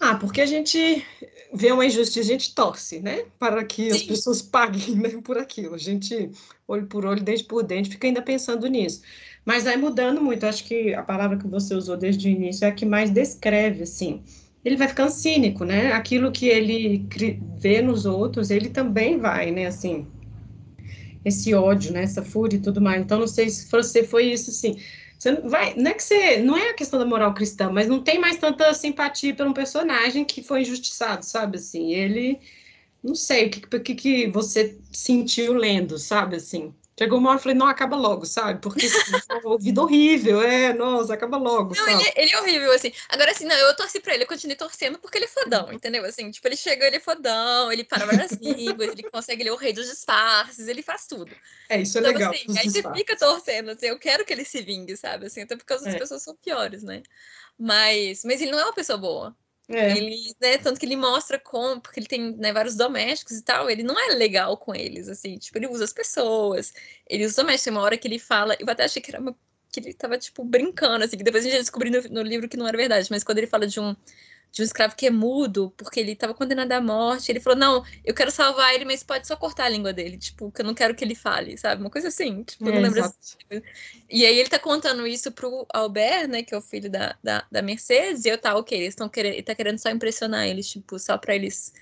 Ah, 0.00 0.14
porque 0.14 0.40
a 0.40 0.46
gente 0.46 1.04
vê 1.52 1.72
uma 1.72 1.84
injustiça, 1.84 2.20
a 2.20 2.32
gente 2.32 2.54
torce, 2.54 3.00
né? 3.00 3.24
Para 3.38 3.64
que 3.64 3.90
Sim. 3.90 3.96
as 3.96 4.02
pessoas 4.02 4.42
paguem 4.42 4.94
né, 4.94 5.08
por 5.22 5.36
aquilo. 5.36 5.74
A 5.74 5.78
gente, 5.78 6.30
olho 6.66 6.86
por 6.86 7.04
olho, 7.04 7.22
dente 7.22 7.44
por 7.44 7.64
dente, 7.64 7.90
fica 7.90 8.06
ainda 8.06 8.22
pensando 8.22 8.66
nisso. 8.68 9.02
Mas 9.44 9.64
vai 9.64 9.76
mudando 9.76 10.20
muito. 10.20 10.46
Acho 10.46 10.64
que 10.64 10.94
a 10.94 11.02
palavra 11.02 11.36
que 11.36 11.48
você 11.48 11.74
usou 11.74 11.96
desde 11.96 12.28
o 12.28 12.30
início 12.30 12.64
é 12.64 12.68
a 12.68 12.72
que 12.72 12.86
mais 12.86 13.10
descreve, 13.10 13.82
assim. 13.82 14.22
Ele 14.64 14.76
vai 14.76 14.86
ficando 14.86 15.10
cínico, 15.10 15.64
né? 15.64 15.92
Aquilo 15.92 16.30
que 16.30 16.46
ele 16.46 17.06
vê 17.58 17.80
nos 17.82 18.06
outros, 18.06 18.50
ele 18.50 18.68
também 18.68 19.18
vai, 19.18 19.50
né? 19.50 19.66
Assim, 19.66 20.06
esse 21.24 21.54
ódio, 21.54 21.92
né, 21.92 22.02
essa 22.02 22.22
fúria 22.22 22.56
e 22.56 22.60
tudo 22.60 22.80
mais. 22.80 23.02
Então, 23.02 23.18
não 23.18 23.26
sei 23.26 23.48
se 23.50 23.70
você 23.70 24.04
foi 24.04 24.24
isso, 24.32 24.50
sim. 24.52 24.78
Você 25.18 25.32
não 25.32 25.48
vai, 25.48 25.74
não 25.74 25.90
é 25.90 25.94
que 25.94 26.02
você, 26.02 26.36
não 26.38 26.56
é 26.56 26.70
a 26.70 26.74
questão 26.74 26.98
da 26.98 27.04
moral 27.04 27.34
cristã, 27.34 27.70
mas 27.70 27.88
não 27.88 28.02
tem 28.02 28.18
mais 28.18 28.36
tanta 28.36 28.72
simpatia 28.72 29.34
por 29.34 29.46
um 29.46 29.52
personagem 29.52 30.24
que 30.24 30.42
foi 30.42 30.62
injustiçado, 30.62 31.24
sabe 31.24 31.58
assim? 31.58 31.92
Ele, 31.92 32.40
não 33.02 33.14
sei 33.14 33.46
o 33.46 33.50
que, 33.50 33.80
que, 33.80 33.94
que 33.94 34.26
você 34.28 34.78
sentiu 34.92 35.54
lendo, 35.54 35.98
sabe 35.98 36.36
assim? 36.36 36.74
Chegou 36.98 37.20
uma 37.20 37.30
hora 37.30 37.38
e 37.38 37.42
falei, 37.42 37.56
não, 37.56 37.68
acaba 37.68 37.94
logo, 37.94 38.26
sabe? 38.26 38.60
Porque 38.60 38.88
vida 39.60 39.80
horrível, 39.80 40.42
é, 40.42 40.74
nossa, 40.74 41.14
acaba 41.14 41.36
logo. 41.36 41.72
Não, 41.76 41.88
ele, 41.88 42.12
ele, 42.16 42.32
é 42.32 42.40
horrível, 42.40 42.72
assim. 42.72 42.92
Agora, 43.08 43.30
assim, 43.30 43.44
não, 43.44 43.54
eu 43.54 43.76
torci 43.76 44.00
pra 44.00 44.14
ele, 44.14 44.24
eu 44.24 44.26
continuei 44.26 44.56
torcendo 44.56 44.98
porque 44.98 45.16
ele 45.16 45.26
é 45.26 45.28
fodão, 45.28 45.72
entendeu? 45.72 46.04
Assim, 46.04 46.28
tipo, 46.28 46.48
ele 46.48 46.56
chega, 46.56 46.84
ele 46.84 46.96
é 46.96 47.00
fodão, 47.00 47.70
ele 47.70 47.84
para 47.84 48.04
várias 48.04 48.32
línguas, 48.32 48.90
ele 48.90 49.04
consegue 49.04 49.44
ler 49.44 49.52
o 49.52 49.56
rei 49.56 49.72
dos 49.72 49.88
disfarces, 49.88 50.66
ele 50.66 50.82
faz 50.82 51.06
tudo. 51.06 51.30
É, 51.68 51.80
isso 51.80 51.98
é 51.98 52.00
então, 52.00 52.12
legal. 52.12 52.32
Assim, 52.32 52.58
aí 52.58 52.68
você 52.68 52.82
fica 52.92 53.16
torcendo, 53.16 53.70
assim, 53.70 53.86
eu 53.86 53.98
quero 54.00 54.24
que 54.24 54.32
ele 54.32 54.44
se 54.44 54.60
vingue, 54.60 54.96
sabe? 54.96 55.26
Assim, 55.26 55.42
até 55.42 55.56
porque 55.56 55.72
as 55.72 55.86
é. 55.86 55.96
pessoas 55.96 56.24
são 56.24 56.34
piores, 56.34 56.82
né? 56.82 57.04
Mas, 57.56 58.24
mas 58.24 58.40
ele 58.40 58.50
não 58.50 58.58
é 58.58 58.64
uma 58.64 58.74
pessoa 58.74 58.98
boa. 58.98 59.36
É. 59.70 59.96
Ele, 59.96 60.16
né, 60.40 60.56
tanto 60.56 60.80
que 60.80 60.86
ele 60.86 60.96
mostra 60.96 61.38
como, 61.38 61.80
porque 61.80 62.00
ele 62.00 62.06
tem 62.06 62.34
né, 62.36 62.52
vários 62.52 62.74
domésticos 62.74 63.36
e 63.36 63.42
tal, 63.42 63.68
ele 63.68 63.82
não 63.82 63.98
é 64.00 64.14
legal 64.14 64.56
com 64.56 64.74
eles, 64.74 65.08
assim, 65.08 65.36
tipo, 65.36 65.58
ele 65.58 65.66
usa 65.66 65.84
as 65.84 65.92
pessoas, 65.92 66.72
ele 67.06 67.24
usa 67.24 67.32
os 67.32 67.36
domésticos, 67.36 67.64
tem 67.64 67.72
uma 67.74 67.82
hora 67.82 67.98
que 67.98 68.08
ele 68.08 68.18
fala, 68.18 68.56
eu 68.58 68.68
até 68.70 68.84
achei 68.84 69.02
que 69.02 69.10
era 69.10 69.20
uma, 69.20 69.36
que 69.70 69.80
ele 69.80 69.92
tava, 69.92 70.16
tipo, 70.16 70.42
brincando, 70.42 71.04
assim, 71.04 71.18
que 71.18 71.22
depois 71.22 71.44
a 71.44 71.50
gente 71.50 71.60
descobriu 71.60 71.92
no, 71.92 72.08
no 72.08 72.22
livro 72.22 72.48
que 72.48 72.56
não 72.56 72.66
era 72.66 72.78
verdade, 72.78 73.08
mas 73.10 73.22
quando 73.22 73.38
ele 73.38 73.46
fala 73.46 73.66
de 73.66 73.78
um, 73.78 73.94
de 74.50 74.62
um 74.62 74.64
escravo 74.64 74.96
que 74.96 75.06
é 75.06 75.10
mudo, 75.10 75.72
porque 75.76 76.00
ele 76.00 76.12
estava 76.12 76.34
condenado 76.34 76.72
à 76.72 76.80
morte. 76.80 77.30
Ele 77.30 77.40
falou: 77.40 77.58
Não, 77.58 77.84
eu 78.04 78.14
quero 78.14 78.30
salvar 78.30 78.74
ele, 78.74 78.84
mas 78.84 79.02
pode 79.02 79.26
só 79.26 79.36
cortar 79.36 79.64
a 79.64 79.68
língua 79.68 79.92
dele, 79.92 80.18
tipo, 80.18 80.50
que 80.50 80.60
eu 80.60 80.66
não 80.66 80.74
quero 80.74 80.94
que 80.94 81.04
ele 81.04 81.14
fale, 81.14 81.56
sabe? 81.56 81.80
Uma 81.80 81.90
coisa 81.90 82.08
assim, 82.08 82.42
tipo, 82.42 82.68
é, 82.68 82.72
não 82.72 82.80
lembro. 82.80 83.04
Assim. 83.04 83.62
E 84.08 84.24
aí 84.24 84.38
ele 84.38 84.48
tá 84.48 84.58
contando 84.58 85.06
isso 85.06 85.30
pro 85.32 85.66
Albert, 85.72 86.28
né, 86.28 86.42
que 86.42 86.54
é 86.54 86.58
o 86.58 86.62
filho 86.62 86.90
da, 86.90 87.16
da, 87.22 87.46
da 87.50 87.62
Mercedes, 87.62 88.24
e 88.24 88.28
eu 88.28 88.38
tá, 88.38 88.56
ok, 88.56 88.76
eles 88.76 88.90
estão 88.90 89.08
querendo, 89.08 89.34
ele 89.34 89.42
tá 89.42 89.54
querendo 89.54 89.78
só 89.78 89.90
impressionar 89.90 90.46
eles, 90.46 90.68
tipo, 90.68 90.98
só 90.98 91.18
pra 91.18 91.34
eles, 91.34 91.72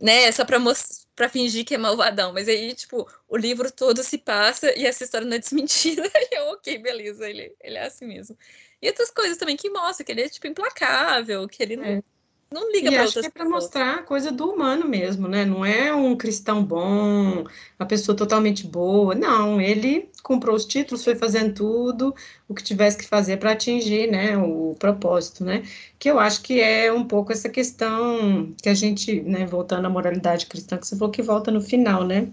né, 0.00 0.30
só 0.32 0.44
pra 0.44 0.58
mostrar 0.58 1.00
para 1.20 1.28
fingir 1.28 1.66
que 1.66 1.74
é 1.74 1.78
malvadão, 1.78 2.32
mas 2.32 2.48
aí, 2.48 2.74
tipo, 2.74 3.06
o 3.28 3.36
livro 3.36 3.70
todo 3.70 4.02
se 4.02 4.16
passa 4.16 4.72
e 4.74 4.86
essa 4.86 5.04
história 5.04 5.26
não 5.26 5.36
é 5.36 5.38
desmentida, 5.38 6.02
e 6.16 6.34
eu, 6.34 6.44
ok, 6.52 6.78
beleza, 6.78 7.28
ele, 7.28 7.54
ele 7.60 7.76
é 7.76 7.84
assim 7.84 8.06
mesmo. 8.06 8.38
E 8.82 8.88
outras 8.88 9.10
coisas 9.10 9.36
também 9.36 9.56
que 9.56 9.68
mostram 9.70 10.04
que 10.04 10.12
ele 10.12 10.22
é, 10.22 10.28
tipo, 10.28 10.46
implacável, 10.46 11.46
que 11.46 11.62
ele 11.62 11.76
não, 11.76 11.84
é. 11.84 12.02
não 12.50 12.72
liga 12.72 12.90
para 12.90 13.04
outras 13.04 13.22
que 13.22 13.26
é 13.26 13.30
para 13.30 13.48
mostrar 13.48 13.94
a 13.96 14.02
coisa 14.02 14.32
do 14.32 14.50
humano 14.50 14.88
mesmo, 14.88 15.28
né? 15.28 15.44
Não 15.44 15.64
é 15.64 15.94
um 15.94 16.16
cristão 16.16 16.64
bom, 16.64 17.44
uma 17.78 17.86
pessoa 17.86 18.16
totalmente 18.16 18.66
boa. 18.66 19.14
Não, 19.14 19.60
ele 19.60 20.08
comprou 20.22 20.56
os 20.56 20.64
títulos, 20.64 21.04
foi 21.04 21.14
fazendo 21.14 21.54
tudo 21.54 22.14
o 22.48 22.54
que 22.54 22.62
tivesse 22.62 22.96
que 22.96 23.06
fazer 23.06 23.36
para 23.36 23.52
atingir, 23.52 24.10
né, 24.10 24.36
o 24.38 24.74
propósito, 24.78 25.44
né? 25.44 25.62
Que 25.98 26.10
eu 26.10 26.18
acho 26.18 26.42
que 26.42 26.60
é 26.60 26.90
um 26.92 27.06
pouco 27.06 27.32
essa 27.32 27.48
questão 27.48 28.54
que 28.62 28.68
a 28.68 28.74
gente, 28.74 29.20
né, 29.20 29.44
voltando 29.46 29.86
à 29.86 29.90
moralidade 29.90 30.46
cristã, 30.46 30.78
que 30.78 30.86
você 30.86 30.96
falou 30.96 31.12
que 31.12 31.22
volta 31.22 31.50
no 31.50 31.60
final, 31.60 32.04
né? 32.04 32.32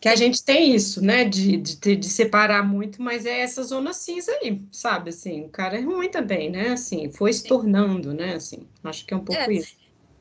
Que 0.00 0.08
a 0.08 0.16
gente 0.16 0.42
tem 0.42 0.74
isso, 0.74 1.04
né, 1.04 1.24
de, 1.24 1.58
de, 1.58 1.96
de, 1.96 2.08
separar 2.08 2.66
muito, 2.66 3.02
mas 3.02 3.26
é 3.26 3.40
essa 3.40 3.62
zona 3.62 3.92
cinza 3.92 4.32
aí, 4.32 4.60
sabe, 4.72 5.10
assim, 5.10 5.42
o 5.42 5.48
cara 5.48 5.76
é 5.76 5.80
ruim 5.80 6.08
também, 6.08 6.50
né, 6.50 6.70
assim, 6.70 7.10
foi 7.10 7.32
se 7.32 7.44
tornando, 7.44 8.14
né, 8.14 8.34
assim, 8.34 8.66
acho 8.82 9.04
que 9.04 9.12
é 9.12 9.16
um 9.16 9.24
pouco 9.24 9.42
é, 9.42 9.52
isso. 9.52 9.74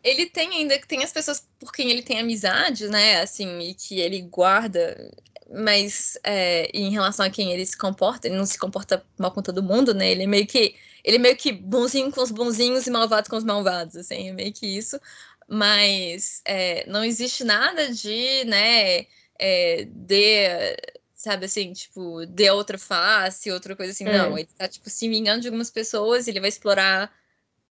Ele 0.03 0.25
tem 0.25 0.49
ainda, 0.49 0.79
tem 0.79 1.03
as 1.03 1.11
pessoas 1.11 1.47
por 1.59 1.71
quem 1.71 1.89
ele 1.91 2.01
tem 2.01 2.19
amizade, 2.19 2.87
né? 2.87 3.21
Assim, 3.21 3.59
e 3.59 3.73
que 3.73 3.99
ele 3.99 4.21
guarda. 4.21 5.11
Mas 5.51 6.17
é, 6.23 6.69
em 6.73 6.91
relação 6.91 7.25
a 7.25 7.29
quem 7.29 7.51
ele 7.51 7.65
se 7.65 7.77
comporta, 7.77 8.27
ele 8.27 8.37
não 8.37 8.45
se 8.45 8.57
comporta 8.57 9.03
mal 9.17 9.31
com 9.31 9.41
todo 9.41 9.63
mundo, 9.63 9.93
né? 9.93 10.11
Ele 10.11 10.23
é 10.23 10.27
meio 10.27 10.47
que. 10.47 10.75
Ele 11.03 11.17
é 11.17 11.19
meio 11.19 11.37
que 11.37 11.51
bonzinho 11.51 12.11
com 12.11 12.21
os 12.21 12.31
bonzinhos 12.31 12.87
e 12.87 12.91
malvado 12.91 13.29
com 13.29 13.35
os 13.37 13.43
malvados, 13.43 13.95
assim, 13.95 14.29
é 14.29 14.33
meio 14.33 14.53
que 14.53 14.65
isso. 14.67 14.99
Mas 15.47 16.41
é, 16.45 16.85
não 16.87 17.03
existe 17.03 17.43
nada 17.43 17.91
de, 17.91 18.45
né, 18.45 19.05
é, 19.39 19.85
de 19.85 20.77
sabe 21.15 21.45
assim, 21.45 21.73
tipo, 21.73 22.25
dê 22.27 22.49
outra 22.49 22.77
face, 22.77 23.51
outra 23.51 23.75
coisa 23.75 23.91
assim. 23.91 24.05
É. 24.05 24.17
Não, 24.17 24.37
ele 24.37 24.47
tá, 24.57 24.67
tipo, 24.67 24.89
se 24.89 25.09
vingando 25.09 25.41
de 25.41 25.47
algumas 25.47 25.69
pessoas, 25.69 26.27
ele 26.27 26.39
vai 26.39 26.47
explorar 26.47 27.11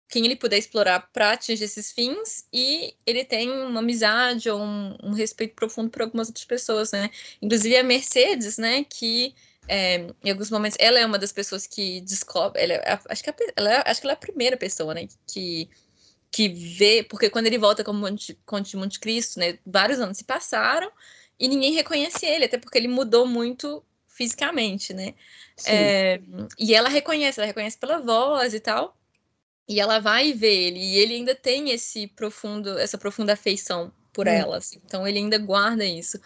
quem 0.08 0.24
ele 0.24 0.36
puder 0.36 0.58
explorar 0.58 1.00
para 1.12 1.32
atingir 1.32 1.64
esses 1.64 1.92
fins, 1.92 2.46
e 2.52 2.94
ele 3.06 3.24
tem 3.24 3.50
uma 3.50 3.80
amizade 3.80 4.48
ou 4.48 4.58
um, 4.60 4.96
um, 5.02 5.12
respeito 5.12 5.54
profundo 5.54 5.90
por 5.90 6.02
algumas 6.02 6.28
outras 6.28 6.46
pessoas, 6.46 6.92
né? 6.92 7.10
Inclusive 7.42 7.76
a 7.76 7.82
Mercedes, 7.82 8.56
né, 8.56 8.84
que 8.84 9.34
é, 9.68 10.06
em 10.24 10.30
alguns 10.30 10.50
momentos 10.50 10.78
ela 10.80 10.98
é 10.98 11.04
uma 11.04 11.18
das 11.18 11.30
pessoas 11.30 11.66
que 11.66 12.00
descobre, 12.00 12.62
ela 12.62 12.72
é, 12.72 12.98
acho, 13.08 13.22
que 13.22 13.30
ela 13.54 13.72
é, 13.72 13.82
acho 13.86 14.00
que 14.00 14.06
ela 14.06 14.12
é 14.12 14.16
a 14.16 14.18
primeira 14.18 14.56
pessoa, 14.56 14.94
né, 14.94 15.06
que 15.26 15.68
que 16.30 16.48
vê, 16.50 17.02
porque 17.02 17.30
quando 17.30 17.46
ele 17.46 17.56
volta 17.56 17.82
como 17.82 18.04
Conde 18.44 18.70
de 18.70 18.76
Monte 18.76 19.00
Cristo, 19.00 19.40
né, 19.40 19.58
vários 19.64 19.98
anos 19.98 20.18
se 20.18 20.24
passaram 20.24 20.90
e 21.38 21.48
ninguém 21.48 21.72
reconhece 21.72 22.26
ele, 22.26 22.44
até 22.44 22.58
porque 22.58 22.76
ele 22.76 22.88
mudou 22.88 23.26
muito 23.26 23.84
fisicamente, 24.08 24.92
né? 24.92 25.14
É, 25.66 26.20
e 26.58 26.74
ela 26.74 26.88
reconhece, 26.88 27.38
ela 27.38 27.46
reconhece 27.46 27.78
pela 27.78 27.98
voz 27.98 28.54
e 28.54 28.60
tal. 28.60 28.96
E 29.68 29.80
ela 29.80 29.98
vai 29.98 30.32
ver 30.32 30.54
ele, 30.54 30.78
e 30.78 30.96
ele 30.96 31.14
ainda 31.14 31.34
tem 31.34 31.70
esse 31.70 32.06
profundo, 32.08 32.78
essa 32.78 32.96
profunda 32.96 33.34
afeição 33.34 33.92
por 34.14 34.26
hum. 34.26 34.30
ela, 34.30 34.56
assim, 34.56 34.80
então 34.84 35.06
ele 35.06 35.18
ainda 35.18 35.38
guarda 35.38 35.84
isso. 35.84 36.18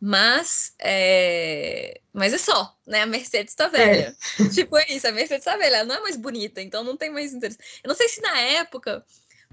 Mas 0.00 0.74
é... 0.78 2.00
mas 2.12 2.32
é 2.32 2.38
só, 2.38 2.76
né? 2.86 3.02
A 3.02 3.06
Mercedes 3.06 3.54
tá 3.54 3.68
velha. 3.68 4.16
É. 4.38 4.48
Tipo, 4.54 4.76
é 4.76 4.86
isso, 4.90 5.08
a 5.08 5.12
Mercedes 5.12 5.44
tá 5.44 5.56
velha, 5.56 5.76
ela 5.76 5.84
não 5.84 5.96
é 5.96 6.00
mais 6.00 6.16
bonita, 6.16 6.60
então 6.60 6.84
não 6.84 6.96
tem 6.96 7.10
mais 7.10 7.32
interesse. 7.32 7.58
Eu 7.82 7.88
não 7.88 7.96
sei 7.96 8.08
se 8.08 8.20
na 8.20 8.38
época 8.38 9.04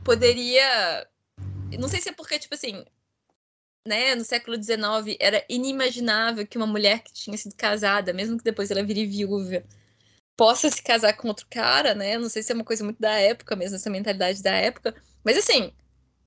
poderia. 0.03 1.07
Não 1.79 1.87
sei 1.87 1.99
se 2.01 2.09
é 2.09 2.13
porque, 2.13 2.37
tipo 2.37 2.53
assim, 2.53 2.85
né, 3.87 4.15
no 4.15 4.23
século 4.23 4.61
XIX 4.61 5.15
era 5.19 5.45
inimaginável 5.47 6.45
que 6.45 6.57
uma 6.57 6.67
mulher 6.67 7.03
que 7.03 7.13
tinha 7.13 7.37
sido 7.37 7.55
casada, 7.55 8.11
mesmo 8.13 8.37
que 8.37 8.43
depois 8.43 8.71
ela 8.71 8.83
vire 8.83 9.05
viúva, 9.05 9.63
possa 10.35 10.69
se 10.69 10.81
casar 10.81 11.13
com 11.13 11.27
outro 11.27 11.45
cara, 11.49 11.93
né? 11.93 12.17
Não 12.17 12.27
sei 12.27 12.43
se 12.43 12.51
é 12.51 12.55
uma 12.55 12.63
coisa 12.63 12.83
muito 12.83 12.99
da 12.99 13.13
época 13.13 13.55
mesmo, 13.55 13.75
essa 13.75 13.89
mentalidade 13.89 14.41
da 14.41 14.51
época. 14.51 14.95
Mas 15.23 15.37
assim, 15.37 15.71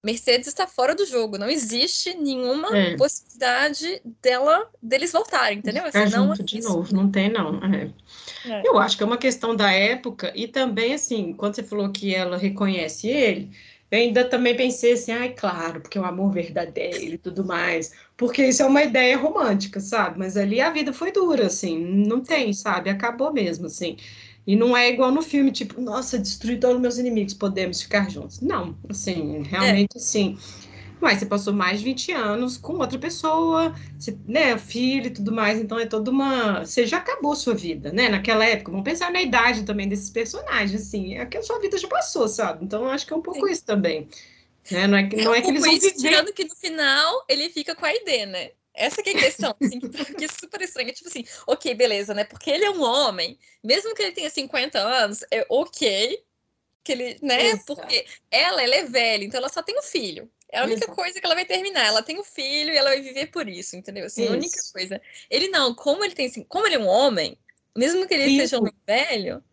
Mercedes 0.05 0.47
está 0.47 0.67
fora 0.67 0.95
do 0.95 1.05
jogo. 1.05 1.37
Não 1.37 1.51
existe 1.51 2.15
nenhuma 2.15 2.77
é. 2.77 2.97
possibilidade 2.97 4.01
dela 4.23 4.71
deles 4.81 5.13
voltarem, 5.13 5.59
entendeu? 5.59 5.85
Assim, 5.85 5.99
não 5.99 6.29
junto 6.29 6.43
de 6.45 6.61
novo, 6.61 6.95
não 6.95 7.11
tem 7.11 7.29
não. 7.31 7.61
É. 7.65 7.91
É. 8.47 8.63
Eu 8.65 8.79
acho 8.79 8.97
que 8.97 9.03
é 9.03 9.07
uma 9.07 9.19
questão 9.19 9.55
da 9.55 9.71
época 9.73 10.33
e 10.35 10.47
também 10.47 10.95
assim, 10.95 11.33
quando 11.33 11.57
você 11.57 11.63
falou 11.63 11.91
que 11.91 12.15
ela 12.15 12.39
reconhece 12.39 13.09
ele, 13.09 13.51
eu 13.91 13.99
ainda 13.99 14.25
também 14.25 14.57
pensei 14.57 14.93
assim, 14.93 15.13
ai, 15.13 15.31
claro, 15.31 15.81
porque 15.81 15.97
é 15.97 16.01
o 16.01 16.05
amor 16.05 16.31
verdadeiro 16.31 17.15
e 17.15 17.19
tudo 17.19 17.45
mais, 17.45 17.93
porque 18.17 18.45
isso 18.47 18.63
é 18.63 18.67
uma 18.67 18.83
ideia 18.83 19.17
romântica, 19.17 19.81
sabe? 19.81 20.19
Mas 20.19 20.37
ali 20.37 20.61
a 20.61 20.71
vida 20.71 20.93
foi 20.93 21.11
dura, 21.11 21.47
assim, 21.47 21.79
não 21.79 22.21
tem, 22.21 22.53
sabe? 22.53 22.91
Acabou 22.91 23.33
mesmo, 23.33 23.67
assim. 23.67 23.97
E 24.47 24.57
não 24.57 24.77
é 24.77 24.89
igual 24.91 25.11
no 25.11 25.23
filme, 25.23 25.51
tipo, 25.53 25.81
nossa, 25.81 26.19
destruí 26.19 26.59
todos 26.59 26.77
os 26.77 26.83
meus 26.83 26.99
inimigos, 26.99 27.35
podemos 27.35 27.83
ficar 27.83 28.11
juntos. 28.11 28.41
Não, 28.41 28.77
assim, 28.89 29.43
realmente, 29.43 29.97
é. 29.97 29.99
assim 29.99 30.39
mas 31.01 31.19
você 31.19 31.27
passou 31.27 31.53
mais 31.53 31.79
de 31.79 31.85
20 31.85 32.13
anos 32.13 32.57
com 32.57 32.75
outra 32.75 32.99
pessoa, 32.99 33.75
você, 33.99 34.17
né, 34.27 34.57
filho 34.59 35.07
e 35.07 35.11
tudo 35.11 35.33
mais, 35.33 35.59
então 35.61 35.79
é 35.79 35.87
toda 35.87 36.11
uma. 36.11 36.65
Você 36.65 36.87
já 36.87 36.99
acabou 36.99 37.35
sua 37.35 37.55
vida, 37.55 37.93
né? 37.93 38.09
Naquela 38.09 38.45
época, 38.45 38.71
vamos 38.71 38.85
pensar 38.85 39.13
na 39.13 39.23
idade 39.23 39.65
também 39.65 39.89
desses 39.89 40.11
personagens, 40.11 40.81
assim, 40.81 41.17
é 41.17 41.27
que 41.27 41.39
a 41.39 41.43
sua 41.43 41.59
vida 41.61 41.79
já 41.79 41.89
passou, 41.89 42.29
sabe? 42.29 42.65
Então 42.65 42.85
eu 42.85 42.91
acho 42.91 43.07
que 43.07 43.13
é 43.13 43.17
um 43.17 43.23
pouco 43.23 43.47
Sim. 43.47 43.53
isso 43.53 43.65
também. 43.65 44.09
Né? 44.71 44.87
Não 44.87 44.99
é, 44.99 45.09
não 45.25 45.35
é, 45.35 45.39
é 45.39 45.43
que 45.43 45.49
eles 45.49 45.63
vão 45.63 45.73
isso, 45.73 45.87
viver... 45.87 46.09
Tirando 46.09 46.33
que 46.33 46.45
no 46.45 46.55
final 46.55 47.25
ele 47.29 47.49
fica 47.51 47.75
com 47.75 47.87
a 47.87 47.95
ID, 47.95 48.27
né? 48.27 48.51
Essa 48.75 49.03
que 49.03 49.11
é 49.11 49.13
a 49.13 49.19
questão, 49.19 49.55
assim, 49.61 49.81
que 49.81 50.25
é 50.25 50.29
super 50.29 50.61
estranha. 50.61 50.93
Tipo 50.93 51.09
assim, 51.09 51.25
ok, 51.47 51.75
beleza, 51.75 52.15
né? 52.15 52.25
Porque 52.25 52.51
ele 52.51 52.65
é 52.65 52.71
um 52.71 52.83
homem, 52.83 53.37
mesmo 53.63 53.95
que 53.95 54.03
ele 54.03 54.13
tenha 54.13 54.31
50 54.31 54.79
anos, 54.79 55.25
é 55.33 55.45
ok 55.49 56.23
que 56.89 56.93
ele, 56.93 57.19
né? 57.21 57.49
Exato. 57.49 57.65
Porque 57.67 58.07
ela, 58.31 58.63
ela 58.63 58.75
é 58.75 58.85
velha, 58.85 59.25
então 59.25 59.39
ela 59.39 59.51
só 59.51 59.63
tem 59.63 59.79
um 59.79 59.83
filho. 59.83 60.31
É 60.51 60.61
a 60.61 60.65
única 60.65 60.85
Exato. 60.85 60.97
coisa 60.97 61.21
que 61.21 61.27
ela 61.27 61.35
vai 61.35 61.45
terminar. 61.45 61.85
Ela 61.85 62.03
tem 62.03 62.19
um 62.19 62.25
filho 62.25 62.73
e 62.73 62.77
ela 62.77 62.89
vai 62.89 63.03
viver 63.03 63.27
por 63.27 63.47
isso, 63.47 63.77
entendeu? 63.77 64.07
Assim, 64.07 64.23
isso. 64.23 64.33
a 64.33 64.37
única 64.37 64.61
coisa. 64.73 65.03
Ele 65.29 65.49
não, 65.49 65.75
como 65.75 66.03
ele 66.03 66.15
tem 66.15 66.27
assim, 66.27 66.43
como 66.45 66.67
ele 66.67 66.77
é 66.77 66.79
um 66.79 66.87
homem, 66.87 67.39
mesmo 67.77 68.07
que 68.07 68.15
ele 68.15 68.25
isso. 68.25 68.49
seja 68.49 68.59
um 68.59 68.71
velho, 68.87 69.45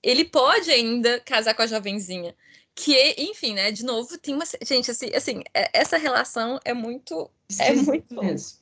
ele 0.00 0.24
pode 0.24 0.70
ainda 0.70 1.18
casar 1.20 1.54
com 1.54 1.62
a 1.62 1.66
jovenzinha. 1.66 2.36
Que, 2.76 3.14
enfim, 3.18 3.54
né? 3.54 3.72
De 3.72 3.84
novo, 3.84 4.16
tem 4.18 4.34
uma. 4.34 4.44
Gente, 4.62 4.90
assim, 4.90 5.10
assim 5.14 5.42
é, 5.52 5.70
essa 5.72 5.96
relação 5.96 6.60
é 6.64 6.72
muito. 6.72 7.28
É 7.58 7.72
muito. 7.72 8.22
Mesmo. 8.22 8.58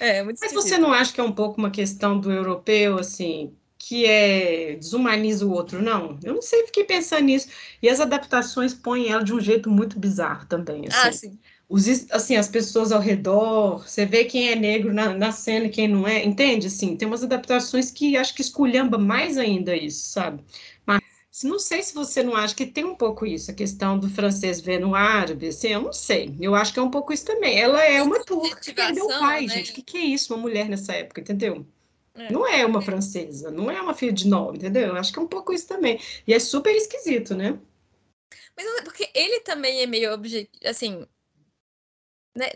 É, 0.00 0.22
muito 0.24 0.40
Mas 0.40 0.52
você 0.52 0.76
não 0.76 0.92
acha 0.92 1.12
que 1.12 1.20
é 1.20 1.24
um 1.24 1.32
pouco 1.32 1.58
uma 1.58 1.70
questão 1.70 2.18
do 2.18 2.30
europeu, 2.30 2.98
assim, 2.98 3.56
que 3.88 4.04
é 4.04 4.74
desumaniza 4.74 5.46
o 5.46 5.52
outro, 5.52 5.80
não. 5.80 6.18
Eu 6.24 6.34
não 6.34 6.42
sei, 6.42 6.66
fiquei 6.66 6.82
pensando 6.82 7.22
nisso. 7.22 7.46
E 7.80 7.88
as 7.88 8.00
adaptações 8.00 8.74
põem 8.74 9.10
ela 9.10 9.22
de 9.22 9.32
um 9.32 9.40
jeito 9.40 9.70
muito 9.70 9.96
bizarro 9.96 10.44
também. 10.46 10.88
Assim. 10.88 11.08
Ah, 11.08 11.12
sim. 11.12 11.38
Os, 11.68 12.10
assim, 12.10 12.34
as 12.34 12.48
pessoas 12.48 12.90
ao 12.90 13.00
redor, 13.00 13.86
você 13.86 14.04
vê 14.04 14.24
quem 14.24 14.48
é 14.48 14.56
negro 14.56 14.92
na, 14.92 15.14
na 15.14 15.30
cena 15.30 15.66
e 15.66 15.70
quem 15.70 15.86
não 15.86 16.06
é, 16.06 16.24
entende? 16.24 16.66
Assim, 16.66 16.96
tem 16.96 17.06
umas 17.06 17.22
adaptações 17.22 17.92
que 17.92 18.16
acho 18.16 18.34
que 18.34 18.42
esculhamba 18.42 18.98
mais 18.98 19.38
ainda 19.38 19.76
isso, 19.76 20.10
sabe? 20.10 20.42
Mas 20.84 21.00
não 21.44 21.60
sei 21.60 21.80
se 21.80 21.94
você 21.94 22.24
não 22.24 22.34
acha 22.34 22.56
que 22.56 22.66
tem 22.66 22.84
um 22.84 22.96
pouco 22.96 23.24
isso, 23.24 23.52
a 23.52 23.54
questão 23.54 23.96
do 23.96 24.10
francês 24.10 24.60
ver 24.60 24.80
no 24.80 24.96
árabe, 24.96 25.48
assim, 25.48 25.68
eu 25.68 25.82
não 25.82 25.92
sei. 25.92 26.34
Eu 26.40 26.56
acho 26.56 26.72
que 26.72 26.80
é 26.80 26.82
um 26.82 26.90
pouco 26.90 27.12
isso 27.12 27.24
também. 27.24 27.56
Ela 27.56 27.84
é 27.84 28.02
uma 28.02 28.24
turca 28.24 28.60
que 28.60 28.72
perdeu 28.72 29.04
o 29.04 29.18
pai, 29.20 29.46
né? 29.46 29.54
gente. 29.54 29.70
O 29.70 29.74
que, 29.74 29.82
que 29.82 29.96
é 29.96 30.04
isso, 30.04 30.34
uma 30.34 30.42
mulher 30.42 30.68
nessa 30.68 30.92
época, 30.92 31.20
entendeu? 31.20 31.64
É. 32.16 32.32
Não 32.32 32.46
é 32.46 32.64
uma 32.64 32.80
francesa, 32.80 33.50
não 33.50 33.70
é 33.70 33.80
uma 33.80 33.94
filha 33.94 34.12
de 34.12 34.26
nome, 34.26 34.58
entendeu? 34.58 34.88
Eu 34.88 34.96
acho 34.96 35.12
que 35.12 35.18
é 35.18 35.22
um 35.22 35.28
pouco 35.28 35.52
isso 35.52 35.68
também. 35.68 36.00
E 36.26 36.32
é 36.32 36.38
super 36.38 36.74
esquisito, 36.74 37.34
né? 37.34 37.58
Mas 38.56 38.66
é 38.78 38.82
porque 38.82 39.10
ele 39.14 39.40
também 39.40 39.82
é 39.82 39.86
meio 39.86 40.12
objetivo, 40.12 40.50
assim. 40.64 41.06
Né? 42.34 42.46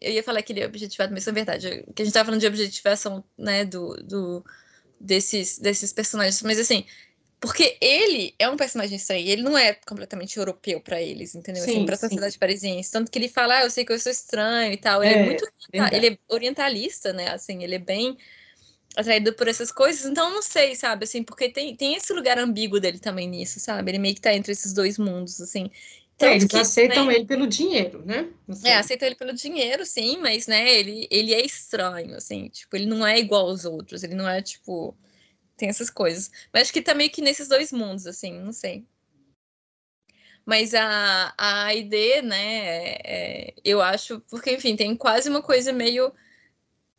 Eu 0.00 0.12
ia 0.12 0.22
falar 0.22 0.42
que 0.42 0.52
ele 0.52 0.60
é 0.60 0.66
objetivado, 0.66 1.12
mas 1.12 1.22
isso 1.22 1.30
é 1.30 1.32
verdade. 1.32 1.84
Que 1.94 2.02
a 2.02 2.04
gente 2.04 2.14
tava 2.14 2.26
falando 2.26 2.40
de 2.40 2.46
objetivação, 2.46 3.24
né, 3.36 3.64
do, 3.64 3.94
do, 4.02 4.44
desses, 5.00 5.58
desses 5.58 5.92
personagens. 5.92 6.42
Mas 6.42 6.58
assim, 6.58 6.84
porque 7.40 7.78
ele 7.80 8.34
é 8.36 8.48
um 8.48 8.56
personagem 8.56 8.96
estranho, 8.96 9.26
ele 9.28 9.42
não 9.42 9.56
é 9.56 9.74
completamente 9.74 10.36
europeu 10.36 10.80
para 10.80 11.00
eles, 11.00 11.36
entendeu? 11.36 11.62
Assim, 11.62 11.72
sim, 11.72 11.78
assim, 11.78 11.86
pra 11.86 11.96
sociedade 11.96 12.32
sim. 12.32 12.38
parisiense. 12.38 12.90
Tanto 12.90 13.10
que 13.12 13.18
ele 13.18 13.28
fala, 13.28 13.58
ah, 13.58 13.62
eu 13.62 13.70
sei 13.70 13.84
que 13.84 13.92
eu 13.92 13.98
sou 13.98 14.10
estranho 14.10 14.72
e 14.72 14.76
tal. 14.76 15.04
Ele 15.04 15.14
é, 15.14 15.18
é 15.18 15.24
muito. 15.24 15.48
Verdade. 15.72 15.96
Ele 15.96 16.06
é 16.08 16.18
orientalista, 16.34 17.12
né? 17.12 17.30
Assim, 17.30 17.62
ele 17.62 17.76
é 17.76 17.78
bem 17.78 18.18
atraído 18.96 19.32
por 19.32 19.48
essas 19.48 19.70
coisas, 19.70 20.04
então 20.10 20.30
não 20.30 20.42
sei, 20.42 20.74
sabe, 20.74 21.04
assim, 21.04 21.22
porque 21.22 21.48
tem, 21.48 21.74
tem 21.76 21.94
esse 21.94 22.12
lugar 22.12 22.38
ambíguo 22.38 22.80
dele 22.80 22.98
também 22.98 23.28
nisso, 23.28 23.60
sabe? 23.60 23.90
Ele 23.90 23.98
meio 23.98 24.14
que 24.14 24.20
tá 24.20 24.34
entre 24.34 24.52
esses 24.52 24.72
dois 24.72 24.98
mundos, 24.98 25.40
assim. 25.40 25.70
Então, 26.16 26.28
é, 26.28 26.34
eles 26.34 26.46
que, 26.46 26.56
aceitam 26.56 27.06
né, 27.06 27.14
ele 27.14 27.24
pelo 27.26 27.46
dinheiro, 27.46 28.02
né? 28.04 28.28
Assim. 28.48 28.68
É, 28.68 28.76
aceitam 28.76 29.06
ele 29.06 29.14
pelo 29.14 29.32
dinheiro, 29.32 29.86
sim, 29.86 30.18
mas, 30.18 30.48
né, 30.48 30.68
ele, 30.68 31.06
ele 31.10 31.32
é 31.32 31.44
estranho, 31.44 32.16
assim, 32.16 32.48
tipo, 32.48 32.74
ele 32.76 32.86
não 32.86 33.06
é 33.06 33.18
igual 33.18 33.48
aos 33.48 33.64
outros, 33.64 34.02
ele 34.02 34.16
não 34.16 34.28
é, 34.28 34.42
tipo, 34.42 34.96
tem 35.56 35.68
essas 35.68 35.90
coisas. 35.90 36.30
Mas 36.52 36.62
acho 36.62 36.72
que 36.72 36.82
tá 36.82 36.92
meio 36.92 37.10
que 37.10 37.22
nesses 37.22 37.46
dois 37.46 37.70
mundos, 37.72 38.06
assim, 38.06 38.32
não 38.32 38.52
sei. 38.52 38.84
Mas 40.44 40.74
a, 40.74 41.34
a 41.36 41.74
ID, 41.74 42.22
né, 42.24 42.96
é, 43.04 43.54
eu 43.64 43.80
acho, 43.80 44.18
porque, 44.28 44.50
enfim, 44.52 44.74
tem 44.74 44.96
quase 44.96 45.28
uma 45.28 45.42
coisa 45.42 45.72
meio 45.72 46.12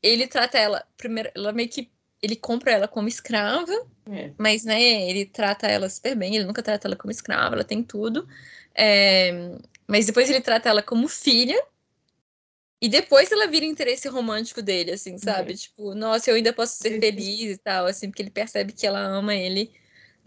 ele 0.02 0.28
trata 0.28 0.58
ela, 0.58 0.86
primeiro, 0.98 1.30
ela 1.36 1.52
meio 1.52 1.70
que 1.70 1.90
ele 2.22 2.36
compra 2.36 2.72
ela 2.72 2.88
como 2.88 3.08
escrava, 3.08 3.72
é. 4.10 4.32
mas 4.38 4.66
né, 4.66 5.10
ele 5.10 5.26
trata 5.26 5.68
ela 5.68 5.90
super 5.90 6.16
bem, 6.16 6.36
ele 6.36 6.46
nunca 6.46 6.62
trata 6.62 6.88
ela 6.88 6.96
como 6.96 7.12
escrava, 7.12 7.56
ela 7.56 7.64
tem 7.64 7.82
tudo. 7.82 8.28
É, 8.76 9.58
mas 9.88 10.06
depois 10.06 10.30
ele 10.30 10.42
trata 10.42 10.70
ela 10.70 10.84
como 10.84 11.08
filha. 11.08 11.62
E 12.82 12.88
depois 12.88 13.30
ela 13.30 13.46
vira 13.46 13.66
interesse 13.66 14.08
romântico 14.08 14.62
dele, 14.62 14.92
assim, 14.92 15.18
sabe? 15.18 15.52
É. 15.52 15.56
Tipo, 15.56 15.94
nossa, 15.94 16.30
eu 16.32 16.36
ainda 16.36 16.54
posso 16.54 16.78
ser 16.78 16.98
feliz 16.98 17.56
e 17.56 17.58
tal, 17.58 17.86
assim, 17.86 18.10
porque 18.10 18.22
ele 18.22 18.30
percebe 18.30 18.72
que 18.72 18.88
ela 18.88 19.02
ama 19.02 19.36
ele 19.36 19.70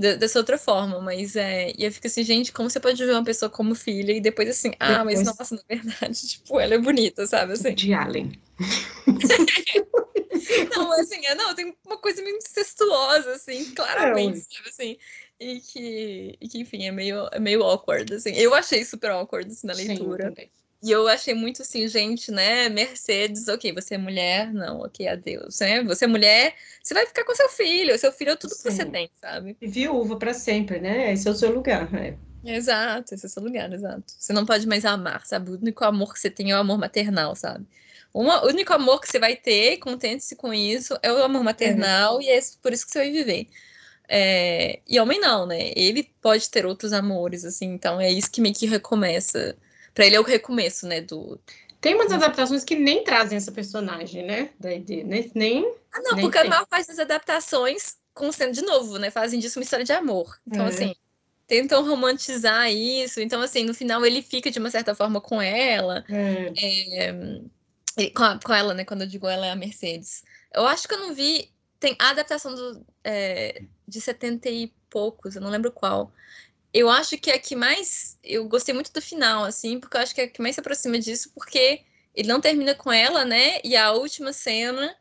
dessa 0.02 0.38
outra 0.38 0.58
forma, 0.58 1.00
mas 1.00 1.36
é. 1.36 1.72
E 1.76 1.84
eu 1.84 1.92
fico 1.92 2.06
assim, 2.06 2.22
gente, 2.22 2.52
como 2.52 2.68
você 2.68 2.80
pode 2.80 3.04
ver 3.04 3.12
uma 3.12 3.24
pessoa 3.24 3.50
como 3.50 3.74
filha 3.74 4.12
e 4.12 4.20
depois 4.20 4.48
assim, 4.48 4.72
ah, 4.78 4.98
depois... 4.98 5.22
mas 5.22 5.38
nossa, 5.38 5.54
na 5.54 5.62
verdade, 5.68 6.14
tipo, 6.28 6.60
ela 6.60 6.74
é 6.74 6.78
bonita, 6.78 7.26
sabe? 7.26 7.52
Assim. 7.52 7.74
De 7.74 7.94
Allen. 7.94 8.32
não, 10.76 10.92
assim, 10.92 11.24
é, 11.26 11.34
não, 11.34 11.54
tem 11.54 11.74
uma 11.86 11.98
coisa 11.98 12.22
meio 12.22 12.36
incestuosa, 12.36 13.32
assim, 13.32 13.72
claramente, 13.74 14.38
é, 14.38 14.40
sabe, 14.40 14.68
assim. 14.68 14.98
E 15.40 15.60
que, 15.60 16.38
e 16.40 16.48
que, 16.48 16.60
enfim, 16.60 16.86
é 16.86 16.92
meio, 16.92 17.28
é 17.32 17.40
meio 17.40 17.62
awkward, 17.62 18.12
assim. 18.14 18.32
Eu 18.34 18.54
achei 18.54 18.84
super 18.84 19.10
awkward 19.10 19.50
assim, 19.50 19.66
na 19.66 19.72
leitura. 19.72 20.32
Sim, 20.36 20.48
e 20.82 20.90
eu 20.90 21.06
achei 21.06 21.32
muito 21.32 21.62
assim, 21.62 21.86
gente, 21.86 22.32
né? 22.32 22.68
Mercedes, 22.68 23.46
ok, 23.46 23.72
você 23.72 23.94
é 23.94 23.98
mulher, 23.98 24.52
não, 24.52 24.80
ok, 24.80 25.06
adeus. 25.06 25.60
Né? 25.60 25.84
Você 25.84 26.06
é 26.06 26.08
mulher, 26.08 26.54
você 26.82 26.92
vai 26.92 27.06
ficar 27.06 27.24
com 27.24 27.34
seu 27.34 27.48
filho, 27.48 27.96
seu 27.98 28.10
filho 28.10 28.32
é 28.32 28.36
tudo 28.36 28.52
Sim. 28.54 28.62
que 28.62 28.70
você 28.70 28.84
tem, 28.84 29.10
sabe? 29.20 29.56
E 29.60 29.66
viúva 29.68 30.16
para 30.16 30.34
sempre, 30.34 30.80
né? 30.80 31.12
Esse 31.12 31.28
é 31.28 31.30
o 31.30 31.34
seu 31.34 31.52
lugar, 31.52 31.90
né? 31.92 32.16
Exato, 32.44 33.14
esse 33.14 33.24
é 33.24 33.28
o 33.28 33.30
seu 33.30 33.42
lugar, 33.42 33.72
exato. 33.72 34.02
Você 34.06 34.32
não 34.32 34.44
pode 34.44 34.66
mais 34.66 34.84
amar, 34.84 35.24
sabe? 35.24 35.52
O 35.52 35.54
único 35.54 35.84
amor 35.84 36.12
que 36.12 36.18
você 36.18 36.28
tem 36.28 36.50
é 36.50 36.56
o 36.56 36.58
amor 36.60 36.78
maternal, 36.78 37.36
sabe? 37.36 37.64
Uma, 38.12 38.44
o 38.44 38.48
único 38.48 38.72
amor 38.72 39.00
que 39.00 39.08
você 39.08 39.20
vai 39.20 39.36
ter, 39.36 39.78
contente-se 39.78 40.34
com 40.34 40.52
isso, 40.52 40.98
é 41.00 41.12
o 41.12 41.22
amor 41.22 41.44
maternal 41.44 42.20
é. 42.20 42.24
e 42.24 42.28
é 42.30 42.40
por 42.60 42.72
isso 42.72 42.84
que 42.84 42.92
você 42.92 42.98
vai 42.98 43.10
viver. 43.12 43.46
É, 44.08 44.80
e 44.86 44.98
homem 44.98 45.20
não, 45.20 45.46
né? 45.46 45.72
Ele 45.76 46.02
pode 46.20 46.50
ter 46.50 46.66
outros 46.66 46.92
amores, 46.92 47.44
assim, 47.44 47.66
então 47.66 48.00
é 48.00 48.10
isso 48.10 48.30
que 48.30 48.40
meio 48.40 48.54
que 48.54 48.66
recomeça. 48.66 49.56
Pra 49.94 50.06
ele 50.06 50.16
é 50.16 50.20
o 50.20 50.24
recomeço, 50.24 50.86
né? 50.86 51.00
Do, 51.00 51.40
tem 51.82 51.96
umas 51.96 52.12
adaptações 52.12 52.62
que 52.62 52.76
nem 52.76 53.02
trazem 53.02 53.36
essa 53.36 53.50
personagem, 53.50 54.24
né? 54.24 54.50
Da 54.58 54.72
ideia, 54.72 55.02
nem, 55.02 55.30
nem. 55.34 55.74
Ah, 55.92 56.00
não, 56.00 56.12
nem 56.12 56.24
porque 56.24 56.38
tem. 56.38 56.46
a 56.46 56.50
maior 56.50 56.66
parte 56.66 56.86
das 56.86 57.00
adaptações, 57.00 57.96
como 58.14 58.32
sendo 58.32 58.52
de 58.52 58.62
novo, 58.62 58.98
né? 58.98 59.10
Fazem 59.10 59.40
disso 59.40 59.58
uma 59.58 59.64
história 59.64 59.84
de 59.84 59.92
amor. 59.92 60.38
Então, 60.46 60.64
é. 60.64 60.68
assim, 60.68 60.94
tentam 61.48 61.84
romantizar 61.84 62.70
isso. 62.70 63.20
Então, 63.20 63.42
assim, 63.42 63.64
no 63.64 63.74
final 63.74 64.06
ele 64.06 64.22
fica 64.22 64.48
de 64.48 64.60
uma 64.60 64.70
certa 64.70 64.94
forma 64.94 65.20
com 65.20 65.42
ela. 65.42 66.04
É. 66.08 66.52
É, 67.98 68.10
com, 68.10 68.22
a, 68.22 68.38
com, 68.38 68.54
ela, 68.54 68.74
né? 68.74 68.84
Quando 68.84 69.02
eu 69.02 69.08
digo 69.08 69.26
ela 69.26 69.46
é 69.46 69.50
a 69.50 69.56
Mercedes. 69.56 70.22
Eu 70.54 70.64
acho 70.66 70.86
que 70.86 70.94
eu 70.94 71.00
não 71.00 71.12
vi. 71.12 71.50
Tem 71.80 71.96
a 71.98 72.10
adaptação 72.10 72.54
do, 72.54 72.86
é, 73.02 73.60
de 73.88 74.00
70 74.00 74.48
e 74.48 74.72
poucos, 74.88 75.34
eu 75.34 75.42
não 75.42 75.50
lembro 75.50 75.72
qual. 75.72 76.12
Eu 76.72 76.88
acho 76.88 77.18
que 77.18 77.30
é 77.30 77.34
a 77.34 77.38
que 77.38 77.54
mais. 77.54 78.18
Eu 78.22 78.48
gostei 78.48 78.74
muito 78.74 78.92
do 78.92 79.02
final, 79.02 79.44
assim, 79.44 79.78
porque 79.78 79.96
eu 79.96 80.00
acho 80.00 80.14
que 80.14 80.20
é 80.22 80.24
a 80.24 80.28
que 80.28 80.40
mais 80.40 80.54
se 80.54 80.60
aproxima 80.60 80.98
disso, 80.98 81.30
porque 81.34 81.82
ele 82.14 82.28
não 82.28 82.40
termina 82.40 82.74
com 82.74 82.90
ela, 82.92 83.24
né? 83.24 83.60
E 83.62 83.76
a 83.76 83.92
última 83.92 84.32
cena, 84.32 84.94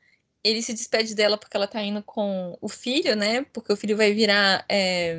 ele 0.43 0.61
se 0.61 0.73
despede 0.73 1.15
dela 1.15 1.37
porque 1.37 1.55
ela 1.55 1.67
tá 1.67 1.81
indo 1.81 2.03
com 2.03 2.57
o 2.61 2.67
filho, 2.67 3.15
né? 3.15 3.43
Porque 3.53 3.71
o 3.71 3.77
filho 3.77 3.95
vai 3.95 4.13
virar. 4.13 4.65
É, 4.67 5.15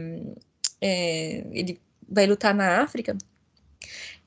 é, 0.80 1.44
ele 1.52 1.80
vai 2.08 2.26
lutar 2.26 2.54
na 2.54 2.82
África. 2.82 3.16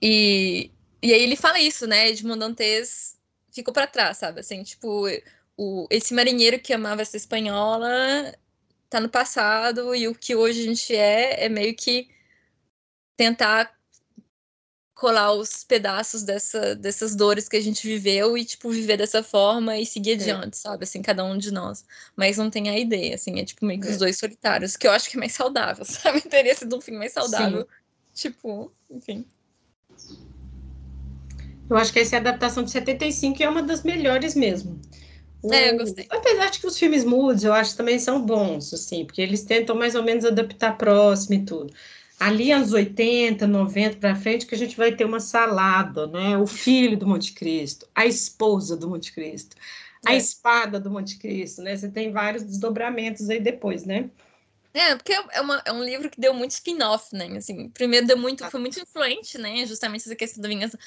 E, 0.01 0.71
e 1.01 1.13
aí 1.13 1.21
ele 1.21 1.35
fala 1.35 1.59
isso, 1.59 1.85
né? 1.87 2.09
Edmond 2.09 2.39
Dantes 2.39 3.17
ficou 3.51 3.73
para 3.73 3.87
trás, 3.87 4.17
sabe? 4.17 4.39
Assim, 4.39 4.63
tipo, 4.63 5.07
o, 5.57 5.87
esse 5.89 6.13
marinheiro 6.13 6.59
que 6.59 6.73
amava 6.73 7.01
essa 7.01 7.17
espanhola 7.17 8.33
tá 8.89 8.99
no 8.99 9.09
passado 9.09 9.95
e 9.95 10.07
o 10.07 10.15
que 10.15 10.35
hoje 10.35 10.61
a 10.61 10.63
gente 10.63 10.95
é 10.95 11.45
é 11.45 11.49
meio 11.49 11.75
que 11.75 12.09
tentar 13.17 13.75
colar 14.95 15.33
os 15.33 15.63
pedaços 15.63 16.23
dessa, 16.23 16.73
dessas 16.73 17.15
dores 17.15 17.49
que 17.49 17.57
a 17.57 17.61
gente 17.61 17.85
viveu 17.85 18.37
e, 18.37 18.45
tipo, 18.45 18.69
viver 18.69 18.97
dessa 18.97 19.21
forma 19.21 19.77
e 19.77 19.85
seguir 19.85 20.11
é. 20.11 20.13
adiante, 20.15 20.57
sabe? 20.57 20.85
Assim, 20.85 21.01
cada 21.01 21.23
um 21.23 21.37
de 21.37 21.51
nós. 21.51 21.83
Mas 22.15 22.37
não 22.37 22.49
tem 22.49 22.69
a 22.69 22.79
ideia, 22.79 23.15
assim, 23.15 23.37
é 23.39 23.43
tipo 23.43 23.65
meio 23.65 23.81
que 23.81 23.87
é. 23.87 23.91
os 23.91 23.97
dois 23.97 24.17
solitários, 24.17 24.77
que 24.77 24.87
eu 24.87 24.91
acho 24.91 25.09
que 25.09 25.17
é 25.17 25.19
mais 25.19 25.33
saudável, 25.33 25.83
sabe? 25.85 26.21
Teria 26.21 26.55
sido 26.55 26.77
um 26.77 26.81
fim 26.81 26.93
mais 26.93 27.11
saudável. 27.11 27.67
Sim. 28.13 28.29
Tipo, 28.29 28.71
enfim. 28.89 29.25
Eu 31.69 31.75
acho 31.75 31.91
que 31.91 31.99
essa 31.99 32.15
é 32.15 32.19
adaptação 32.19 32.63
de 32.63 32.71
75 32.71 33.43
é 33.43 33.49
uma 33.49 33.61
das 33.61 33.83
melhores 33.83 34.33
mesmo. 34.33 34.79
O... 35.43 35.53
É, 35.53 35.71
eu 35.71 35.77
gostei. 35.77 36.07
Apesar 36.09 36.49
de 36.49 36.59
que 36.59 36.67
os 36.67 36.77
filmes 36.77 37.03
mudos, 37.03 37.43
eu 37.43 37.51
acho 37.51 37.75
também 37.75 37.99
são 37.99 38.25
bons, 38.25 38.73
assim, 38.73 39.03
porque 39.03 39.21
eles 39.21 39.43
tentam 39.43 39.75
mais 39.75 39.93
ou 39.93 40.03
menos 40.03 40.23
adaptar 40.23 40.77
próximo 40.77 41.35
e 41.35 41.43
tudo 41.43 41.73
ali 42.19 42.51
anos 42.51 42.73
80, 42.73 43.45
90 43.45 43.97
para 43.97 44.15
frente, 44.15 44.45
que 44.45 44.55
a 44.55 44.57
gente 44.57 44.77
vai 44.77 44.95
ter 44.95 45.05
uma 45.05 45.19
salada, 45.19 46.07
né? 46.07 46.37
O 46.37 46.47
filho 46.47 46.97
do 46.97 47.07
Monte 47.07 47.33
Cristo, 47.33 47.87
a 47.93 48.05
esposa 48.05 48.77
do 48.77 48.89
Monte 48.89 49.11
Cristo, 49.11 49.55
a 50.05 50.13
é. 50.13 50.17
espada 50.17 50.79
do 50.79 50.89
Monte 50.89 51.17
Cristo, 51.17 51.61
né? 51.61 51.75
Você 51.75 51.89
tem 51.89 52.11
vários 52.11 52.43
desdobramentos 52.43 53.29
aí 53.29 53.39
depois, 53.39 53.85
né? 53.85 54.09
É, 54.73 54.93
porque 54.95 55.13
é, 55.13 55.41
uma, 55.41 55.61
é 55.65 55.71
um 55.71 55.83
livro 55.83 56.09
que 56.09 56.19
deu 56.19 56.33
muito 56.33 56.51
spin-off, 56.51 57.15
né? 57.15 57.27
Assim, 57.37 57.69
primeiro 57.69 58.05
deu 58.05 58.17
muito, 58.17 58.45
foi 58.49 58.59
muito 58.59 58.79
influente, 58.79 59.37
né? 59.37 59.65
Justamente 59.65 60.01
essa 60.01 60.15
questão 60.15 60.41
da 60.41 60.49
vingança. 60.49 60.77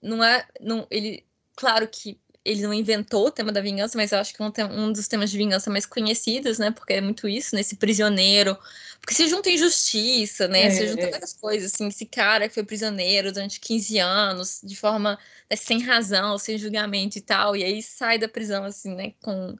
Não 0.00 0.24
é, 0.24 0.46
não, 0.60 0.86
ele, 0.90 1.24
claro 1.54 1.86
que 1.86 2.18
ele 2.46 2.62
não 2.62 2.72
inventou 2.72 3.26
o 3.26 3.30
tema 3.30 3.50
da 3.50 3.60
vingança, 3.60 3.98
mas 3.98 4.12
eu 4.12 4.20
acho 4.20 4.32
que 4.32 4.40
é 4.40 4.44
um, 4.44 4.84
um, 4.84 4.92
dos 4.92 5.08
temas 5.08 5.32
de 5.32 5.36
vingança 5.36 5.68
mais 5.68 5.84
conhecidos, 5.84 6.58
né? 6.58 6.70
Porque 6.70 6.92
é 6.92 7.00
muito 7.00 7.26
isso, 7.28 7.56
né? 7.56 7.60
Esse 7.60 7.74
prisioneiro. 7.74 8.56
Porque 9.00 9.14
se 9.14 9.26
junta 9.26 9.50
injustiça, 9.50 10.46
né? 10.46 10.66
É, 10.66 10.70
se 10.70 10.86
junta 10.86 11.02
é. 11.02 11.10
várias 11.10 11.32
coisas, 11.32 11.74
assim. 11.74 11.88
Esse 11.88 12.06
cara 12.06 12.48
que 12.48 12.54
foi 12.54 12.62
prisioneiro 12.62 13.32
durante 13.32 13.58
15 13.58 13.98
anos, 13.98 14.60
de 14.62 14.76
forma 14.76 15.18
né, 15.50 15.56
sem 15.56 15.82
razão, 15.82 16.38
sem 16.38 16.56
julgamento 16.56 17.18
e 17.18 17.20
tal. 17.20 17.56
E 17.56 17.64
aí 17.64 17.82
sai 17.82 18.16
da 18.16 18.28
prisão, 18.28 18.62
assim, 18.62 18.94
né? 18.94 19.12
Com 19.20 19.56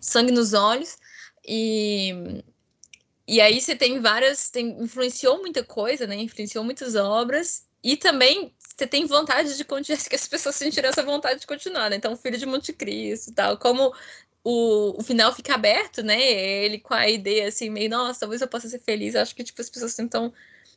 sangue 0.00 0.32
nos 0.32 0.54
olhos. 0.54 0.96
E, 1.46 2.42
e 3.28 3.42
aí 3.42 3.60
você 3.60 3.76
tem 3.76 4.00
várias. 4.00 4.48
Tem, 4.48 4.70
influenciou 4.82 5.38
muita 5.42 5.62
coisa, 5.62 6.06
né? 6.06 6.16
Influenciou 6.16 6.64
muitas 6.64 6.94
obras. 6.94 7.66
E 7.84 7.94
também 7.94 8.54
você 8.76 8.86
tem 8.86 9.06
vontade 9.06 9.56
de 9.56 9.64
continuar, 9.64 9.98
que 10.04 10.14
as 10.14 10.28
pessoas 10.28 10.54
sentiram 10.56 10.88
essa 10.88 11.02
vontade 11.02 11.40
de 11.40 11.46
continuar, 11.46 11.90
né? 11.90 11.96
Então, 11.96 12.12
o 12.12 12.16
filho 12.16 12.38
de 12.38 12.46
Monte 12.46 12.72
Cristo 12.72 13.32
tal, 13.32 13.56
como 13.56 13.92
o, 14.44 15.00
o 15.00 15.02
final 15.02 15.32
fica 15.34 15.54
aberto, 15.54 16.02
né? 16.02 16.20
Ele 16.20 16.78
com 16.78 16.94
a 16.94 17.08
ideia 17.08 17.48
assim, 17.48 17.70
meio, 17.70 17.90
nossa, 17.90 18.20
talvez 18.20 18.40
eu 18.40 18.48
possa 18.48 18.68
ser 18.68 18.80
feliz. 18.80 19.14
Eu 19.14 19.22
acho 19.22 19.34
que, 19.34 19.42
tipo, 19.42 19.60
as 19.60 19.70
pessoas 19.70 19.94
tentam. 19.94 20.32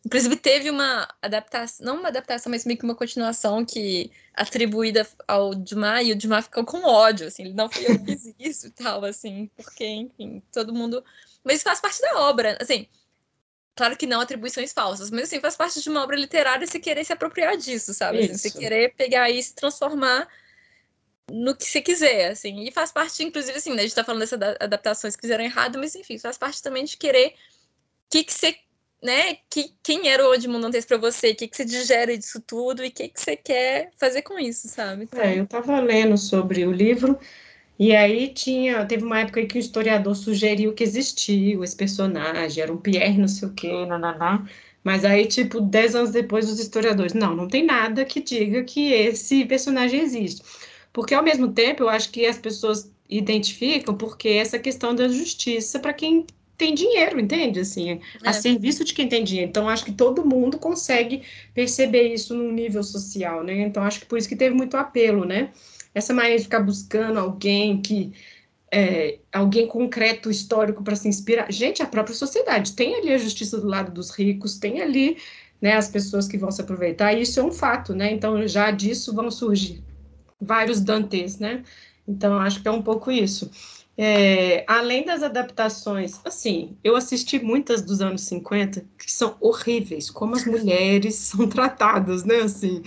Inclusive, 0.06 0.38
teve 0.38 0.70
uma 0.70 1.08
adaptação, 1.22 1.86
não 1.86 2.00
uma 2.00 2.08
adaptação, 2.08 2.50
mas 2.50 2.66
meio 2.66 2.80
que 2.80 2.86
uma 2.86 2.96
continuação 2.96 3.66
que 3.66 4.10
atribuída 4.34 5.06
ao 5.28 5.54
Dumas, 5.54 6.08
e 6.08 6.14
o 6.14 6.16
Dumas 6.16 6.46
ficou 6.46 6.64
com 6.66 6.86
ódio, 6.86 7.28
assim, 7.28 7.44
ele 7.44 7.54
não 7.54 7.70
foi 7.70 7.86
eu 7.86 8.00
que 8.00 8.06
fiz 8.06 8.34
isso 8.40 8.68
e 8.68 8.72
tal, 8.72 9.04
assim, 9.04 9.52
porque, 9.58 9.86
enfim, 9.86 10.42
todo 10.54 10.74
mundo. 10.74 11.04
Mas 11.44 11.62
faz 11.62 11.82
parte 11.82 12.02
da 12.02 12.22
obra, 12.22 12.58
assim, 12.62 12.88
Claro 13.80 13.96
que 13.96 14.06
não 14.06 14.20
atribuições 14.20 14.74
falsas, 14.74 15.10
mas 15.10 15.24
assim, 15.24 15.40
faz 15.40 15.56
parte 15.56 15.82
de 15.82 15.90
uma 15.90 16.04
obra 16.04 16.18
literária 16.18 16.68
você 16.68 16.82
querer 16.82 17.06
se 17.06 17.14
apropriar 17.14 17.56
disso, 17.56 17.94
sabe? 17.94 18.26
Assim, 18.26 18.38
você 18.38 18.52
querer 18.52 18.94
pegar 18.94 19.30
e 19.30 19.42
se 19.42 19.56
transformar 19.56 20.28
no 21.32 21.56
que 21.56 21.64
você 21.64 21.82
quiser, 21.82 22.32
assim. 22.32 22.68
E 22.68 22.72
faz 22.72 22.92
parte, 22.92 23.24
inclusive, 23.24 23.58
assim, 23.58 23.70
né, 23.70 23.78
a 23.78 23.82
gente 23.84 23.96
tá 23.96 24.04
falando 24.04 24.20
dessas 24.20 24.38
adaptações 24.60 25.16
que 25.16 25.22
fizeram 25.22 25.46
errado, 25.46 25.80
mas 25.80 25.96
enfim, 25.96 26.20
faz 26.20 26.38
parte 26.38 26.62
também 26.62 26.84
de 26.84 26.98
querer 26.98 27.36
que 28.10 28.22
que 28.22 28.34
você, 28.34 28.54
né, 29.02 29.38
que, 29.50 29.74
quem 29.82 30.10
era 30.10 30.28
o 30.28 30.34
Edmundo 30.34 30.64
Dantes 30.64 30.84
para 30.84 30.98
você, 30.98 31.30
o 31.30 31.36
que 31.38 31.48
que 31.48 31.56
você 31.56 31.64
digere 31.64 32.18
disso 32.18 32.42
tudo 32.42 32.84
e 32.84 32.90
o 32.90 32.92
que 32.92 33.08
que 33.08 33.22
você 33.22 33.38
quer 33.38 33.92
fazer 33.98 34.24
com 34.24 34.38
isso, 34.38 34.68
sabe? 34.68 35.06
Então... 35.06 35.22
É, 35.22 35.40
eu 35.40 35.48
tava 35.48 35.80
lendo 35.80 36.18
sobre 36.18 36.66
o 36.66 36.72
livro 36.74 37.18
e 37.80 37.96
aí 37.96 38.28
tinha, 38.28 38.86
teve 38.86 39.06
uma 39.06 39.22
época 39.22 39.46
que 39.46 39.58
o 39.58 39.60
historiador 39.60 40.14
sugeriu 40.14 40.74
que 40.74 40.84
existiu 40.84 41.64
esse 41.64 41.76
personagem, 41.76 42.62
era 42.62 42.74
um 42.74 42.78
Pierre 42.78 43.18
não 43.18 43.28
sei 43.28 43.48
o 43.48 43.54
quê, 43.54 43.86
nananá. 43.86 44.46
Mas 44.84 45.06
aí, 45.06 45.26
tipo, 45.26 45.62
dez 45.62 45.96
anos 45.96 46.12
depois, 46.12 46.50
os 46.50 46.60
historiadores, 46.60 47.14
não, 47.14 47.36
não 47.36 47.48
tem 47.48 47.66
nada 47.66 48.06
que 48.06 48.22
diga 48.22 48.64
que 48.64 48.92
esse 48.92 49.46
personagem 49.46 50.02
existe. 50.02 50.42
Porque, 50.92 51.14
ao 51.14 51.24
mesmo 51.24 51.50
tempo, 51.54 51.84
eu 51.84 51.90
acho 51.90 52.12
que 52.12 52.26
as 52.26 52.38
pessoas 52.38 52.92
identificam 53.10 53.96
porque 53.96 54.30
essa 54.30 54.60
questão 54.60 54.94
da 54.94 55.08
justiça 55.08 55.80
para 55.80 55.94
quem 55.94 56.26
tem 56.58 56.74
dinheiro, 56.76 57.20
entende? 57.20 57.62
Assim, 57.62 57.92
é. 57.92 58.00
a 58.26 58.34
serviço 58.34 58.84
de 58.84 58.94
quem 58.94 59.08
tem 59.08 59.24
dinheiro. 59.24 59.50
Então, 59.50 59.70
acho 59.70 59.86
que 59.86 59.94
todo 59.94 60.26
mundo 60.26 60.58
consegue 60.58 61.24
perceber 61.54 62.14
isso 62.14 62.34
no 62.34 62.52
nível 62.52 62.84
social, 62.84 63.44
né? 63.44 63.62
Então, 63.62 63.84
acho 63.84 64.02
que 64.02 64.06
por 64.06 64.18
isso 64.18 64.28
que 64.28 64.36
teve 64.36 64.54
muito 64.54 64.76
apelo, 64.76 65.26
né? 65.26 65.52
Essa 65.94 66.14
mania 66.14 66.38
de 66.38 66.44
ficar 66.44 66.62
buscando 66.62 67.20
alguém 67.20 67.82
que 67.82 68.14
é, 68.72 69.20
alguém 69.32 69.68
concreto 69.68 70.30
histórico 70.30 70.84
para 70.84 70.96
se 70.96 71.08
inspirar. 71.08 71.52
Gente, 71.52 71.82
a 71.82 71.88
própria 71.88 72.16
sociedade 72.16 72.74
tem 72.74 72.96
ali 72.96 73.12
a 73.12 73.18
justiça 73.18 73.60
do 73.60 73.68
lado 73.68 73.92
dos 73.92 74.12
ricos, 74.12 74.58
tem 74.58 74.82
ali 74.82 75.18
né, 75.62 75.76
as 75.76 75.90
pessoas 75.90 76.28
que 76.28 76.38
vão 76.38 76.52
se 76.52 76.62
aproveitar, 76.62 77.14
e 77.14 77.22
isso 77.22 77.40
é 77.40 77.44
um 77.44 77.52
fato, 77.52 77.94
né? 77.94 78.12
Então 78.12 78.48
já 78.48 78.72
disso 78.72 79.14
vão 79.14 79.30
surgir 79.30 79.84
vários 80.40 80.80
Dantes, 80.80 81.38
né? 81.40 81.64
Então 82.08 82.38
acho 82.38 82.62
que 82.62 82.68
é 82.68 82.72
um 82.72 82.82
pouco 82.82 83.12
isso. 83.12 83.50
É, 83.98 84.64
além 84.66 85.04
das 85.04 85.22
adaptações, 85.22 86.22
assim, 86.24 86.78
eu 86.82 86.96
assisti 86.96 87.38
muitas 87.38 87.82
dos 87.82 88.00
anos 88.00 88.22
50 88.22 88.86
que 88.98 89.12
são 89.12 89.36
horríveis, 89.42 90.10
como 90.10 90.38
as 90.38 90.46
mulheres 90.46 91.16
são 91.20 91.50
tratadas, 91.50 92.24
né? 92.24 92.38
Assim, 92.38 92.82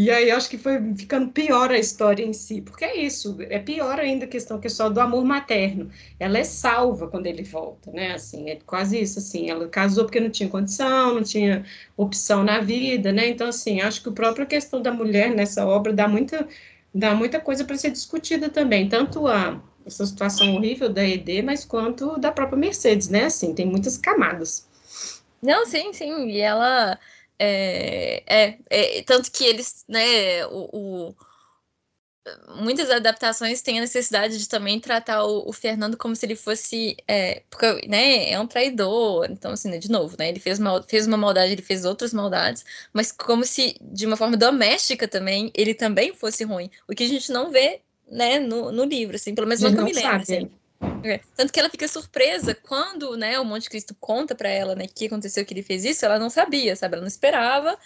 e 0.00 0.12
aí 0.12 0.30
acho 0.30 0.48
que 0.48 0.56
foi 0.56 0.94
ficando 0.94 1.32
pior 1.32 1.72
a 1.72 1.76
história 1.76 2.24
em 2.24 2.32
si, 2.32 2.60
porque 2.60 2.84
é 2.84 2.98
isso, 2.98 3.36
é 3.40 3.58
pior 3.58 3.98
ainda 3.98 4.26
a 4.26 4.28
questão 4.28 4.60
que 4.60 4.68
é 4.68 4.70
só 4.70 4.88
do 4.88 5.00
amor 5.00 5.24
materno. 5.24 5.90
Ela 6.20 6.38
é 6.38 6.44
salva 6.44 7.08
quando 7.08 7.26
ele 7.26 7.42
volta, 7.42 7.90
né? 7.90 8.12
Assim, 8.12 8.48
é 8.48 8.60
quase 8.64 9.00
isso, 9.00 9.18
assim, 9.18 9.50
ela 9.50 9.66
casou 9.66 10.04
porque 10.04 10.20
não 10.20 10.30
tinha 10.30 10.48
condição, 10.48 11.16
não 11.16 11.24
tinha 11.24 11.64
opção 11.96 12.44
na 12.44 12.60
vida, 12.60 13.10
né? 13.10 13.26
Então, 13.26 13.48
assim, 13.48 13.80
acho 13.80 14.00
que 14.00 14.08
a 14.08 14.12
própria 14.12 14.46
questão 14.46 14.80
da 14.80 14.92
mulher 14.92 15.34
nessa 15.34 15.66
obra 15.66 15.92
dá 15.92 16.06
muita, 16.06 16.46
dá 16.94 17.12
muita 17.12 17.40
coisa 17.40 17.64
para 17.64 17.76
ser 17.76 17.90
discutida 17.90 18.48
também, 18.48 18.88
tanto 18.88 19.26
a 19.26 19.60
essa 19.84 20.06
situação 20.06 20.54
horrível 20.54 20.88
da 20.88 21.04
ED, 21.04 21.42
mas 21.42 21.64
quanto 21.64 22.20
da 22.20 22.30
própria 22.30 22.56
Mercedes, 22.56 23.08
né? 23.08 23.24
Assim, 23.24 23.52
tem 23.52 23.66
muitas 23.66 23.98
camadas. 23.98 24.68
Não, 25.42 25.66
sim, 25.66 25.92
sim. 25.92 26.28
E 26.28 26.38
ela 26.38 26.96
É, 27.38 28.22
é, 28.26 28.58
é, 28.68 29.02
tanto 29.02 29.30
que 29.30 29.44
eles, 29.44 29.84
né, 29.88 30.44
o, 30.46 30.68
o, 30.72 31.14
muitas 32.60 32.90
adaptações 32.90 33.62
têm 33.62 33.78
a 33.78 33.82
necessidade 33.82 34.38
de 34.38 34.48
também 34.48 34.80
tratar 34.80 35.24
o, 35.24 35.48
o 35.48 35.52
Fernando 35.52 35.96
como 35.96 36.16
se 36.16 36.26
ele 36.26 36.34
fosse, 36.34 36.96
é, 37.06 37.42
porque, 37.48 37.86
né, 37.86 38.30
é 38.30 38.40
um 38.40 38.46
traidor, 38.46 39.28
então, 39.30 39.52
assim, 39.52 39.70
né, 39.70 39.78
de 39.78 39.90
novo, 39.90 40.16
né, 40.18 40.28
ele 40.28 40.40
fez, 40.40 40.58
mal, 40.58 40.82
fez 40.82 41.06
uma 41.06 41.16
maldade, 41.16 41.52
ele 41.52 41.62
fez 41.62 41.84
outras 41.84 42.12
maldades, 42.12 42.64
mas 42.92 43.12
como 43.12 43.44
se, 43.44 43.76
de 43.80 44.06
uma 44.06 44.16
forma 44.16 44.36
doméstica 44.36 45.06
também, 45.06 45.50
ele 45.54 45.74
também 45.74 46.12
fosse 46.12 46.44
ruim, 46.44 46.70
o 46.88 46.94
que 46.94 47.04
a 47.04 47.08
gente 47.08 47.30
não 47.30 47.50
vê, 47.50 47.80
né, 48.10 48.40
no, 48.40 48.72
no 48.72 48.84
livro, 48.84 49.16
assim, 49.16 49.34
pelo 49.34 49.46
menos 49.46 49.62
nunca 49.62 49.82
me 49.82 49.92
lembro, 49.92 50.22
assim. 50.22 50.50
É. 51.04 51.20
Tanto 51.36 51.52
que 51.52 51.58
ela 51.58 51.70
fica 51.70 51.88
surpresa 51.88 52.54
quando, 52.54 53.16
né, 53.16 53.38
o 53.38 53.44
Monte 53.44 53.68
Cristo 53.68 53.96
conta 53.98 54.34
para 54.34 54.48
ela, 54.48 54.74
né, 54.74 54.86
que 54.86 55.06
aconteceu 55.06 55.44
que 55.44 55.52
ele 55.52 55.62
fez 55.62 55.84
isso, 55.84 56.04
ela 56.04 56.18
não 56.18 56.30
sabia, 56.30 56.76
sabe? 56.76 56.94
Ela 56.94 57.02
não 57.02 57.08
esperava. 57.08 57.78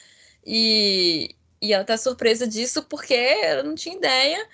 E, 0.45 1.35
e 1.61 1.73
ela 1.73 1.85
tá 1.85 1.97
surpresa 1.97 2.47
disso 2.47 2.83
porque 2.85 3.15
ela 3.15 3.63
não 3.63 3.75
tinha 3.75 3.97
ideia. 3.97 4.47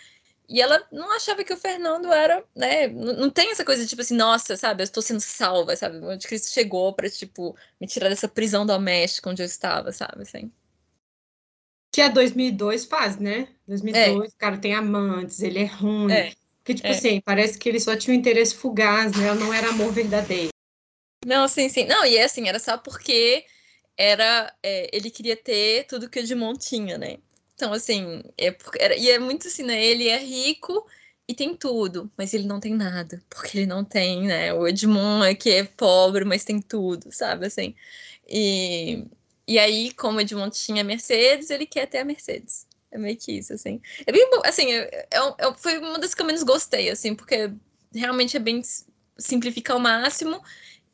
E 0.48 0.62
ela 0.62 0.82
não 0.90 1.14
achava 1.14 1.44
que 1.44 1.52
o 1.52 1.58
Fernando 1.58 2.10
era, 2.10 2.42
né? 2.56 2.88
Não, 2.88 3.28
tem 3.28 3.50
essa 3.50 3.64
coisa 3.64 3.86
tipo 3.86 4.00
assim, 4.00 4.16
nossa, 4.16 4.56
sabe? 4.56 4.82
Eu 4.82 4.84
estou 4.84 5.02
sendo 5.02 5.20
salva, 5.20 5.76
sabe? 5.76 5.98
O 5.98 6.02
Monte 6.02 6.26
Cristo 6.26 6.50
chegou 6.50 6.92
para 6.94 7.10
tipo, 7.10 7.54
me 7.78 7.86
tirar 7.86 8.08
dessa 8.08 8.28
prisão 8.28 8.64
doméstica 8.64 9.28
onde 9.28 9.42
eu 9.42 9.46
estava, 9.46 9.92
sabe? 9.92 10.22
Assim. 10.22 10.50
Que 11.92 12.00
a 12.00 12.08
2002 12.08 12.86
faz, 12.86 13.18
né? 13.18 13.48
2002, 13.66 14.30
é. 14.30 14.34
o 14.34 14.38
cara 14.38 14.56
tem 14.56 14.74
amantes, 14.74 15.42
ele 15.42 15.58
é 15.58 15.66
ruim. 15.66 16.12
É. 16.12 16.32
Porque, 16.68 16.74
tipo 16.74 16.88
é. 16.88 16.90
assim, 16.90 17.20
parece 17.22 17.58
que 17.58 17.66
ele 17.66 17.80
só 17.80 17.96
tinha 17.96 18.14
um 18.14 18.18
interesse 18.18 18.54
fugaz, 18.54 19.16
né? 19.16 19.32
Não 19.32 19.54
era 19.54 19.70
amor 19.70 19.90
verdadeiro. 19.90 20.50
Não, 21.24 21.48
sim, 21.48 21.66
sim. 21.70 21.86
Não, 21.86 22.04
e 22.04 22.18
é 22.18 22.24
assim, 22.24 22.46
era 22.46 22.58
só 22.58 22.76
porque 22.76 23.46
era 23.96 24.54
é, 24.62 24.94
ele 24.94 25.10
queria 25.10 25.34
ter 25.34 25.86
tudo 25.86 26.10
que 26.10 26.18
o 26.18 26.22
Edmond 26.22 26.58
tinha, 26.58 26.98
né? 26.98 27.16
Então, 27.54 27.72
assim, 27.72 28.22
é, 28.36 28.54
era, 28.78 28.94
e 28.96 29.10
é 29.10 29.18
muito 29.18 29.48
assim, 29.48 29.62
né? 29.62 29.82
Ele 29.82 30.08
é 30.08 30.18
rico 30.18 30.86
e 31.26 31.34
tem 31.34 31.56
tudo, 31.56 32.10
mas 32.18 32.34
ele 32.34 32.46
não 32.46 32.60
tem 32.60 32.74
nada, 32.74 33.22
porque 33.30 33.56
ele 33.56 33.66
não 33.66 33.82
tem, 33.82 34.26
né? 34.26 34.52
O 34.52 34.68
Edmond 34.68 35.26
é 35.26 35.34
que 35.34 35.50
é 35.50 35.64
pobre, 35.64 36.26
mas 36.26 36.44
tem 36.44 36.60
tudo, 36.60 37.10
sabe? 37.10 37.46
Assim, 37.46 37.74
e, 38.28 39.06
e 39.46 39.58
aí, 39.58 39.90
como 39.94 40.18
o 40.18 40.20
Edmond 40.20 40.54
tinha 40.54 40.84
Mercedes, 40.84 41.48
ele 41.48 41.64
quer 41.64 41.86
ter 41.86 41.98
a 41.98 42.04
Mercedes. 42.04 42.67
É 42.90 42.98
meio 42.98 43.16
que 43.16 43.32
isso, 43.32 43.52
assim. 43.52 43.80
É 44.06 44.12
bem 44.12 44.28
bom, 44.30 44.40
assim, 44.44 44.72
é, 44.72 45.06
é, 45.10 45.18
é, 45.38 45.54
foi 45.56 45.78
uma 45.78 45.98
das 45.98 46.14
que 46.14 46.22
eu 46.22 46.26
menos 46.26 46.42
gostei, 46.42 46.90
assim, 46.90 47.14
porque 47.14 47.50
realmente 47.94 48.36
é 48.36 48.40
bem 48.40 48.62
simplificar 49.18 49.76
ao 49.76 49.82
máximo. 49.82 50.42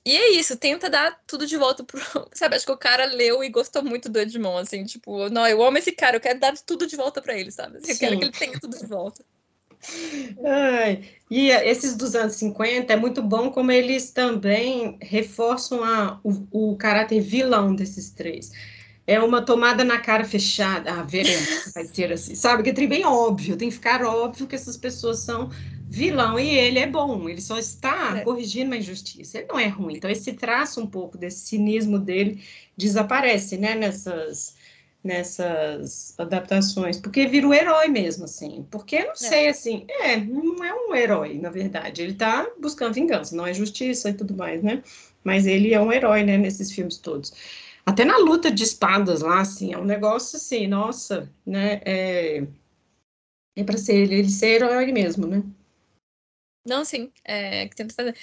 E 0.07 0.15
é 0.15 0.33
isso, 0.33 0.57
tenta 0.57 0.91
dar 0.91 1.19
tudo 1.27 1.47
de 1.47 1.57
volta 1.57 1.83
pro. 1.83 2.01
Sabe, 2.35 2.57
acho 2.57 2.67
que 2.67 2.73
o 2.73 2.77
cara 2.77 3.07
leu 3.07 3.43
e 3.43 3.49
gostou 3.49 3.83
muito 3.83 4.09
do 4.09 4.19
Edmond, 4.19 4.63
assim, 4.63 4.85
tipo, 4.85 5.29
não, 5.31 5.47
eu 5.47 5.63
amo 5.63 5.79
esse 5.79 5.93
cara, 5.93 6.17
eu 6.17 6.21
quero 6.21 6.39
dar 6.39 6.55
tudo 6.59 6.87
de 6.87 6.97
volta 6.97 7.23
para 7.23 7.39
ele, 7.39 7.51
sabe? 7.51 7.79
Eu 7.79 7.99
quero 7.99 8.19
que 8.19 8.25
ele 8.25 8.33
tenha 8.33 8.61
tudo 8.61 8.77
de 8.79 8.87
volta. 8.87 9.25
Ai, 10.45 11.05
e 11.31 11.51
esses 11.51 11.95
dos 11.97 12.15
anos 12.15 12.37
50 12.37 12.93
é 12.93 12.97
muito 12.97 13.23
bom 13.23 13.51
como 13.51 13.71
eles 13.71 14.11
também 14.11 14.99
reforçam 15.01 15.85
a, 15.85 16.19
o, 16.25 16.71
o 16.73 16.77
caráter 16.77 17.21
vilão 17.21 17.75
desses 17.75 18.11
três 18.11 18.51
é 19.07 19.21
uma 19.21 19.43
tomada 19.43 19.85
na 19.85 19.99
cara 19.99 20.25
fechada. 20.25 20.93
Ah, 20.93 21.03
veremos, 21.03 21.73
vai 21.75 21.85
ser 21.85 22.13
assim. 22.13 22.35
Sabe, 22.35 22.63
que 22.63 22.71
é 22.71 22.87
bem 22.87 23.05
óbvio, 23.05 23.57
tem 23.57 23.69
que 23.69 23.75
ficar 23.75 24.03
óbvio 24.03 24.47
que 24.47 24.55
essas 24.55 24.77
pessoas 24.77 25.19
são 25.21 25.51
vilão 25.89 26.39
e 26.39 26.49
ele 26.49 26.81
é 26.81 26.87
bom, 26.89 27.29
ele 27.29 27.41
só 27.41 27.57
está 27.57 28.19
é. 28.19 28.21
corrigindo 28.23 28.67
uma 28.67 28.77
injustiça, 28.77 29.39
ele 29.39 29.47
não 29.49 29.59
é 29.59 29.69
ruim. 29.69 29.97
Então, 29.97 30.11
esse 30.11 30.33
traço 30.33 30.81
um 30.81 30.87
pouco 30.87 31.17
desse 31.17 31.47
cinismo 31.47 31.99
dele 31.99 32.43
desaparece, 32.77 33.57
né, 33.57 33.77
nessas, 33.77 34.57
nessas 35.05 36.15
adaptações, 36.19 36.99
porque 36.99 37.27
vira 37.27 37.47
o 37.47 37.55
herói 37.55 37.87
mesmo, 37.89 38.25
assim. 38.25 38.67
Porque, 38.71 39.05
não 39.05 39.13
é. 39.13 39.17
sei, 39.17 39.49
assim, 39.49 39.87
é, 39.89 40.17
não 40.17 40.65
é 40.65 40.75
um 40.75 40.95
herói, 40.95 41.39
na 41.39 41.51
verdade, 41.51 42.03
ele 42.03 42.13
está 42.13 42.45
buscando 42.61 42.95
vingança, 42.95 43.37
não 43.37 43.47
é 43.47 43.55
justiça 43.55 44.11
e 44.11 44.15
tudo 44.15 44.35
mais, 44.35 44.63
né? 44.63 44.83
Mas 45.23 45.47
ele 45.47 45.73
é 45.73 45.81
um 45.81 45.93
herói, 45.93 46.25
né, 46.25 46.37
nesses 46.37 46.73
filmes 46.73 46.99
todos. 46.99 47.33
Até 47.87 48.05
na 48.05 48.17
luta 48.17 48.51
de 48.51 48.65
espadas 48.65 49.21
lá, 49.21 49.41
assim, 49.41 49.75
é 49.75 49.79
um 49.79 49.85
negócio 49.85 50.37
assim, 50.37 50.67
nossa, 50.67 51.31
né? 51.45 51.81
É, 51.85 52.47
é 53.57 53.65
para 53.65 53.77
ser 53.77 53.95
ele, 53.97 54.15
ele 54.17 54.31
ser 54.31 54.63
herói 54.63 54.91
mesmo, 54.91 55.27
né? 55.27 55.43
Não, 56.67 56.85
sim, 56.85 57.13
é 57.25 57.69
que 57.69 57.77
tenta 57.77 57.95
fazer. 57.95 58.17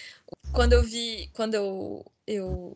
Quando 0.51 0.73
eu 0.73 0.81
vi, 0.81 1.29
quando 1.33 1.53
eu, 1.53 2.03
eu 2.25 2.75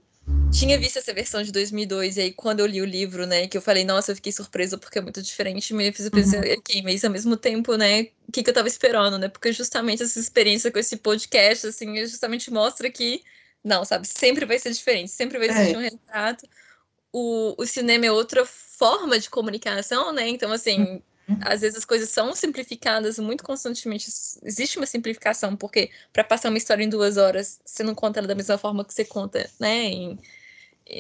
tinha 0.52 0.78
visto 0.78 0.98
essa 0.98 1.12
versão 1.12 1.42
de 1.42 1.52
2002 1.52 2.18
e 2.18 2.22
aí 2.22 2.32
quando 2.32 2.60
eu 2.60 2.68
li 2.68 2.82
o 2.82 2.86
livro, 2.86 3.26
né, 3.26 3.48
que 3.48 3.58
eu 3.58 3.62
falei, 3.62 3.84
nossa, 3.84 4.12
eu 4.12 4.16
fiquei 4.16 4.32
surpresa 4.32 4.78
porque 4.78 5.00
é 5.00 5.02
muito 5.02 5.22
diferente, 5.24 5.74
me 5.74 5.92
fiz 5.92 6.08
pensar, 6.10 6.46
uhum. 6.46 6.54
ok, 6.54 6.84
mas 6.84 7.04
ao 7.04 7.12
mesmo 7.12 7.36
tempo, 7.36 7.76
né, 7.76 8.10
o 8.28 8.32
que, 8.32 8.44
que 8.44 8.50
eu 8.50 8.54
tava 8.54 8.68
esperando, 8.68 9.18
né? 9.18 9.28
Porque 9.28 9.52
justamente 9.52 10.04
essa 10.04 10.20
experiência 10.20 10.72
com 10.72 10.78
esse 10.78 10.98
podcast, 10.98 11.66
assim, 11.66 11.98
justamente 12.06 12.52
mostra 12.52 12.92
que 12.92 13.24
não, 13.64 13.84
sabe, 13.84 14.08
sempre 14.08 14.46
vai 14.46 14.60
ser 14.60 14.72
diferente, 14.72 15.10
sempre 15.10 15.40
vai 15.40 15.50
existir 15.50 15.74
é. 15.74 15.78
um 15.78 15.82
retrato 15.82 16.48
o, 17.18 17.56
o 17.58 17.66
cinema 17.66 18.06
é 18.06 18.12
outra 18.12 18.46
forma 18.46 19.18
de 19.18 19.30
comunicação, 19.30 20.12
né? 20.12 20.28
Então, 20.28 20.52
assim, 20.52 21.02
uhum. 21.30 21.40
às 21.40 21.62
vezes 21.62 21.78
as 21.78 21.86
coisas 21.86 22.10
são 22.10 22.36
simplificadas 22.36 23.18
muito 23.18 23.42
constantemente. 23.42 24.12
Existe 24.44 24.76
uma 24.76 24.86
simplificação, 24.86 25.56
porque 25.56 25.90
para 26.12 26.26
passar 26.26 26.50
uma 26.50 26.58
história 26.58 26.84
em 26.84 26.90
duas 26.90 27.16
horas, 27.16 27.62
você 27.64 27.84
não 27.84 27.96
conta 27.96 28.20
ela 28.20 28.28
da 28.28 28.36
mesma 28.36 28.58
forma 28.58 28.84
que 28.84 28.94
você 28.94 29.06
conta, 29.06 29.50
né? 29.58 29.86
Em, 29.86 30.20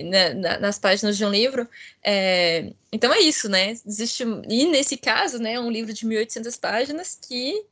na, 0.05 0.33
na, 0.33 0.59
nas 0.59 0.79
páginas 0.79 1.17
de 1.17 1.25
um 1.25 1.29
livro. 1.29 1.67
É, 2.01 2.71
então 2.93 3.13
é 3.13 3.19
isso, 3.19 3.49
né? 3.49 3.71
Existe, 3.85 4.23
e 4.47 4.67
nesse 4.67 4.95
caso, 4.95 5.37
né, 5.37 5.59
um 5.59 5.69
livro 5.69 5.91
de 5.91 6.07
1.800 6.07 6.57
páginas 6.57 7.19
que 7.21 7.65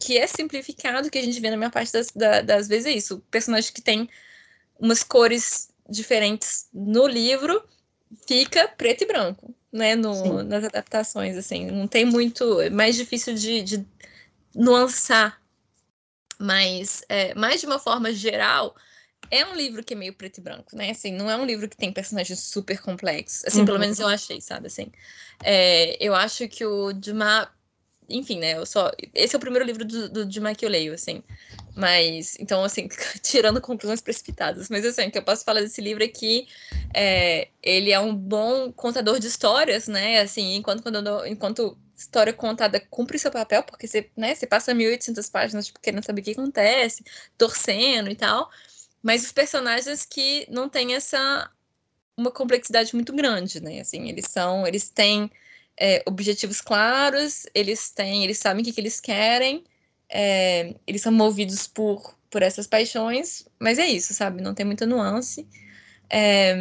que 0.00 0.18
é 0.18 0.26
simplificado, 0.26 1.10
que 1.10 1.18
a 1.18 1.22
gente 1.22 1.40
vê 1.40 1.50
na 1.50 1.56
minha 1.56 1.70
parte 1.70 1.92
das, 1.92 2.08
das 2.44 2.68
vezes 2.68 2.86
é 2.86 2.90
isso. 2.90 3.16
O 3.16 3.20
personagem 3.20 3.72
que 3.72 3.80
tem 3.80 4.08
umas 4.78 5.02
cores 5.02 5.70
diferentes 5.88 6.68
no 6.72 7.06
livro, 7.06 7.62
fica 8.26 8.68
preto 8.68 9.04
e 9.04 9.06
branco, 9.06 9.54
né? 9.72 9.94
No, 9.96 10.42
nas 10.42 10.64
adaptações, 10.64 11.36
assim. 11.36 11.70
Não 11.70 11.86
tem 11.86 12.04
muito. 12.04 12.60
É 12.60 12.70
mais 12.70 12.96
difícil 12.96 13.34
de, 13.34 13.62
de 13.62 13.86
nuançar. 14.54 15.40
Mas, 16.38 17.02
é, 17.08 17.34
mais 17.34 17.60
de 17.60 17.66
uma 17.66 17.80
forma 17.80 18.12
geral, 18.12 18.76
é 19.30 19.44
um 19.44 19.54
livro 19.54 19.82
que 19.82 19.94
é 19.94 19.96
meio 19.96 20.14
preto 20.14 20.38
e 20.38 20.40
branco, 20.40 20.76
né? 20.76 20.90
Assim, 20.90 21.12
não 21.12 21.30
é 21.30 21.36
um 21.36 21.44
livro 21.44 21.68
que 21.68 21.76
tem 21.76 21.92
personagens 21.92 22.38
super 22.40 22.80
complexos. 22.80 23.44
Assim, 23.44 23.60
uhum. 23.60 23.66
pelo 23.66 23.78
menos 23.78 23.98
eu 23.98 24.06
achei, 24.06 24.40
sabe? 24.40 24.68
Assim, 24.68 24.92
é, 25.42 25.96
eu 26.04 26.14
acho 26.14 26.48
que 26.48 26.64
o 26.64 26.92
Dumas 26.92 27.48
enfim, 28.08 28.38
né? 28.38 28.56
Eu 28.56 28.64
só. 28.64 28.90
Esse 29.14 29.34
é 29.34 29.38
o 29.38 29.40
primeiro 29.40 29.64
livro 29.64 29.84
do, 29.84 30.08
do 30.08 30.26
de 30.26 30.40
que 30.56 30.64
eu 30.64 30.70
leio, 30.70 30.94
assim. 30.94 31.22
Mas, 31.76 32.36
então, 32.40 32.64
assim, 32.64 32.88
tirando 33.22 33.60
conclusões 33.60 34.00
precipitadas. 34.00 34.68
Mas, 34.68 34.84
assim, 34.84 35.08
o 35.08 35.10
que 35.10 35.18
eu 35.18 35.22
posso 35.22 35.44
falar 35.44 35.60
desse 35.60 35.80
livro 35.80 36.02
é 36.02 36.08
que 36.08 36.48
é, 36.94 37.48
ele 37.62 37.92
é 37.92 38.00
um 38.00 38.14
bom 38.14 38.72
contador 38.72 39.18
de 39.18 39.26
histórias, 39.26 39.88
né? 39.88 40.20
Assim, 40.20 40.54
enquanto, 40.56 40.82
quando, 40.82 41.26
enquanto 41.26 41.76
história 41.96 42.32
contada 42.32 42.80
cumpre 42.80 43.18
seu 43.18 43.30
papel, 43.30 43.62
porque 43.62 43.86
você, 43.86 44.08
né, 44.16 44.34
você 44.34 44.46
passa 44.46 44.72
1.800 44.72 45.30
páginas, 45.30 45.66
tipo, 45.66 45.80
querendo 45.80 46.04
saber 46.04 46.20
o 46.20 46.24
que 46.24 46.30
acontece, 46.30 47.04
torcendo 47.36 48.10
e 48.10 48.14
tal. 48.14 48.50
Mas 49.02 49.24
os 49.24 49.32
personagens 49.32 50.04
que 50.04 50.46
não 50.50 50.68
têm 50.68 50.94
essa. 50.94 51.50
uma 52.16 52.30
complexidade 52.30 52.94
muito 52.94 53.12
grande, 53.12 53.60
né? 53.62 53.80
Assim, 53.80 54.08
eles 54.08 54.26
são. 54.28 54.66
Eles 54.66 54.88
têm 54.88 55.30
é, 55.78 56.02
objetivos 56.06 56.60
claros, 56.60 57.46
eles 57.54 57.90
têm, 57.90 58.24
eles 58.24 58.38
sabem 58.38 58.62
o 58.62 58.64
que, 58.64 58.72
que 58.72 58.80
eles 58.80 59.00
querem, 59.00 59.64
é, 60.08 60.74
eles 60.86 61.02
são 61.02 61.12
movidos 61.12 61.66
por, 61.66 62.14
por 62.30 62.42
essas 62.42 62.66
paixões, 62.66 63.46
mas 63.58 63.78
é 63.78 63.86
isso, 63.86 64.14
sabe? 64.14 64.42
Não 64.42 64.54
tem 64.54 64.66
muita 64.66 64.86
nuance. 64.86 65.46
É, 66.10 66.54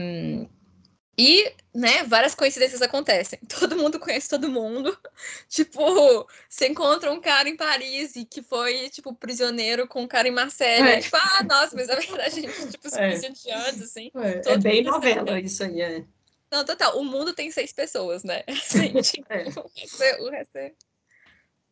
e, 1.20 1.52
né, 1.74 2.04
várias 2.04 2.36
coincidências 2.36 2.82
acontecem. 2.82 3.40
Todo 3.60 3.76
mundo 3.76 4.00
conhece 4.00 4.30
todo 4.30 4.52
mundo. 4.52 4.96
tipo, 5.50 6.28
você 6.48 6.68
encontra 6.68 7.12
um 7.12 7.20
cara 7.20 7.50
em 7.50 7.58
Paris 7.58 8.16
e 8.16 8.24
que 8.24 8.44
foi, 8.44 8.88
tipo, 8.90 9.16
prisioneiro 9.16 9.88
com 9.88 10.04
um 10.04 10.08
cara 10.08 10.28
em 10.28 10.32
Marselha. 10.32 10.90
É. 10.90 11.00
Tipo, 11.00 11.18
ah, 11.18 11.44
nossa, 11.44 11.76
mas 11.76 11.88
na 11.88 11.96
verdade 11.96 12.22
a 12.22 12.30
gente, 12.30 12.70
tipo, 12.70 12.88
se 12.88 13.00
é. 13.00 13.16
antes, 13.56 13.82
assim. 13.82 14.12
É, 14.14 14.54
é 14.54 14.58
bem 14.58 14.84
novela 14.84 15.40
isso 15.40 15.64
aí, 15.64 15.82
é. 15.82 16.06
Não, 16.52 16.64
total. 16.66 16.98
O 16.98 17.04
mundo 17.04 17.34
tem 17.34 17.52
seis 17.52 17.74
pessoas, 17.74 18.24
né? 18.24 18.44
Assim, 18.48 18.94
tipo, 19.02 19.32
é. 19.32 20.22
o 20.22 20.30
resto 20.30 20.58
é. 20.58 20.74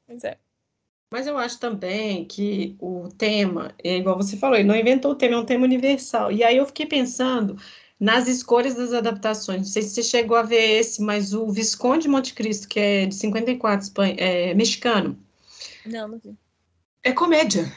Mas 0.08 0.24
é. 0.24 0.38
Mas 1.12 1.28
eu 1.28 1.38
acho 1.38 1.60
também 1.60 2.26
que 2.26 2.76
o 2.80 3.08
tema, 3.10 3.74
é 3.84 3.98
igual 3.98 4.18
você 4.18 4.36
falou, 4.36 4.58
ele 4.58 4.68
não 4.68 4.76
inventou 4.76 5.12
o 5.12 5.16
tema, 5.16 5.36
é 5.36 5.38
um 5.38 5.46
tema 5.46 5.64
universal. 5.64 6.32
E 6.32 6.44
aí 6.44 6.58
eu 6.58 6.66
fiquei 6.66 6.86
pensando 6.86 7.58
nas 8.00 8.28
escolhas 8.28 8.76
das 8.76 8.92
adaptações. 8.92 9.60
Não 9.60 9.68
sei 9.68 9.82
se 9.84 9.90
você 9.90 10.04
chegou 10.04 10.36
a 10.36 10.44
ver 10.44 10.80
esse, 10.80 11.02
mas 11.02 11.34
o 11.34 11.50
Visconde 11.50 12.04
de 12.04 12.10
Monte 12.10 12.34
Cristo, 12.34 12.68
que 12.68 12.80
é 12.80 13.06
de 13.06 13.16
54, 13.16 13.86
Espanha, 13.86 14.16
é 14.18 14.54
mexicano. 14.54 15.18
Não, 15.86 16.08
não 16.08 16.20
vi. 16.20 16.36
É 17.04 17.14
comédia. 17.14 17.72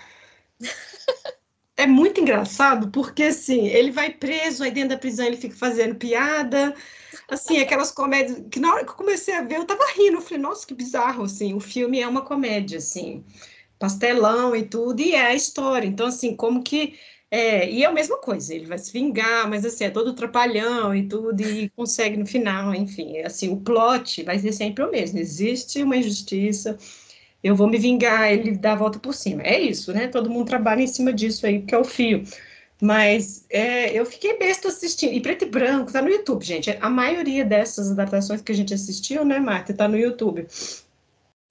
é 1.78 1.86
muito 1.86 2.20
engraçado, 2.20 2.90
porque 2.90 3.22
assim, 3.24 3.66
ele 3.68 3.90
vai 3.90 4.10
preso, 4.10 4.62
aí 4.62 4.70
dentro 4.70 4.90
da 4.90 4.98
prisão 4.98 5.26
ele 5.26 5.36
fica 5.36 5.56
fazendo 5.56 5.94
piada, 5.94 6.74
Assim, 7.28 7.58
aquelas 7.58 7.90
comédias 7.90 8.42
que 8.50 8.58
na 8.58 8.72
hora 8.72 8.84
que 8.84 8.90
eu 8.90 8.94
comecei 8.94 9.34
a 9.34 9.42
ver, 9.42 9.56
eu 9.56 9.66
tava 9.66 9.84
rindo. 9.94 10.16
Eu 10.16 10.22
falei, 10.22 10.38
nossa, 10.38 10.66
que 10.66 10.74
bizarro, 10.74 11.24
assim. 11.24 11.54
O 11.54 11.60
filme 11.60 12.00
é 12.00 12.08
uma 12.08 12.22
comédia, 12.22 12.78
assim, 12.78 13.24
pastelão 13.78 14.56
e 14.56 14.64
tudo, 14.66 15.00
e 15.00 15.14
é 15.14 15.26
a 15.26 15.34
história. 15.34 15.86
Então, 15.86 16.06
assim, 16.06 16.34
como 16.36 16.62
que. 16.62 16.98
É, 17.30 17.70
e 17.70 17.84
é 17.84 17.86
a 17.86 17.92
mesma 17.92 18.16
coisa, 18.18 18.54
ele 18.54 18.64
vai 18.64 18.78
se 18.78 18.90
vingar, 18.90 19.48
mas 19.50 19.62
assim, 19.62 19.84
é 19.84 19.90
todo 19.90 20.14
trapalhão 20.14 20.94
e 20.94 21.06
tudo, 21.06 21.42
e 21.42 21.68
consegue 21.76 22.16
no 22.16 22.24
final, 22.24 22.74
enfim, 22.74 23.18
assim, 23.18 23.50
o 23.50 23.60
plot 23.60 24.22
vai 24.22 24.38
ser 24.38 24.50
sempre 24.52 24.82
o 24.82 24.90
mesmo. 24.90 25.18
Existe 25.18 25.82
uma 25.82 25.98
injustiça, 25.98 26.78
eu 27.42 27.54
vou 27.54 27.68
me 27.68 27.78
vingar, 27.78 28.32
ele 28.32 28.52
dá 28.56 28.72
a 28.72 28.76
volta 28.76 28.98
por 28.98 29.14
cima. 29.14 29.42
É 29.42 29.60
isso, 29.60 29.92
né? 29.92 30.08
Todo 30.08 30.30
mundo 30.30 30.46
trabalha 30.48 30.82
em 30.82 30.86
cima 30.86 31.12
disso 31.12 31.46
aí, 31.46 31.60
porque 31.60 31.74
é 31.74 31.78
o 31.78 31.84
fio. 31.84 32.22
Mas 32.80 33.44
é, 33.50 33.92
eu 33.92 34.06
fiquei 34.06 34.38
besta 34.38 34.68
assistindo. 34.68 35.12
E 35.12 35.20
preto 35.20 35.44
e 35.44 35.48
branco, 35.48 35.92
tá 35.92 36.00
no 36.02 36.08
YouTube, 36.08 36.44
gente. 36.44 36.70
A 36.80 36.90
maioria 36.90 37.44
dessas 37.44 37.90
adaptações 37.90 38.40
que 38.42 38.52
a 38.52 38.54
gente 38.54 38.74
assistiu, 38.74 39.24
né, 39.24 39.38
Marta, 39.40 39.74
tá 39.74 39.88
no 39.88 39.98
YouTube. 39.98 40.46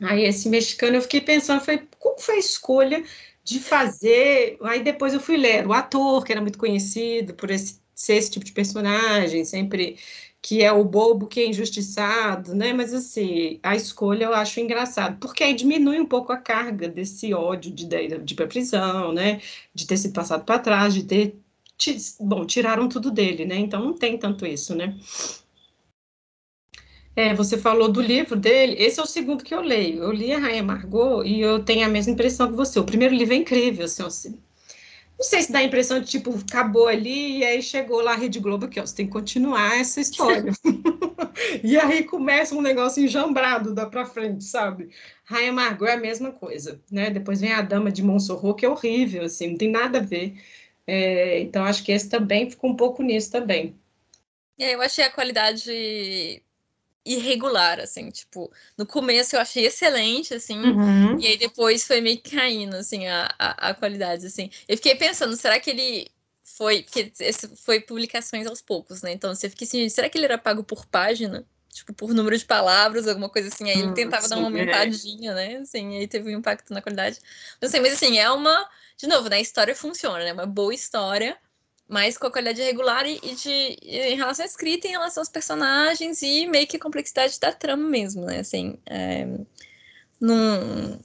Aí 0.02 0.24
esse 0.26 0.48
mexicano 0.50 0.98
eu 0.98 1.02
fiquei 1.02 1.22
pensando, 1.22 1.64
foi 1.64 1.88
como 2.00 2.20
foi 2.20 2.36
a 2.36 2.40
escolha 2.40 3.04
de 3.44 3.60
fazer? 3.60 4.58
Aí 4.64 4.84
depois 4.84 5.14
eu 5.14 5.20
fui 5.20 5.38
ler 5.38 5.66
o 5.66 5.74
ator, 5.74 6.24
que 6.24 6.32
era 6.32 6.42
muito 6.42 6.58
conhecido 6.58 7.34
por 7.34 7.50
esse, 7.50 7.80
ser 7.96 8.16
esse 8.16 8.32
tipo 8.32 8.46
de 8.46 8.52
personagem, 8.52 9.44
sempre 9.46 9.98
que 10.48 10.64
é 10.64 10.72
o 10.72 10.82
bobo 10.82 11.28
que 11.28 11.42
é 11.42 11.48
injustiçado, 11.50 12.56
né? 12.56 12.72
Mas 12.72 12.94
assim, 12.94 13.60
a 13.62 13.76
escolha 13.76 14.24
eu 14.24 14.34
acho 14.34 14.62
engraçado, 14.62 15.18
porque 15.20 15.44
aí 15.44 15.54
diminui 15.54 16.00
um 16.00 16.06
pouco 16.06 16.32
a 16.32 16.38
carga 16.38 16.88
desse 16.88 17.34
ódio 17.34 17.70
de, 17.70 17.86
de, 17.86 17.96
ir 17.98 18.36
para 18.36 18.48
prisão, 18.48 19.12
né? 19.12 19.42
De 19.76 19.86
ter 19.86 19.98
sido 19.98 20.14
passado 20.14 20.46
para 20.46 20.58
trás, 20.58 20.94
de 20.94 21.04
ter. 21.04 21.36
Bom, 22.22 22.46
tiraram 22.46 22.88
tudo 22.88 23.12
dele, 23.12 23.44
né? 23.46 23.58
Então 23.58 23.84
não 23.84 23.94
tem 23.94 24.18
tanto 24.18 24.46
isso, 24.46 24.74
né? 24.74 24.98
É, 27.14 27.34
você 27.34 27.58
falou 27.58 27.92
do 27.92 28.00
livro 28.00 28.38
dele, 28.38 28.76
esse 28.80 29.02
é 29.02 29.04
o 29.04 29.06
segundo 29.06 29.44
que 29.44 29.54
eu 29.54 29.60
leio. 29.62 30.02
Eu 30.04 30.14
li 30.14 30.32
a 30.32 30.40
Rainha 30.40 30.64
Margot 30.64 31.26
e 31.26 31.42
eu 31.42 31.62
tenho 31.62 31.86
a 31.86 31.90
mesma 31.90 32.14
impressão 32.14 32.48
que 32.48 32.56
você. 32.56 32.80
O 32.80 32.86
primeiro 32.86 33.14
livro 33.14 33.34
é 33.34 33.38
incrível, 33.38 33.86
assim, 33.86 34.40
não 35.18 35.26
sei 35.26 35.42
se 35.42 35.52
dá 35.52 35.60
a 35.60 35.64
impressão 35.64 36.00
de, 36.00 36.06
tipo, 36.06 36.32
acabou 36.38 36.88
ali 36.88 37.40
e 37.40 37.46
aí 37.46 37.62
chegou 37.62 38.02
lá 38.02 38.14
a 38.14 38.16
Rede 38.16 38.40
Globo 38.40 38.66
aqui, 38.66 38.80
ó, 38.80 38.86
você 38.86 38.98
tem 38.98 39.08
que 39.08 39.12
continuar 39.12 39.80
essa 39.80 40.00
história. 40.00 40.54
e 41.64 41.76
aí 41.76 42.04
começa 42.04 42.54
um 42.54 42.62
negócio 42.62 43.04
enjambrado 43.04 43.74
da 43.74 43.88
pra 43.88 44.06
frente, 44.06 44.44
sabe? 44.44 44.90
Raia 45.24 45.52
Margot 45.52 45.88
é 45.88 45.94
a 45.94 46.00
mesma 46.00 46.32
coisa, 46.32 46.80
né? 46.92 47.10
Depois 47.10 47.42
vem 47.42 47.52
a 47.52 47.62
Dama 47.64 47.92
de 47.92 48.04
Monsorro, 48.04 48.54
que 48.54 48.66
é 48.66 48.70
horrível, 48.70 49.24
assim, 49.24 49.50
não 49.50 49.58
tem 49.58 49.72
nada 49.72 49.98
a 49.98 50.04
ver. 50.04 50.36
É, 50.86 51.40
então, 51.40 51.64
acho 51.66 51.84
que 51.84 51.92
esse 51.92 52.08
também 52.08 52.50
ficou 52.50 52.70
um 52.70 52.76
pouco 52.76 53.02
nisso 53.02 53.32
também. 53.32 53.76
É, 54.60 54.76
eu 54.76 54.82
achei 54.82 55.04
a 55.04 55.12
qualidade 55.12 56.42
irregular, 57.14 57.80
assim, 57.80 58.10
tipo, 58.10 58.52
no 58.78 58.86
começo 58.86 59.36
eu 59.36 59.40
achei 59.40 59.66
excelente, 59.66 60.34
assim, 60.34 60.60
uhum. 60.60 61.20
e 61.20 61.28
aí 61.28 61.38
depois 61.38 61.86
foi 61.86 62.02
meio 62.02 62.22
caindo, 62.22 62.76
assim, 62.76 63.08
a, 63.08 63.34
a, 63.38 63.70
a, 63.70 63.74
qualidade, 63.74 64.26
assim. 64.26 64.50
Eu 64.68 64.78
fiquei 64.78 64.96
pensando, 64.96 65.36
será 65.36 65.60
que 65.60 65.70
ele 65.70 66.08
foi, 66.44 66.84
porque 66.84 67.12
esse 67.20 67.48
foi 67.56 67.80
publicações 67.80 68.48
aos 68.48 68.62
poucos, 68.62 69.02
né, 69.02 69.12
então 69.14 69.34
você 69.34 69.50
fica 69.50 69.64
assim, 69.64 69.88
será 69.90 70.10
que 70.10 70.18
ele 70.18 70.26
era 70.26 70.38
pago 70.38 70.64
por 70.64 70.86
página? 70.86 71.46
Tipo, 71.70 71.94
por 71.94 72.12
número 72.12 72.36
de 72.36 72.44
palavras, 72.46 73.08
alguma 73.08 73.30
coisa 73.30 73.50
assim, 73.50 73.70
aí 73.70 73.78
ele 73.78 73.90
hum, 73.90 73.94
tentava 73.94 74.24
sim, 74.24 74.30
dar 74.30 74.38
uma 74.38 74.48
é. 74.48 74.62
aumentadinha, 74.62 75.32
é. 75.32 75.36
né, 75.36 75.56
assim, 75.58 75.96
aí 75.98 76.08
teve 76.08 76.36
um 76.36 76.40
impacto 76.40 76.74
na 76.74 76.82
qualidade. 76.82 77.20
Não 77.62 77.70
sei, 77.70 77.80
mas 77.80 77.94
assim, 77.94 78.18
é 78.18 78.30
uma, 78.32 78.68
de 78.98 79.06
novo, 79.06 79.30
né, 79.30 79.38
a 79.38 79.42
história 79.42 79.76
funciona, 79.76 80.24
né, 80.24 80.34
uma 80.34 80.48
boa 80.48 80.74
história, 80.74 81.38
mas 81.88 82.18
com 82.18 82.28
a 82.28 82.32
qualidade 82.32 82.62
regular 82.62 83.06
e, 83.06 83.20
e 83.24 83.36
de, 83.36 83.50
em 83.82 84.16
relação 84.16 84.44
à 84.44 84.48
escrita, 84.48 84.88
em 84.88 84.92
relação 84.92 85.22
aos 85.22 85.30
personagens 85.30 86.22
e 86.22 86.46
meio 86.46 86.68
que 86.68 86.78
a 86.78 86.80
complexidade 86.80 87.40
da 87.40 87.52
trama 87.52 87.88
mesmo, 87.88 88.26
né? 88.26 88.40
Assim, 88.40 88.78
é, 88.86 89.26
num, 90.20 91.00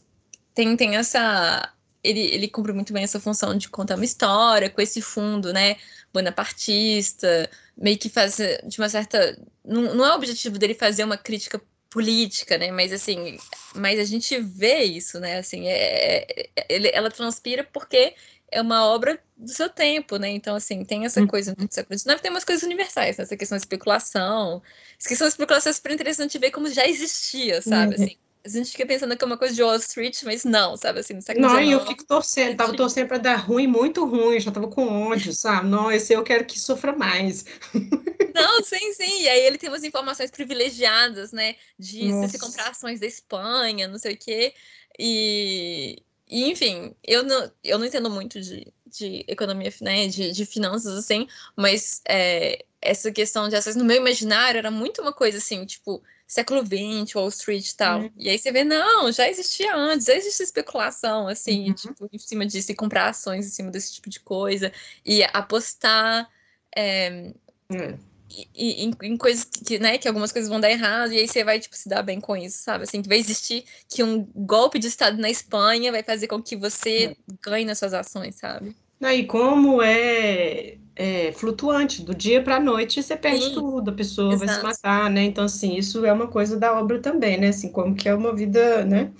tem, 0.54 0.76
tem 0.76 0.96
essa. 0.96 1.72
Ele, 2.02 2.20
ele 2.20 2.48
cumpre 2.48 2.72
muito 2.72 2.92
bem 2.92 3.04
essa 3.04 3.20
função 3.20 3.56
de 3.56 3.68
contar 3.68 3.94
uma 3.94 4.04
história 4.04 4.68
com 4.68 4.80
esse 4.80 5.00
fundo, 5.00 5.52
né? 5.52 5.76
Bonapartista, 6.12 7.48
meio 7.76 7.98
que 7.98 8.08
faz 8.08 8.36
de 8.66 8.78
uma 8.78 8.88
certa. 8.88 9.38
Não, 9.64 9.94
não 9.94 10.04
é 10.04 10.12
o 10.12 10.16
objetivo 10.16 10.58
dele 10.58 10.74
fazer 10.74 11.04
uma 11.04 11.16
crítica 11.16 11.60
política, 11.88 12.58
né? 12.58 12.72
Mas 12.72 12.92
assim, 12.92 13.38
mas 13.74 14.00
a 14.00 14.04
gente 14.04 14.38
vê 14.40 14.82
isso, 14.82 15.20
né? 15.20 15.38
Assim, 15.38 15.68
é, 15.68 16.26
é, 16.28 16.66
ele, 16.68 16.90
ela 16.92 17.10
transpira 17.10 17.62
porque 17.62 18.14
é 18.52 18.60
uma 18.60 18.86
obra 18.86 19.18
do 19.36 19.50
seu 19.50 19.68
tempo, 19.68 20.16
né? 20.16 20.28
Então, 20.28 20.54
assim, 20.54 20.84
tem 20.84 21.04
essa 21.04 21.20
uhum. 21.20 21.26
coisa 21.26 21.54
no 21.58 21.66
século 21.70 21.98
XIX, 21.98 22.20
tem 22.20 22.30
umas 22.30 22.44
coisas 22.44 22.62
universais, 22.62 23.16
né? 23.16 23.24
essa 23.24 23.36
questão 23.36 23.56
de 23.56 23.62
especulação. 23.62 24.62
Essa 24.98 25.08
questão 25.08 25.26
de 25.26 25.32
especulação 25.32 25.70
é 25.70 25.72
super 25.72 25.92
interessante 25.92 26.38
ver 26.38 26.50
como 26.50 26.68
já 26.68 26.86
existia, 26.86 27.60
sabe? 27.62 27.96
Uhum. 27.96 28.04
Assim, 28.04 28.16
a 28.44 28.48
gente 28.48 28.72
fica 28.72 28.86
pensando 28.86 29.16
que 29.16 29.24
é 29.24 29.26
uma 29.26 29.38
coisa 29.38 29.54
de 29.54 29.62
Wall 29.62 29.76
Street, 29.76 30.22
mas 30.24 30.44
não, 30.44 30.76
sabe? 30.76 31.00
Assim, 31.00 31.14
no 31.14 31.22
século 31.22 31.46
Não, 31.46 31.60
e 31.60 31.72
eu 31.72 31.86
fico 31.86 32.04
torcendo, 32.04 32.56
tava 32.56 32.76
torcendo 32.76 33.08
para 33.08 33.18
dar 33.18 33.36
ruim, 33.36 33.66
muito 33.66 34.04
ruim, 34.04 34.38
já 34.38 34.50
tava 34.50 34.68
com 34.68 35.08
ódio, 35.08 35.32
sabe? 35.34 35.68
Não, 35.68 35.90
esse 35.90 36.12
eu 36.12 36.22
quero 36.22 36.44
que 36.44 36.58
sofra 36.58 36.94
mais. 36.94 37.44
Não, 38.34 38.62
sim, 38.64 38.92
sim. 38.94 39.22
E 39.22 39.28
aí 39.28 39.40
ele 39.42 39.58
tem 39.58 39.68
umas 39.68 39.84
informações 39.84 40.30
privilegiadas, 40.30 41.32
né? 41.32 41.54
De 41.78 42.10
se 42.28 42.38
comprar 42.38 42.70
ações 42.70 42.98
da 42.98 43.06
Espanha, 43.06 43.86
não 43.86 43.98
sei 43.98 44.14
o 44.14 44.18
quê. 44.18 44.54
E, 44.98 46.02
e, 46.32 46.50
enfim, 46.50 46.94
eu 47.04 47.22
não, 47.22 47.52
eu 47.62 47.78
não 47.78 47.84
entendo 47.84 48.08
muito 48.08 48.40
de, 48.40 48.72
de 48.86 49.22
economia, 49.28 49.70
né, 49.82 50.08
de, 50.08 50.32
de 50.32 50.46
finanças, 50.46 50.96
assim, 50.96 51.28
mas 51.54 52.00
é, 52.08 52.64
essa 52.80 53.12
questão 53.12 53.50
de 53.50 53.56
ações 53.56 53.76
no 53.76 53.84
meu 53.84 53.98
imaginário 53.98 54.56
era 54.56 54.70
muito 54.70 55.02
uma 55.02 55.12
coisa 55.12 55.36
assim, 55.36 55.66
tipo, 55.66 56.02
século 56.26 56.64
XX, 56.64 57.14
Wall 57.14 57.28
Street 57.28 57.68
e 57.68 57.76
tal. 57.76 58.00
Uhum. 58.00 58.10
E 58.16 58.30
aí 58.30 58.38
você 58.38 58.50
vê, 58.50 58.64
não, 58.64 59.12
já 59.12 59.28
existia 59.28 59.76
antes, 59.76 60.06
já 60.06 60.14
existia 60.14 60.44
especulação, 60.44 61.28
assim, 61.28 61.68
uhum. 61.68 61.74
tipo, 61.74 62.08
em 62.10 62.18
cima 62.18 62.46
disso, 62.46 62.72
e 62.72 62.74
comprar 62.74 63.10
ações 63.10 63.46
em 63.46 63.50
cima 63.50 63.70
desse 63.70 63.92
tipo 63.92 64.08
de 64.08 64.18
coisa, 64.18 64.72
e 65.04 65.22
apostar. 65.24 66.30
É, 66.74 67.30
uhum 67.70 68.11
em, 68.54 68.92
em, 69.02 69.16
coisas 69.16 69.44
que, 69.44 69.78
né, 69.78 69.98
que 69.98 70.08
algumas 70.08 70.32
coisas 70.32 70.48
vão 70.48 70.60
dar 70.60 70.70
errado, 70.70 71.12
e 71.12 71.18
aí 71.18 71.28
você 71.28 71.44
vai, 71.44 71.58
tipo, 71.58 71.76
se 71.76 71.88
dar 71.88 72.02
bem 72.02 72.20
com 72.20 72.36
isso, 72.36 72.62
sabe? 72.62 72.84
Assim, 72.84 73.02
vai 73.02 73.18
existir 73.18 73.64
que 73.88 74.02
um 74.02 74.26
golpe 74.34 74.78
de 74.78 74.86
Estado 74.86 75.18
na 75.18 75.30
Espanha 75.30 75.92
vai 75.92 76.02
fazer 76.02 76.26
com 76.26 76.42
que 76.42 76.56
você 76.56 77.16
ganhe 77.42 77.64
nas 77.64 77.78
suas 77.78 77.94
ações, 77.94 78.36
sabe? 78.36 78.74
E 79.00 79.24
como 79.24 79.82
é, 79.82 80.76
é 80.94 81.32
flutuante, 81.32 82.02
do 82.02 82.14
dia 82.14 82.42
para 82.42 82.56
a 82.56 82.60
noite 82.60 83.02
você 83.02 83.16
perde 83.16 83.46
Sim, 83.46 83.54
tudo, 83.54 83.90
a 83.90 83.94
pessoa 83.94 84.34
exato. 84.34 84.46
vai 84.46 84.56
se 84.56 84.62
matar, 84.62 85.10
né? 85.10 85.24
Então, 85.24 85.44
assim, 85.44 85.76
isso 85.76 86.04
é 86.06 86.12
uma 86.12 86.28
coisa 86.28 86.56
da 86.56 86.78
obra 86.78 87.00
também, 87.00 87.38
né? 87.38 87.48
Assim, 87.48 87.68
como 87.68 87.96
que 87.96 88.08
é 88.08 88.14
uma 88.14 88.34
vida, 88.34 88.84
né? 88.84 89.10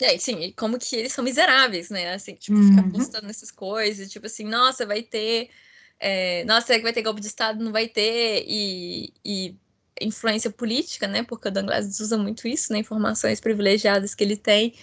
É, 0.00 0.18
sim, 0.18 0.40
e 0.42 0.52
como 0.52 0.78
que 0.78 0.94
eles 0.94 1.12
são 1.12 1.24
miseráveis, 1.24 1.88
né? 1.90 2.12
Assim, 2.14 2.34
tipo, 2.34 2.56
uhum. 2.56 2.68
ficar 2.68 2.88
apostando 2.88 3.26
nessas 3.26 3.50
coisas, 3.50 4.10
tipo 4.10 4.26
assim, 4.26 4.44
nossa, 4.44 4.86
vai 4.86 5.02
ter 5.02 5.50
é, 5.98 6.44
nossa, 6.44 6.66
será 6.66 6.78
que 6.78 6.84
vai 6.84 6.92
ter 6.92 7.02
golpe 7.02 7.20
de 7.20 7.26
Estado? 7.26 7.62
Não 7.62 7.72
vai 7.72 7.88
ter, 7.88 8.44
e, 8.46 9.12
e 9.24 9.56
influência 10.00 10.50
política, 10.50 11.06
né? 11.06 11.22
Porque 11.22 11.48
o 11.48 11.50
Douglas 11.50 11.98
usa 12.00 12.18
muito 12.18 12.46
isso, 12.46 12.72
né? 12.72 12.78
Informações 12.80 13.40
privilegiadas 13.40 14.14
que 14.14 14.22
ele 14.22 14.36
tem 14.36 14.74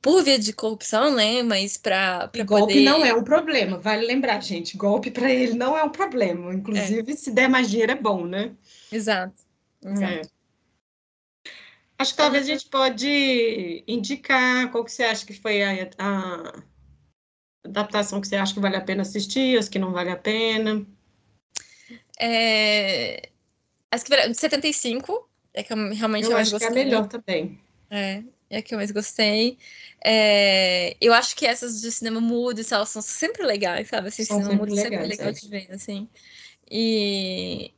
por 0.00 0.22
via 0.22 0.38
de 0.38 0.52
corrupção, 0.52 1.14
né? 1.14 1.42
Mas 1.42 1.76
para 1.76 2.30
golpe 2.46 2.74
poder... 2.74 2.82
não 2.82 3.04
é 3.04 3.14
um 3.14 3.24
problema, 3.24 3.78
vale 3.78 4.06
lembrar, 4.06 4.42
gente. 4.42 4.76
Golpe 4.76 5.10
para 5.10 5.32
ele 5.32 5.54
não 5.54 5.76
é 5.76 5.82
um 5.82 5.90
problema. 5.90 6.54
Inclusive, 6.54 7.12
é. 7.12 7.16
se 7.16 7.30
der 7.30 7.48
mais 7.48 7.70
dinheiro 7.70 7.92
é 7.92 7.96
bom, 7.96 8.26
né? 8.26 8.52
Exato. 8.92 9.42
Exato. 9.82 10.12
É. 10.12 10.22
Acho 11.96 12.10
que 12.10 12.16
talvez 12.16 12.44
a 12.44 12.46
gente 12.46 12.66
pode 12.66 13.84
indicar 13.86 14.70
qual 14.70 14.84
que 14.84 14.92
você 14.92 15.04
acha 15.04 15.24
que 15.24 15.32
foi 15.32 15.62
a, 15.62 15.88
a 15.98 16.62
adaptação 17.64 18.20
que 18.20 18.28
você 18.28 18.36
acha 18.36 18.54
que 18.54 18.60
vale 18.60 18.76
a 18.76 18.80
pena 18.80 19.02
assistir, 19.02 19.58
as 19.58 19.68
que 19.68 19.78
não 19.78 19.92
vale 19.92 20.10
a 20.10 20.16
pena? 20.16 20.84
É... 22.20 23.28
As 23.90 24.02
que 24.02 24.10
vale... 24.10 24.34
75 24.34 25.28
é 25.52 25.62
que 25.62 25.72
eu 25.72 25.76
realmente 25.94 26.24
eu 26.24 26.32
mais 26.32 26.48
acho 26.48 26.52
gostei. 26.52 26.68
que 26.68 26.78
é 26.78 26.82
a 26.82 26.84
melhor 26.84 27.08
também. 27.08 27.60
É, 27.90 28.22
é 28.50 28.58
a 28.58 28.62
que 28.62 28.74
eu 28.74 28.78
mais 28.78 28.90
gostei. 28.90 29.58
É... 30.04 30.96
Eu 31.00 31.14
acho 31.14 31.34
que 31.36 31.46
essas 31.46 31.80
de 31.80 31.90
cinema 31.90 32.20
mudo 32.20 32.60
e 32.60 32.64
tal 32.64 32.84
são 32.84 33.00
sempre 33.00 33.44
legais, 33.44 33.88
sabe? 33.88 34.08
Assim, 34.08 34.24
são 34.24 34.38
cinema 34.38 34.56
mudo 34.56 34.74
legais, 34.74 34.90
sempre 34.90 35.04
é 35.04 35.08
legal 35.08 35.28
é. 35.28 35.32
de 35.32 35.48
ver, 35.48 35.68
assim. 35.70 36.08
E... 36.70 37.72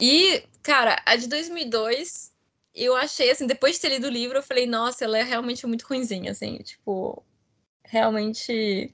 e, 0.00 0.42
cara, 0.62 1.02
a 1.04 1.16
de 1.16 1.28
2002 1.28 2.32
eu 2.74 2.96
achei, 2.96 3.30
assim, 3.30 3.46
depois 3.46 3.76
de 3.76 3.82
ter 3.82 3.88
lido 3.88 4.08
o 4.08 4.10
livro, 4.10 4.36
eu 4.36 4.42
falei, 4.42 4.66
nossa, 4.66 5.04
ela 5.04 5.16
é 5.16 5.22
realmente 5.22 5.64
muito 5.64 5.82
ruimzinha, 5.82 6.32
assim, 6.32 6.58
tipo, 6.58 7.22
realmente 7.84 8.92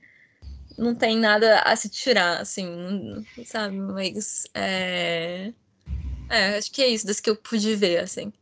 não 0.81 0.95
tem 0.95 1.17
nada 1.19 1.61
a 1.61 1.77
se 1.77 1.89
tirar, 1.89 2.41
assim, 2.41 3.25
sabe? 3.45 3.77
Mas 3.77 4.47
é... 4.55 5.53
é, 6.29 6.57
acho 6.57 6.73
que 6.73 6.83
é 6.83 6.89
isso, 6.89 7.07
das 7.07 7.21
que 7.21 7.31
eu 7.31 7.37
pude 7.37 7.75
ver, 7.77 7.99
assim. 7.99 8.33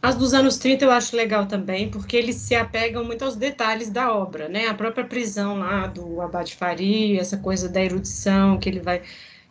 As 0.00 0.16
dos 0.16 0.34
anos 0.34 0.58
30 0.58 0.84
eu 0.84 0.90
acho 0.90 1.14
legal 1.14 1.46
também, 1.46 1.88
porque 1.88 2.16
eles 2.16 2.36
se 2.36 2.56
apegam 2.56 3.04
muito 3.04 3.24
aos 3.24 3.36
detalhes 3.36 3.88
da 3.88 4.12
obra, 4.12 4.48
né? 4.48 4.66
A 4.66 4.74
própria 4.74 5.04
prisão 5.04 5.58
lá 5.58 5.86
do 5.86 6.20
Abate 6.20 6.56
Faria, 6.56 7.20
essa 7.20 7.36
coisa 7.36 7.68
da 7.68 7.80
erudição 7.80 8.58
que 8.58 8.68
ele 8.68 8.80
vai 8.80 9.02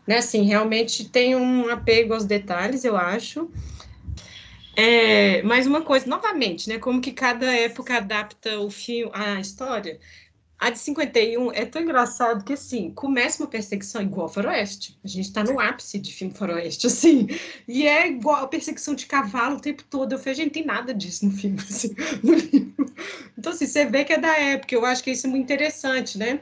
né, 0.05 0.17
assim, 0.17 0.43
realmente 0.43 1.07
tem 1.09 1.35
um 1.35 1.69
apego 1.69 2.13
aos 2.13 2.25
detalhes, 2.25 2.83
eu 2.83 2.97
acho. 2.97 3.49
É, 4.75 5.41
mais 5.43 5.67
uma 5.67 5.81
coisa, 5.81 6.07
novamente, 6.07 6.67
né, 6.69 6.79
como 6.79 7.01
que 7.01 7.11
cada 7.11 7.45
época 7.45 7.97
adapta 7.97 8.59
o 8.59 8.69
filme, 8.69 9.11
a 9.13 9.39
história. 9.39 9.99
A 10.61 10.69
de 10.69 10.77
51 10.77 11.51
é 11.53 11.65
tão 11.65 11.81
engraçado 11.81 12.45
que, 12.45 12.53
assim, 12.53 12.91
começa 12.91 13.41
uma 13.41 13.49
perseguição 13.49 13.99
igual 13.99 14.29
Faroeste. 14.29 14.95
A 15.03 15.07
gente 15.07 15.25
está 15.25 15.43
no 15.43 15.59
ápice 15.59 15.97
de 15.97 16.13
filme 16.13 16.35
Faroeste, 16.35 16.85
assim. 16.87 17.27
E 17.67 17.87
é 17.87 18.07
igual 18.07 18.43
a 18.43 18.47
perseguição 18.47 18.93
de 18.93 19.07
cavalo 19.07 19.55
o 19.55 19.59
tempo 19.59 19.83
todo. 19.89 20.13
Eu 20.13 20.19
falei, 20.19 20.35
gente, 20.35 20.51
tem 20.51 20.63
nada 20.63 20.93
disso 20.93 21.25
no 21.25 21.31
filme, 21.31 21.57
assim, 21.67 21.95
no 22.21 22.35
livro. 22.35 22.85
Então, 23.35 23.51
assim, 23.51 23.65
você 23.65 23.85
vê 23.85 24.05
que 24.05 24.13
é 24.13 24.19
da 24.19 24.37
época. 24.37 24.75
Eu 24.75 24.85
acho 24.85 25.03
que 25.03 25.09
isso 25.09 25.25
é 25.25 25.29
muito 25.31 25.45
interessante, 25.45 26.19
né? 26.19 26.39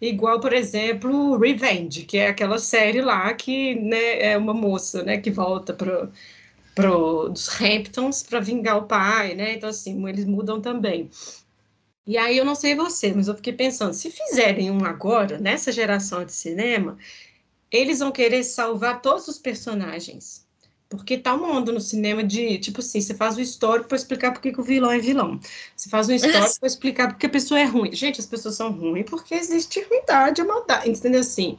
Igual, 0.00 0.40
por 0.40 0.54
exemplo, 0.54 1.36
Revenge, 1.36 2.04
que 2.04 2.16
é 2.16 2.28
aquela 2.28 2.58
série 2.58 3.02
lá 3.02 3.34
que 3.34 3.74
né, 3.74 4.30
é 4.30 4.38
uma 4.38 4.54
moça 4.54 5.02
né, 5.02 5.18
que 5.18 5.30
volta 5.30 5.74
para 5.74 6.08
pro, 6.74 7.28
dos 7.28 7.60
Hamptons 7.60 8.22
para 8.22 8.40
vingar 8.40 8.78
o 8.78 8.86
pai, 8.86 9.34
né? 9.34 9.54
Então, 9.54 9.68
assim, 9.68 10.08
eles 10.08 10.24
mudam 10.24 10.58
também. 10.58 11.10
E 12.08 12.16
aí 12.16 12.38
eu 12.38 12.44
não 12.44 12.54
sei 12.54 12.74
você, 12.74 13.12
mas 13.12 13.28
eu 13.28 13.34
fiquei 13.34 13.52
pensando, 13.52 13.92
se 13.92 14.10
fizerem 14.10 14.70
um 14.70 14.82
agora, 14.82 15.38
nessa 15.38 15.70
geração 15.70 16.24
de 16.24 16.32
cinema, 16.32 16.96
eles 17.70 17.98
vão 17.98 18.10
querer 18.10 18.42
salvar 18.44 19.02
todos 19.02 19.28
os 19.28 19.38
personagens. 19.38 20.48
Porque 20.88 21.18
tá 21.18 21.34
um 21.34 21.46
mundo 21.46 21.70
no 21.70 21.82
cinema 21.82 22.24
de, 22.24 22.56
tipo 22.60 22.80
assim, 22.80 22.98
você 23.02 23.12
faz 23.12 23.36
o 23.36 23.42
histórico 23.42 23.88
para 23.88 23.98
explicar 23.98 24.32
por 24.32 24.40
que 24.40 24.58
o 24.58 24.62
vilão 24.62 24.90
é 24.90 24.98
vilão. 24.98 25.38
Você 25.76 25.90
faz 25.90 26.08
um 26.08 26.14
histórico 26.14 26.56
para 26.58 26.66
explicar 26.66 27.08
porque 27.08 27.26
a 27.26 27.28
pessoa 27.28 27.60
é 27.60 27.64
ruim. 27.64 27.92
Gente, 27.92 28.20
as 28.20 28.26
pessoas 28.26 28.54
são 28.54 28.72
ruins 28.72 29.04
porque 29.04 29.34
existe 29.34 29.78
ruindade, 29.82 30.42
maldade, 30.42 30.88
entendeu 30.88 31.20
assim? 31.20 31.58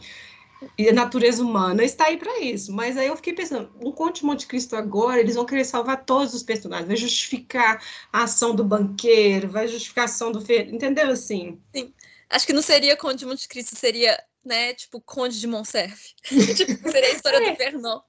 E 0.78 0.89
a 0.89 0.93
natureza 0.93 1.41
humana 1.43 1.84
está 1.84 2.05
aí 2.05 2.18
para 2.18 2.39
isso. 2.39 2.72
Mas 2.72 2.97
aí 2.97 3.07
eu 3.07 3.16
fiquei 3.16 3.34
pensando, 3.34 3.72
um 3.84 3.91
Conte 3.91 4.20
de 4.20 4.26
Monte 4.26 4.47
Cristo 4.47 4.76
agora, 4.76 5.20
eles 5.20 5.36
vão 5.36 5.45
querer 5.45 5.66
salvar 5.66 6.03
todos 6.05 6.34
os 6.34 6.43
personagens, 6.43 6.88
vai 6.88 6.97
justificar 6.97 7.84
a 8.12 8.24
ação 8.24 8.55
do 8.55 8.64
banqueiro, 8.64 9.49
vai 9.49 9.68
justificar 9.68 10.03
a 10.03 10.05
ação 10.05 10.32
do 10.32 10.41
fer... 10.41 10.74
entendeu 10.74 11.10
assim? 11.10 11.60
Sim. 11.74 11.93
Acho 12.30 12.45
que 12.45 12.53
não 12.53 12.62
seria 12.62 12.97
Conde 12.97 13.20
de 13.20 13.26
Monte 13.26 13.47
Cristo, 13.47 13.76
seria, 13.76 14.22
né, 14.45 14.74
tipo, 14.74 15.01
Conde 15.01 15.39
de 15.39 15.47
Monserf. 15.47 16.14
tipo, 16.55 16.91
seria 16.91 17.10
a 17.10 17.14
história 17.14 17.38
é. 17.38 17.51
do 17.51 17.57
Fernão. 17.57 18.03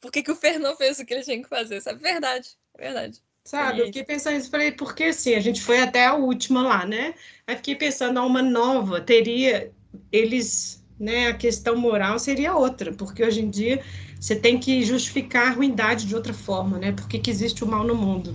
Por 0.00 0.10
que, 0.12 0.22
que 0.22 0.30
o 0.30 0.36
Fernão 0.36 0.76
fez 0.76 0.98
o 0.98 1.04
que 1.04 1.12
ele 1.12 1.24
tinha 1.24 1.42
que 1.42 1.48
fazer, 1.48 1.80
sabe? 1.80 2.00
Verdade, 2.00 2.50
verdade. 2.78 3.20
Sabe, 3.44 3.80
eu 3.80 3.86
fiquei 3.86 4.02
pensando 4.02 4.36
isso, 4.36 4.50
falei, 4.50 4.72
porque 4.72 5.04
assim, 5.04 5.34
a 5.34 5.40
gente 5.40 5.62
foi 5.62 5.78
até 5.78 6.04
a 6.04 6.14
última 6.14 6.62
lá, 6.62 6.84
né? 6.84 7.14
Aí 7.46 7.54
fiquei 7.54 7.76
pensando, 7.76 8.20
uma 8.20 8.42
nova 8.42 9.00
teria, 9.00 9.72
eles 10.10 10.84
né, 10.98 11.28
a 11.28 11.34
questão 11.34 11.76
moral 11.76 12.18
seria 12.18 12.54
outra, 12.54 12.92
porque 12.92 13.24
hoje 13.24 13.40
em 13.40 13.50
dia 13.50 13.82
você 14.20 14.34
tem 14.34 14.58
que 14.58 14.82
justificar 14.82 15.48
a 15.48 15.54
ruindade 15.54 16.06
de 16.06 16.14
outra 16.14 16.32
forma, 16.32 16.78
né? 16.78 16.92
Porque 16.92 17.18
que 17.18 17.30
existe 17.30 17.62
o 17.62 17.66
mal 17.66 17.84
no 17.84 17.94
mundo. 17.94 18.34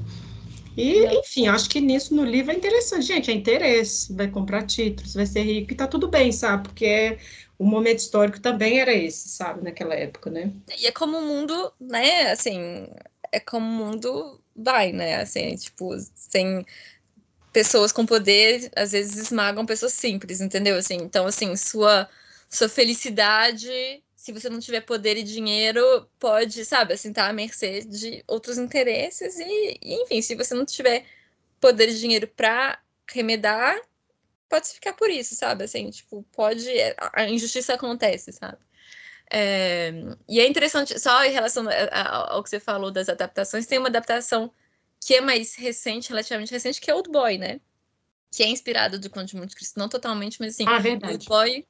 E, 0.77 1.05
enfim, 1.19 1.47
acho 1.47 1.69
que 1.69 1.81
nisso 1.81 2.15
no 2.15 2.23
livro 2.23 2.51
é 2.51 2.55
interessante. 2.55 3.05
Gente, 3.05 3.29
é 3.29 3.33
interesse, 3.33 4.13
vai 4.13 4.27
comprar 4.29 4.65
títulos, 4.65 5.13
vai 5.13 5.25
ser 5.25 5.41
rico 5.41 5.73
e 5.73 5.75
tá 5.75 5.87
tudo 5.87 6.07
bem, 6.07 6.31
sabe? 6.31 6.69
Porque 6.69 7.17
o 7.59 7.65
momento 7.65 7.99
histórico 7.99 8.39
também 8.39 8.79
era 8.79 8.93
esse, 8.93 9.29
sabe? 9.29 9.63
Naquela 9.63 9.95
época, 9.95 10.29
né? 10.29 10.51
E 10.79 10.87
é 10.87 10.91
como 10.91 11.17
o 11.17 11.25
mundo, 11.25 11.73
né? 11.79 12.31
Assim, 12.31 12.87
é 13.31 13.39
como 13.39 13.65
o 13.65 13.85
mundo 13.85 14.39
vai, 14.55 14.93
né? 14.93 15.17
Assim, 15.17 15.55
tipo, 15.55 15.93
sem 16.15 16.65
pessoas 17.51 17.91
com 17.91 18.05
poder, 18.05 18.71
às 18.75 18.93
vezes 18.93 19.17
esmagam 19.17 19.65
pessoas 19.65 19.93
simples, 19.93 20.39
entendeu? 20.39 20.77
Assim, 20.77 20.95
então, 20.95 21.25
assim, 21.25 21.55
sua 21.57 22.07
sua 22.51 22.67
felicidade, 22.67 24.03
se 24.13 24.33
você 24.33 24.49
não 24.49 24.59
tiver 24.59 24.81
poder 24.81 25.17
e 25.17 25.23
dinheiro, 25.23 26.07
pode, 26.19 26.65
sabe, 26.65 26.93
assim, 26.93 27.13
tá 27.13 27.27
à 27.27 27.33
mercê 27.33 27.81
de 27.81 28.23
outros 28.27 28.57
interesses. 28.57 29.39
E, 29.39 29.79
e 29.81 30.03
enfim, 30.03 30.21
se 30.21 30.35
você 30.35 30.53
não 30.53 30.65
tiver 30.65 31.05
poder 31.61 31.89
e 31.89 31.95
dinheiro 31.95 32.27
para 32.27 32.79
remedar, 33.09 33.79
pode 34.49 34.67
ficar 34.67 34.93
por 34.93 35.09
isso, 35.09 35.33
sabe? 35.33 35.63
Assim, 35.63 35.89
tipo, 35.89 36.23
pode. 36.33 36.67
A 37.13 37.27
injustiça 37.29 37.73
acontece, 37.73 38.33
sabe? 38.33 38.57
É, 39.33 39.93
e 40.27 40.41
é 40.41 40.45
interessante, 40.45 40.99
só 40.99 41.23
em 41.23 41.31
relação 41.31 41.65
ao 41.93 42.43
que 42.43 42.49
você 42.49 42.59
falou 42.59 42.91
das 42.91 43.07
adaptações, 43.07 43.65
tem 43.65 43.79
uma 43.79 43.87
adaptação 43.87 44.51
que 44.99 45.15
é 45.15 45.21
mais 45.21 45.55
recente, 45.55 46.09
relativamente 46.09 46.51
recente, 46.51 46.81
que 46.81 46.91
é 46.91 46.93
Old 46.93 47.09
Boy, 47.09 47.37
né? 47.37 47.61
Que 48.29 48.43
é 48.43 48.47
inspirado 48.47 48.99
do 48.99 49.09
Conde 49.09 49.31
de 49.31 49.37
Monte 49.37 49.55
Cristo, 49.55 49.79
não 49.79 49.87
totalmente, 49.87 50.37
mas 50.39 50.53
assim, 50.53 50.65
ah, 50.67 50.79
verdade. 50.79 51.13
Old 51.13 51.25
Boy 51.27 51.65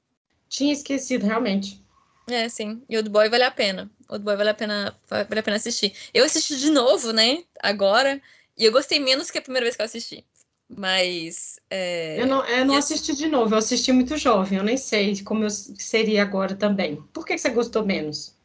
tinha 0.51 0.73
esquecido, 0.73 1.25
realmente. 1.25 1.81
É, 2.29 2.47
sim. 2.49 2.83
E 2.87 2.97
o 2.97 3.09
Boy 3.09 3.29
vale 3.29 3.43
a 3.43 3.49
pena. 3.49 3.89
O 4.07 4.19
Boy 4.19 4.35
vale 4.35 4.49
a 4.49 4.53
pena, 4.53 4.95
vale 5.09 5.39
a 5.39 5.43
pena 5.43 5.55
assistir. 5.55 5.93
Eu 6.13 6.25
assisti 6.25 6.57
de 6.57 6.69
novo, 6.69 7.11
né? 7.11 7.43
Agora. 7.63 8.21
E 8.57 8.65
eu 8.65 8.71
gostei 8.71 8.99
menos 8.99 9.31
que 9.31 9.37
a 9.37 9.41
primeira 9.41 9.65
vez 9.65 9.75
que 9.75 9.81
eu 9.81 9.85
assisti. 9.85 10.25
Mas. 10.69 11.57
É... 11.69 12.21
Eu 12.21 12.27
não, 12.27 12.45
eu 12.45 12.65
não 12.65 12.75
assisti 12.75 13.15
de 13.15 13.27
novo, 13.27 13.55
eu 13.55 13.59
assisti 13.59 13.91
muito 13.91 14.17
jovem, 14.17 14.57
eu 14.57 14.63
nem 14.63 14.77
sei 14.77 15.21
como 15.23 15.43
eu 15.45 15.49
seria 15.49 16.21
agora 16.21 16.53
também. 16.53 16.97
Por 17.13 17.25
que 17.25 17.37
você 17.37 17.49
gostou 17.49 17.85
menos? 17.85 18.35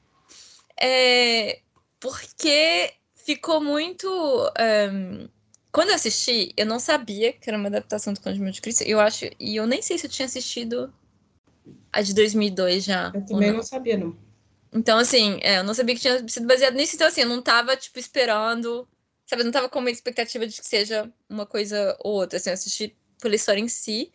É, 0.81 1.61
porque 1.99 2.93
ficou 3.15 3.61
muito. 3.61 4.09
Um... 4.09 5.29
Quando 5.73 5.91
eu 5.91 5.97
assisti, 5.97 6.53
eu 6.57 6.65
não 6.65 6.79
sabia 6.79 7.33
que 7.33 7.51
era 7.51 7.59
uma 7.59 7.69
adaptação 7.69 8.13
do 8.13 8.21
Conde 8.21 8.39
de 8.51 8.61
Cristo. 8.61 8.83
Eu 8.83 9.01
acho. 9.01 9.27
E 9.39 9.57
eu 9.57 9.67
nem 9.67 9.83
sei 9.83 9.99
se 9.99 10.07
eu 10.07 10.11
tinha 10.11 10.27
assistido 10.27 10.93
a 11.97 12.03
de 12.03 12.15
2002 12.15 12.85
já. 12.85 13.11
Eu 13.15 13.25
também 13.25 13.49
não. 13.49 13.57
não. 13.57 13.63
sabia, 13.63 13.97
não. 13.97 14.17
Então, 14.73 14.99
assim, 14.99 15.39
é, 15.43 15.59
eu 15.59 15.65
não 15.65 15.73
sabia 15.73 15.95
que 15.95 16.01
tinha 16.03 16.29
sido 16.29 16.47
baseado 16.47 16.75
nisso, 16.75 16.95
então, 16.95 17.07
assim, 17.07 17.23
eu 17.23 17.29
não 17.29 17.41
tava, 17.41 17.77
tipo, 17.77 17.99
esperando, 17.99 18.87
sabe, 19.25 19.41
eu 19.41 19.47
não 19.47 19.53
tava 19.53 19.69
com 19.69 19.79
uma 19.79 19.91
expectativa 19.91 20.47
de 20.47 20.61
que 20.61 20.67
seja 20.67 21.11
uma 21.29 21.47
coisa 21.47 21.97
ou 22.01 22.15
outra, 22.15 22.37
assim, 22.37 22.51
eu 22.51 22.55
assisti 22.55 22.95
pela 23.21 23.35
história 23.35 23.61
em 23.61 23.69
si. 23.69 24.13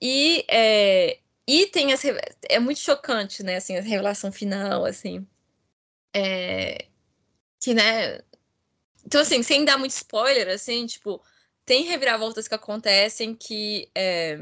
E, 0.00 0.44
é, 0.48 1.18
e 1.46 1.66
tem 1.66 1.92
as. 1.92 2.02
É 2.48 2.58
muito 2.58 2.80
chocante, 2.80 3.42
né, 3.42 3.56
assim, 3.56 3.76
a 3.76 3.82
revelação 3.82 4.32
final, 4.32 4.86
assim. 4.86 5.26
É, 6.14 6.86
que, 7.60 7.74
né. 7.74 8.20
Então, 9.04 9.20
assim, 9.20 9.42
sem 9.42 9.64
dar 9.64 9.76
muito 9.76 9.90
spoiler, 9.90 10.48
assim, 10.48 10.86
tipo, 10.86 11.22
tem 11.66 11.84
reviravoltas 11.84 12.48
que 12.48 12.54
acontecem 12.54 13.34
que. 13.34 13.90
É, 13.94 14.38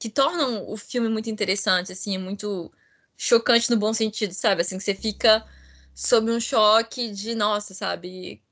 que 0.00 0.08
tornam 0.08 0.66
o 0.66 0.78
filme 0.78 1.10
muito 1.10 1.28
interessante, 1.28 1.92
assim, 1.92 2.14
é 2.14 2.18
muito 2.18 2.72
chocante 3.18 3.70
no 3.70 3.76
bom 3.76 3.92
sentido, 3.92 4.32
sabe? 4.32 4.62
Assim, 4.62 4.78
que 4.78 4.82
você 4.82 4.94
fica 4.94 5.46
sob 5.94 6.30
um 6.32 6.40
choque 6.40 7.10
de, 7.10 7.34
nossa, 7.34 7.74
sabe? 7.74 8.42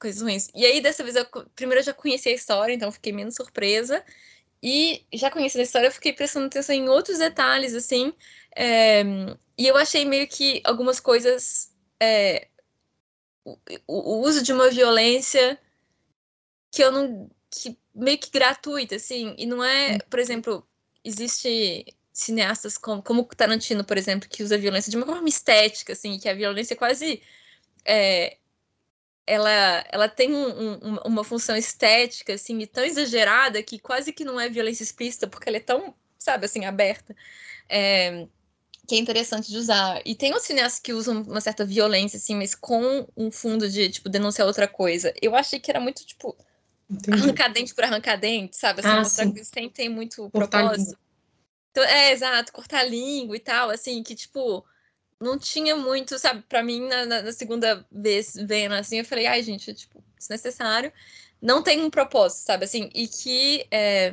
Coisas 0.00 0.20
ruins. 0.20 0.48
E 0.52 0.66
aí, 0.66 0.80
dessa 0.80 1.04
vez, 1.04 1.14
eu, 1.14 1.24
primeiro 1.54 1.80
eu 1.80 1.84
já 1.84 1.94
conheci 1.94 2.28
a 2.28 2.32
história, 2.32 2.74
então 2.74 2.90
fiquei 2.90 3.12
menos 3.12 3.36
surpresa. 3.36 4.04
E 4.60 5.06
já 5.14 5.30
conhecendo 5.30 5.60
a 5.60 5.64
história, 5.64 5.86
eu 5.86 5.92
fiquei 5.92 6.12
prestando 6.12 6.46
atenção 6.46 6.74
em 6.74 6.88
outros 6.88 7.18
detalhes, 7.18 7.72
assim. 7.72 8.12
É, 8.56 9.02
e 9.56 9.64
eu 9.64 9.76
achei 9.76 10.04
meio 10.04 10.26
que 10.26 10.60
algumas 10.64 10.98
coisas. 10.98 11.72
É, 12.02 12.48
o, 13.44 13.56
o, 13.86 14.20
uso 14.22 14.42
de 14.42 14.52
uma 14.52 14.68
violência 14.70 15.56
que 16.72 16.82
eu 16.82 16.90
não. 16.90 17.30
que 17.48 17.78
meio 17.94 18.18
que 18.18 18.30
gratuita, 18.30 18.96
assim. 18.96 19.36
E 19.38 19.46
não 19.46 19.62
é, 19.62 19.98
por 20.10 20.18
exemplo, 20.18 20.66
existe 21.06 21.86
cineastas 22.12 22.78
como, 22.78 23.02
como 23.02 23.24
Tarantino, 23.24 23.84
por 23.84 23.98
exemplo, 23.98 24.28
que 24.28 24.42
usa 24.42 24.54
a 24.54 24.58
violência 24.58 24.90
de 24.90 24.96
uma 24.96 25.06
forma 25.06 25.28
estética, 25.28 25.92
assim, 25.92 26.18
que 26.18 26.28
a 26.28 26.34
violência 26.34 26.74
é 26.74 26.76
quase 26.76 27.22
é, 27.84 28.38
ela, 29.26 29.84
ela 29.90 30.08
tem 30.08 30.32
um, 30.32 30.72
um, 30.74 30.96
uma 31.04 31.24
função 31.24 31.56
estética, 31.56 32.34
assim, 32.34 32.58
e 32.60 32.66
tão 32.66 32.84
exagerada 32.84 33.62
que 33.62 33.78
quase 33.78 34.12
que 34.12 34.24
não 34.24 34.38
é 34.40 34.48
violência 34.48 34.84
explícita, 34.84 35.26
porque 35.26 35.48
ela 35.48 35.58
é 35.58 35.60
tão, 35.60 35.94
sabe, 36.18 36.46
assim, 36.46 36.64
aberta, 36.64 37.14
é, 37.68 38.26
que 38.86 38.94
é 38.94 38.98
interessante 38.98 39.50
de 39.50 39.58
usar. 39.58 40.00
E 40.04 40.14
tem 40.14 40.34
os 40.34 40.42
cineastas 40.42 40.80
que 40.80 40.92
usam 40.92 41.22
uma 41.22 41.40
certa 41.40 41.64
violência, 41.64 42.16
assim, 42.18 42.36
mas 42.36 42.54
com 42.54 43.06
um 43.16 43.30
fundo 43.30 43.68
de, 43.68 43.90
tipo, 43.90 44.08
denunciar 44.08 44.46
outra 44.46 44.68
coisa. 44.68 45.12
Eu 45.20 45.34
achei 45.34 45.58
que 45.58 45.70
era 45.70 45.80
muito, 45.80 46.06
tipo, 46.06 46.36
Entendi. 46.88 47.20
arrancar 47.20 47.48
dente 47.48 47.74
por 47.74 47.84
arrancar 47.84 48.16
dente, 48.16 48.56
sabe? 48.56 48.80
Assim, 48.80 48.88
ah, 48.88 48.98
mostrar 48.98 49.32
que 49.32 49.44
sem 49.44 49.68
tem 49.68 49.88
muito 49.88 50.30
cortar 50.30 50.62
propósito. 50.62 50.98
Então, 51.70 51.84
é, 51.84 52.12
exato, 52.12 52.52
cortar 52.52 52.84
língua 52.84 53.36
e 53.36 53.40
tal, 53.40 53.70
assim, 53.70 54.02
que, 54.02 54.14
tipo, 54.14 54.64
não 55.20 55.38
tinha 55.38 55.76
muito, 55.76 56.18
sabe? 56.18 56.42
Pra 56.48 56.62
mim, 56.62 56.86
na, 56.88 57.04
na, 57.22 57.32
segunda 57.32 57.86
vez 57.90 58.34
vendo 58.34 58.74
assim, 58.74 58.98
eu 58.98 59.04
falei, 59.04 59.26
ai, 59.26 59.42
gente, 59.42 59.74
tipo, 59.74 60.02
desnecessário. 60.16 60.92
Não 61.40 61.62
tem 61.62 61.82
um 61.82 61.90
propósito, 61.90 62.46
sabe? 62.46 62.64
Assim, 62.64 62.90
e 62.94 63.06
que. 63.06 63.66
É... 63.70 64.12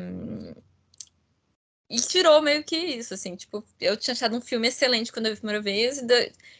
E 1.89 1.97
tirou 1.97 2.41
meio 2.41 2.63
que 2.63 2.75
isso, 2.75 3.13
assim, 3.13 3.35
tipo, 3.35 3.63
eu 3.79 3.95
tinha 3.95 4.13
achado 4.13 4.35
um 4.35 4.41
filme 4.41 4.67
excelente 4.67 5.11
quando 5.11 5.27
eu 5.27 5.33
vi 5.33 5.37
a 5.37 5.41
primeira 5.41 5.61
vez, 5.61 6.01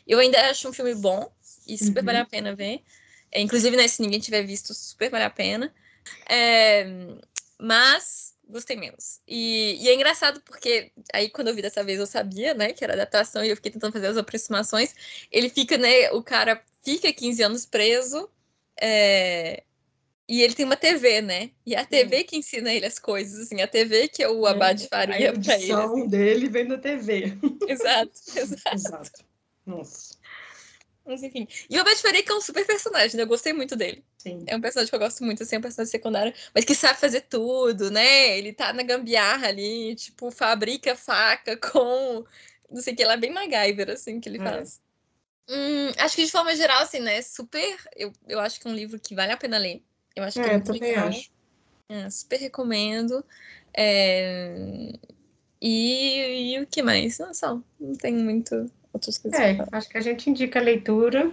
eu 0.05 0.20
ainda 0.20 0.39
acho 0.49 0.70
um 0.70 0.74
filme 0.74 0.93
bom, 0.93 1.32
e 1.68 1.76
super 1.76 2.01
uhum. 2.01 2.05
vale 2.05 2.18
a 2.20 2.26
pena 2.26 2.55
ver. 2.55 2.84
É, 3.32 3.41
inclusive, 3.41 3.76
né, 3.76 3.88
se 3.88 4.01
ninguém 4.01 4.20
tiver 4.20 4.43
visto, 4.43 4.74
super 4.76 5.09
vale 5.09 5.24
a 5.24 5.30
pena. 5.30 5.74
É, 6.30 6.86
mas 7.60 8.34
gostei 8.47 8.76
menos. 8.76 9.20
E, 9.28 9.78
e, 9.82 9.89
é 9.89 9.95
engraçado 9.95 10.41
porque 10.41 10.91
aí 11.14 11.30
quando 11.30 11.47
eu 11.47 11.56
vi 11.56 11.62
dessa 11.62 11.84
vez 11.84 11.99
eu 11.99 12.06
sabia, 12.06 12.54
né, 12.54 12.74
que 12.74 12.84
era 12.84 12.93
adaptação 12.93 13.43
e 13.43 13.49
eu 13.49 13.56
fiquei 13.56 13.72
tentando 13.72 13.93
fazer 13.93 14.08
as 14.08 14.18
aproximações. 14.18 14.93
Ele 15.32 15.49
fica, 15.49 15.78
né, 15.78 16.12
o 16.12 16.22
cara 16.22 16.62
fica 16.84 17.12
15 17.12 17.41
anos 17.43 17.66
preso 17.66 18.30
é, 18.80 19.64
e 20.28 20.41
ele 20.41 20.54
tem 20.54 20.66
uma 20.66 20.78
TV, 20.78 21.22
né? 21.22 21.51
E 21.66 21.76
a 21.76 21.86
TV 21.86 22.22
hum. 22.22 22.24
que 22.26 22.38
ensina 22.38 22.72
ele 22.74 22.86
as 22.86 22.97
coisas, 22.97 23.41
assim, 23.41 23.62
a 23.62 23.68
TV 23.68 24.08
que 24.08 24.24
é 24.24 24.30
o 24.30 24.45
Abad 24.45 24.84
é, 24.84 24.88
faria 24.88 25.34
para 25.34 25.60
ele. 25.60 25.72
A 25.72 25.86
assim. 25.86 26.08
dele 26.08 26.49
vem 26.49 26.68
da 26.68 26.78
TV. 26.78 27.38
Exato, 27.68 28.12
exato. 28.36 28.76
exato. 28.76 29.26
Nossa. 29.66 30.12
Mas 31.06 31.22
enfim. 31.22 31.47
E 31.70 31.78
o 31.78 31.82
Abed 31.82 32.01
Faria 32.01 32.24
que 32.24 32.32
é 32.32 32.36
um 32.36 32.41
super 32.41 32.66
personagem, 32.66 33.18
né? 33.18 33.24
Eu 33.24 33.28
gostei 33.28 33.51
muito 33.51 33.76
dele. 33.76 34.04
Sim. 34.18 34.43
É 34.47 34.56
um 34.56 34.62
personagem 34.62 34.89
que 34.89 34.95
eu 34.95 34.99
gosto 34.99 35.24
muito, 35.24 35.43
assim, 35.43 35.56
é 35.56 35.60
um 35.60 35.62
personagem 35.62 35.91
secundário, 35.91 36.34
mas 36.56 36.64
que 36.64 36.74
sabe 36.74 36.99
fazer 36.99 37.22
tudo, 37.22 37.91
né? 37.91 38.38
Ele 38.38 38.54
tá 38.54 38.72
na 38.72 38.84
gambiarra 38.84 39.47
ali, 39.47 39.95
tipo, 39.95 40.32
fabrica 40.32 40.95
faca 40.95 41.58
com. 41.72 42.24
Não 42.72 42.82
sei 42.82 42.93
o 42.93 42.95
que, 42.95 43.06
lá 43.06 43.14
é 43.14 43.18
bem 43.18 43.32
MacGyver, 43.32 43.89
assim, 43.89 44.20
que 44.20 44.30
ele 44.30 44.41
é. 44.41 44.43
faz. 44.43 44.82
Hum, 45.49 45.91
acho 45.97 46.16
que 46.16 46.26
de 46.26 46.32
forma 46.32 46.56
geral, 46.56 46.82
assim, 46.82 46.99
né? 46.99 47.22
Super. 47.22 47.78
Eu, 47.95 48.14
eu 48.28 48.39
acho 48.39 48.60
que 48.60 48.68
é 48.68 48.72
um 48.72 48.76
livro 48.76 48.99
que 48.99 49.14
vale 49.14 49.34
a 49.34 49.38
pena 49.38 49.58
ler. 49.58 49.84
Eu 50.16 50.24
acho 50.24 50.41
que 50.41 50.47
é, 50.47 50.54
é 50.54 50.60
também 50.60 50.82
legal. 50.82 51.10
acho. 51.10 51.32
É, 51.89 52.10
super 52.10 52.39
recomendo. 52.39 53.24
É... 53.76 54.93
E, 55.62 56.54
e 56.54 56.60
o 56.62 56.68
que 56.68 56.82
mais? 56.82 57.20
Não, 57.20 57.34
só, 57.34 57.60
não 57.80 57.95
tem 57.95 58.14
muito 58.14 58.70
É, 59.34 59.58
acho 59.72 59.89
que 59.89 59.97
a 59.97 60.01
gente 60.01 60.30
indica 60.30 60.60
a 60.60 60.62
leitura 60.62 61.32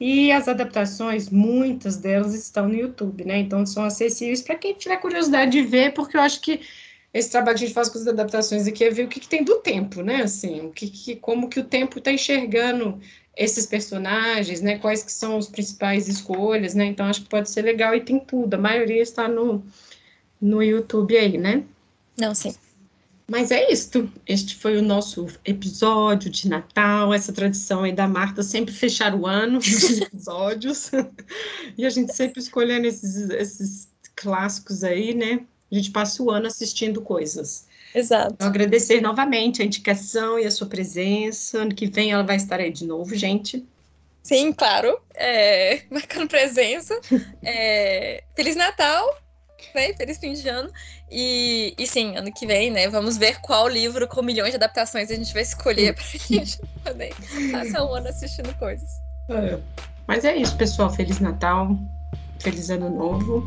e 0.00 0.32
as 0.32 0.48
adaptações, 0.48 1.30
muitas 1.30 1.96
delas 1.96 2.34
estão 2.34 2.68
no 2.68 2.74
YouTube, 2.74 3.24
né? 3.24 3.38
Então 3.38 3.64
são 3.64 3.84
acessíveis 3.84 4.42
para 4.42 4.56
quem 4.56 4.74
tiver 4.74 4.96
curiosidade 4.96 5.52
de 5.52 5.62
ver, 5.62 5.94
porque 5.94 6.16
eu 6.16 6.20
acho 6.20 6.40
que 6.40 6.60
esse 7.14 7.30
trabalho 7.30 7.58
que 7.58 7.64
a 7.64 7.66
gente 7.66 7.74
faz 7.74 7.88
com 7.88 7.98
as 7.98 8.06
adaptações 8.06 8.66
aqui 8.66 8.84
é 8.84 8.90
ver 8.90 9.04
o 9.04 9.08
que, 9.08 9.20
que 9.20 9.28
tem 9.28 9.44
do 9.44 9.56
tempo, 9.56 10.02
né? 10.02 10.22
Assim, 10.22 10.62
o 10.62 10.70
que, 10.70 10.88
que 10.88 11.16
como 11.16 11.48
que 11.48 11.60
o 11.60 11.64
tempo 11.64 11.98
está 11.98 12.10
enxergando 12.10 12.98
esses 13.36 13.66
personagens, 13.66 14.60
né? 14.60 14.78
Quais 14.78 15.02
que 15.02 15.12
são 15.12 15.36
as 15.36 15.46
principais 15.46 16.08
escolhas, 16.08 16.74
né? 16.74 16.86
Então 16.86 17.06
acho 17.06 17.22
que 17.22 17.28
pode 17.28 17.50
ser 17.50 17.62
legal 17.62 17.94
e 17.94 18.00
tem 18.00 18.18
tudo. 18.18 18.54
A 18.54 18.58
maioria 18.58 19.02
está 19.02 19.28
no, 19.28 19.62
no 20.40 20.62
YouTube 20.62 21.16
aí, 21.16 21.38
né? 21.38 21.62
Não, 22.18 22.34
sim. 22.34 22.54
Mas 23.32 23.50
é 23.50 23.72
isto. 23.72 24.12
Este 24.26 24.54
foi 24.56 24.76
o 24.76 24.82
nosso 24.82 25.26
episódio 25.42 26.28
de 26.28 26.50
Natal, 26.50 27.14
essa 27.14 27.32
tradição 27.32 27.82
aí 27.82 27.90
da 27.90 28.06
Marta 28.06 28.42
sempre 28.42 28.74
fechar 28.74 29.14
o 29.14 29.26
ano 29.26 29.56
de 29.58 30.02
episódios. 30.02 30.90
e 31.78 31.86
a 31.86 31.88
gente 31.88 32.14
sempre 32.14 32.40
escolhendo 32.40 32.86
esses, 32.86 33.30
esses 33.30 33.88
clássicos 34.14 34.84
aí, 34.84 35.14
né? 35.14 35.46
A 35.70 35.74
gente 35.74 35.90
passa 35.92 36.22
o 36.22 36.30
ano 36.30 36.46
assistindo 36.46 37.00
coisas. 37.00 37.66
Exato. 37.94 38.34
Então, 38.34 38.48
agradecer 38.48 39.00
novamente 39.00 39.62
a 39.62 39.64
indicação 39.64 40.38
e 40.38 40.44
a 40.44 40.50
sua 40.50 40.66
presença. 40.66 41.62
Ano 41.62 41.74
que 41.74 41.86
vem 41.86 42.12
ela 42.12 42.24
vai 42.24 42.36
estar 42.36 42.60
aí 42.60 42.70
de 42.70 42.86
novo, 42.86 43.14
gente. 43.16 43.64
Sim, 44.22 44.52
claro. 44.52 45.00
É, 45.14 45.84
marcando 45.90 46.28
presença. 46.28 47.00
É, 47.42 48.24
Feliz 48.36 48.56
Natal 48.56 49.21
né? 49.74 49.92
Feliz 49.94 50.18
fim 50.18 50.34
de 50.34 50.48
ano. 50.48 50.70
E, 51.10 51.74
e 51.78 51.86
sim, 51.86 52.16
ano 52.16 52.32
que 52.32 52.46
vem, 52.46 52.70
né? 52.70 52.88
Vamos 52.88 53.16
ver 53.16 53.40
qual 53.40 53.68
livro 53.68 54.06
com 54.08 54.22
milhões 54.22 54.50
de 54.50 54.56
adaptações 54.56 55.10
a 55.10 55.14
gente 55.14 55.32
vai 55.32 55.42
escolher 55.42 55.94
pra 55.94 56.04
gente 56.04 56.58
poder 56.84 57.14
passar 57.50 57.84
um 57.84 57.94
ano 57.94 58.08
assistindo 58.08 58.52
coisas. 58.58 58.90
É. 59.28 59.58
Mas 60.06 60.24
é 60.24 60.36
isso, 60.36 60.56
pessoal. 60.56 60.90
Feliz 60.90 61.20
Natal, 61.20 61.76
feliz 62.38 62.70
ano 62.70 62.90
novo. 62.90 63.44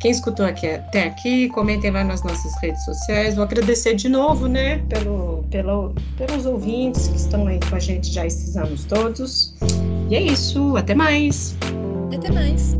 Quem 0.00 0.10
escutou 0.10 0.44
aqui 0.44 0.68
até 0.68 1.04
aqui, 1.04 1.48
comentem 1.48 1.90
lá 1.90 2.04
nas 2.04 2.22
nossas 2.22 2.54
redes 2.60 2.84
sociais. 2.84 3.34
Vou 3.34 3.44
agradecer 3.44 3.94
de 3.94 4.08
novo, 4.08 4.46
né, 4.46 4.78
pelo, 4.88 5.44
pelo, 5.50 5.94
pelos 6.16 6.44
ouvintes 6.44 7.08
que 7.08 7.16
estão 7.16 7.46
aí 7.46 7.58
com 7.68 7.76
a 7.76 7.78
gente 7.80 8.12
já 8.12 8.26
esses 8.26 8.56
anos 8.56 8.84
todos. 8.84 9.54
E 10.10 10.14
é 10.14 10.20
isso, 10.20 10.76
até 10.76 10.94
mais. 10.94 11.56
Até 12.14 12.30
mais. 12.30 12.76